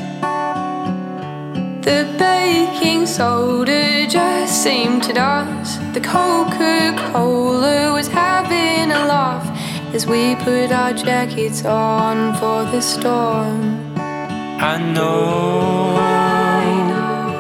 The 1.87 2.03
baking 2.19 3.07
soda 3.07 4.09
just 4.09 4.65
seemed 4.65 5.05
to 5.05 5.13
dance. 5.13 5.77
The 5.95 6.01
Coca 6.01 6.93
Cola 7.13 7.93
was 7.93 8.09
having 8.09 8.91
a 8.91 9.07
laugh 9.07 9.47
as 9.95 10.05
we 10.05 10.35
put 10.35 10.73
our 10.73 10.93
jackets 10.93 11.65
on 11.65 12.35
for 12.41 12.65
the 12.73 12.81
storm. 12.83 13.95
I 13.97 14.79
know 14.95 15.95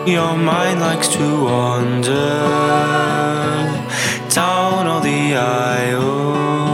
your 0.07 0.37
mind 0.37 0.79
likes 0.79 1.09
to 1.09 1.45
wander 1.45 2.39
down 4.31 4.87
all 4.87 5.01
the 5.01 5.35
aisles, 5.35 6.69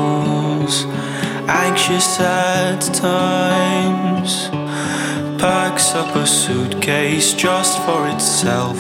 anxious 1.49 2.21
at 2.21 2.83
times. 2.93 4.52
Packs 5.43 5.93
up 5.97 6.15
a 6.15 6.25
suitcase 6.25 7.35
just 7.35 7.77
for 7.83 8.07
itself, 8.07 8.79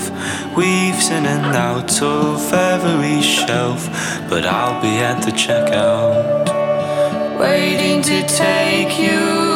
weaves 0.57 1.09
in 1.09 1.27
and 1.27 1.57
out 1.57 2.01
of 2.01 2.53
every 2.53 3.21
shelf. 3.21 3.89
But 4.31 4.47
I'll 4.47 4.81
be 4.81 4.99
at 4.99 5.25
the 5.25 5.33
checkout, 5.33 6.47
waiting 7.37 8.01
to 8.03 8.23
take 8.29 8.97
you 8.97 9.52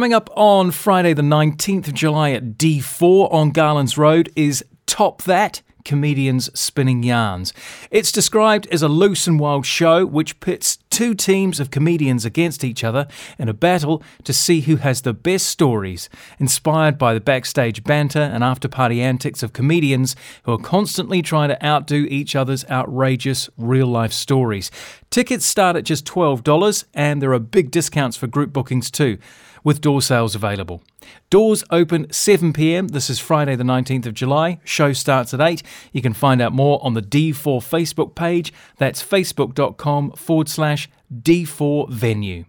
Coming 0.00 0.14
up 0.14 0.30
on 0.34 0.70
Friday, 0.70 1.12
the 1.12 1.20
19th 1.20 1.88
of 1.88 1.92
July 1.92 2.30
at 2.30 2.56
D4 2.56 3.30
on 3.30 3.50
Garlands 3.50 3.98
Road 3.98 4.32
is 4.34 4.64
Top 4.86 5.24
That 5.24 5.60
Comedians 5.84 6.48
Spinning 6.58 7.02
Yarns. 7.02 7.52
It's 7.90 8.10
described 8.10 8.66
as 8.68 8.80
a 8.80 8.88
loose 8.88 9.26
and 9.26 9.38
wild 9.38 9.66
show 9.66 10.06
which 10.06 10.40
pits 10.40 10.78
two 10.88 11.14
teams 11.14 11.60
of 11.60 11.70
comedians 11.70 12.24
against 12.24 12.64
each 12.64 12.82
other 12.82 13.08
in 13.38 13.50
a 13.50 13.52
battle 13.52 14.02
to 14.24 14.32
see 14.32 14.62
who 14.62 14.76
has 14.76 15.02
the 15.02 15.12
best 15.12 15.46
stories, 15.48 16.08
inspired 16.38 16.96
by 16.96 17.12
the 17.12 17.20
backstage 17.20 17.84
banter 17.84 18.20
and 18.20 18.42
after 18.42 18.68
party 18.68 19.02
antics 19.02 19.42
of 19.42 19.52
comedians 19.52 20.16
who 20.44 20.52
are 20.52 20.58
constantly 20.58 21.20
trying 21.20 21.50
to 21.50 21.62
outdo 21.62 22.06
each 22.08 22.34
other's 22.34 22.64
outrageous 22.70 23.50
real 23.58 23.86
life 23.86 24.14
stories. 24.14 24.70
Tickets 25.10 25.44
start 25.44 25.76
at 25.76 25.84
just 25.84 26.06
$12, 26.06 26.84
and 26.94 27.20
there 27.20 27.34
are 27.34 27.38
big 27.38 27.70
discounts 27.70 28.16
for 28.16 28.26
group 28.26 28.50
bookings 28.50 28.90
too 28.90 29.18
with 29.64 29.80
door 29.80 30.02
sales 30.02 30.34
available. 30.34 30.82
Doors 31.28 31.64
open 31.70 32.10
7 32.12 32.52
pm. 32.52 32.88
This 32.88 33.10
is 33.10 33.18
Friday, 33.18 33.56
the 33.56 33.64
19th 33.64 34.06
of 34.06 34.14
July. 34.14 34.60
Show 34.64 34.92
starts 34.92 35.34
at 35.34 35.40
8. 35.40 35.62
You 35.92 36.02
can 36.02 36.12
find 36.12 36.40
out 36.40 36.52
more 36.52 36.78
on 36.84 36.94
the 36.94 37.02
D4 37.02 37.60
Facebook 37.60 38.14
page. 38.14 38.52
That's 38.78 39.02
facebook.com 39.02 40.12
forward 40.12 40.48
slash 40.48 40.88
D4 41.12 41.90
venue. 41.90 42.44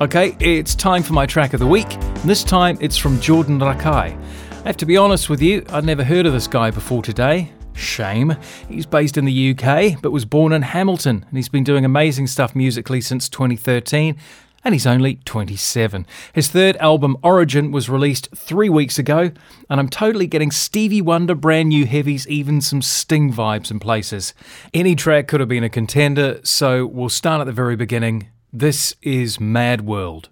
Okay, 0.00 0.36
it's 0.40 0.74
time 0.74 1.04
for 1.04 1.12
my 1.12 1.26
track 1.26 1.54
of 1.54 1.60
the 1.60 1.66
week. 1.66 1.88
This 2.24 2.42
time 2.42 2.76
it's 2.80 2.96
from 2.96 3.20
Jordan 3.20 3.60
Rakei. 3.60 4.18
I 4.64 4.66
have 4.66 4.76
to 4.78 4.86
be 4.86 4.96
honest 4.96 5.30
with 5.30 5.40
you, 5.40 5.64
I'd 5.68 5.84
never 5.84 6.02
heard 6.02 6.26
of 6.26 6.32
this 6.32 6.48
guy 6.48 6.72
before 6.72 7.02
today. 7.02 7.52
Shame. 7.74 8.36
He's 8.68 8.86
based 8.86 9.16
in 9.16 9.24
the 9.24 9.50
UK, 9.50 10.00
but 10.00 10.12
was 10.12 10.24
born 10.24 10.52
in 10.52 10.62
Hamilton, 10.62 11.24
and 11.28 11.36
he's 11.38 11.48
been 11.48 11.64
doing 11.64 11.84
amazing 11.84 12.26
stuff 12.26 12.54
musically 12.54 13.00
since 13.00 13.28
2013. 13.28 14.16
And 14.64 14.74
he's 14.74 14.86
only 14.86 15.16
27. 15.24 16.06
His 16.32 16.46
third 16.48 16.76
album, 16.76 17.16
Origin, 17.24 17.72
was 17.72 17.88
released 17.88 18.28
three 18.36 18.68
weeks 18.68 18.96
ago, 18.96 19.32
and 19.68 19.80
I'm 19.80 19.88
totally 19.88 20.28
getting 20.28 20.52
Stevie 20.52 21.02
Wonder 21.02 21.34
brand 21.34 21.70
new 21.70 21.84
heavies, 21.84 22.28
even 22.28 22.60
some 22.60 22.80
Sting 22.80 23.32
vibes 23.32 23.72
in 23.72 23.80
places. 23.80 24.34
Any 24.72 24.94
track 24.94 25.26
could 25.26 25.40
have 25.40 25.48
been 25.48 25.64
a 25.64 25.68
contender, 25.68 26.40
so 26.44 26.86
we'll 26.86 27.08
start 27.08 27.40
at 27.40 27.44
the 27.46 27.52
very 27.52 27.74
beginning. 27.74 28.28
This 28.52 28.94
is 29.02 29.40
Mad 29.40 29.80
World. 29.80 30.28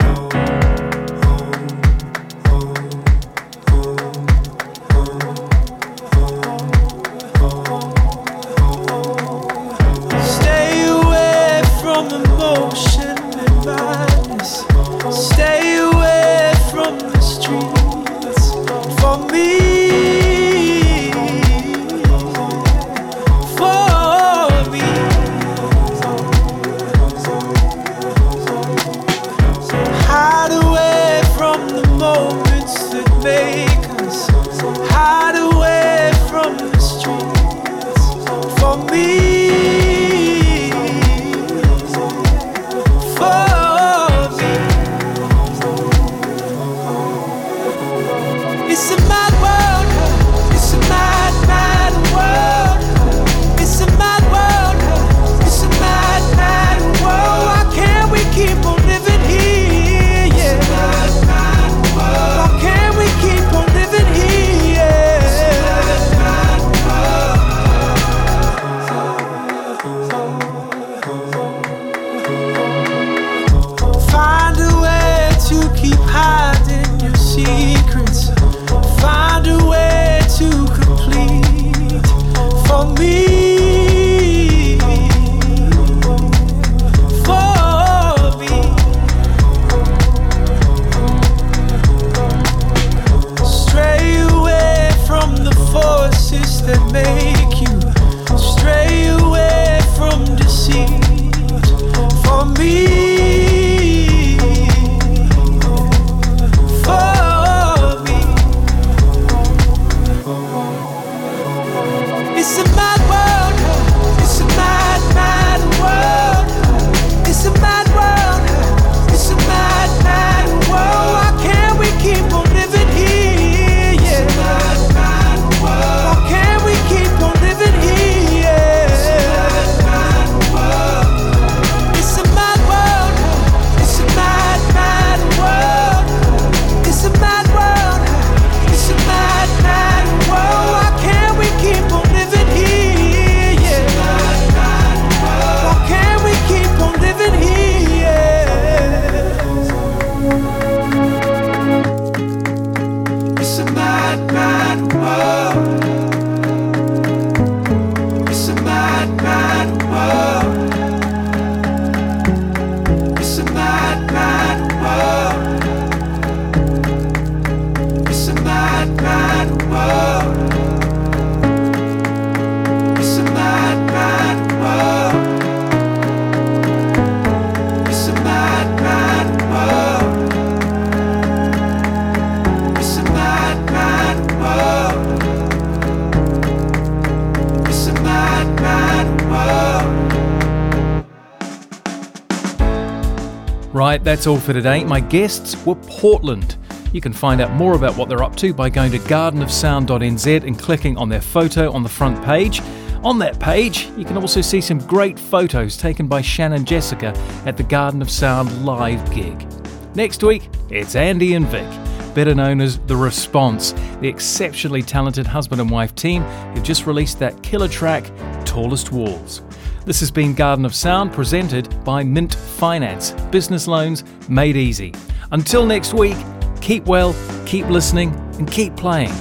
That's 194.20 194.26
all 194.26 194.38
for 194.38 194.52
today. 194.52 194.84
My 194.84 195.00
guests 195.00 195.56
were 195.64 195.76
Portland. 195.76 196.58
You 196.92 197.00
can 197.00 197.10
find 197.10 197.40
out 197.40 197.52
more 197.52 197.72
about 197.72 197.96
what 197.96 198.10
they're 198.10 198.22
up 198.22 198.36
to 198.36 198.52
by 198.52 198.68
going 198.68 198.92
to 198.92 198.98
gardenofsound.nz 198.98 200.44
and 200.44 200.58
clicking 200.58 200.98
on 200.98 201.08
their 201.08 201.22
photo 201.22 201.72
on 201.72 201.82
the 201.82 201.88
front 201.88 202.22
page. 202.22 202.60
On 203.02 203.18
that 203.20 203.40
page, 203.40 203.88
you 203.96 204.04
can 204.04 204.18
also 204.18 204.42
see 204.42 204.60
some 204.60 204.76
great 204.76 205.18
photos 205.18 205.78
taken 205.78 206.06
by 206.06 206.20
Shannon 206.20 206.66
Jessica 206.66 207.14
at 207.46 207.56
the 207.56 207.62
Garden 207.62 208.02
of 208.02 208.10
Sound 208.10 208.62
live 208.62 209.10
gig. 209.10 209.46
Next 209.94 210.22
week, 210.22 210.50
it's 210.68 210.96
Andy 210.96 211.32
and 211.32 211.46
Vic, 211.46 212.14
better 212.14 212.34
known 212.34 212.60
as 212.60 212.78
The 212.80 212.96
Response, 212.96 213.72
the 214.02 214.08
exceptionally 214.08 214.82
talented 214.82 215.26
husband 215.26 215.62
and 215.62 215.70
wife 215.70 215.94
team 215.94 216.24
who 216.54 216.60
just 216.60 216.86
released 216.86 217.18
that 217.20 217.42
killer 217.42 217.68
track, 217.68 218.04
Tallest 218.44 218.92
Walls. 218.92 219.40
This 219.86 220.00
has 220.00 220.10
been 220.10 220.34
Garden 220.34 220.66
of 220.66 220.74
Sound 220.74 221.10
presented 221.10 221.82
by 221.84 222.04
Mint 222.04 222.34
Finance, 222.34 223.12
business 223.30 223.66
loans 223.66 224.04
made 224.30 224.56
easy. 224.56 224.94
Until 225.32 225.66
next 225.66 225.92
week, 225.92 226.16
keep 226.60 226.86
well, 226.86 227.14
keep 227.46 227.66
listening, 227.66 228.14
and 228.38 228.50
keep 228.50 228.76
playing. 228.76 229.12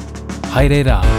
Haere. 0.54 1.19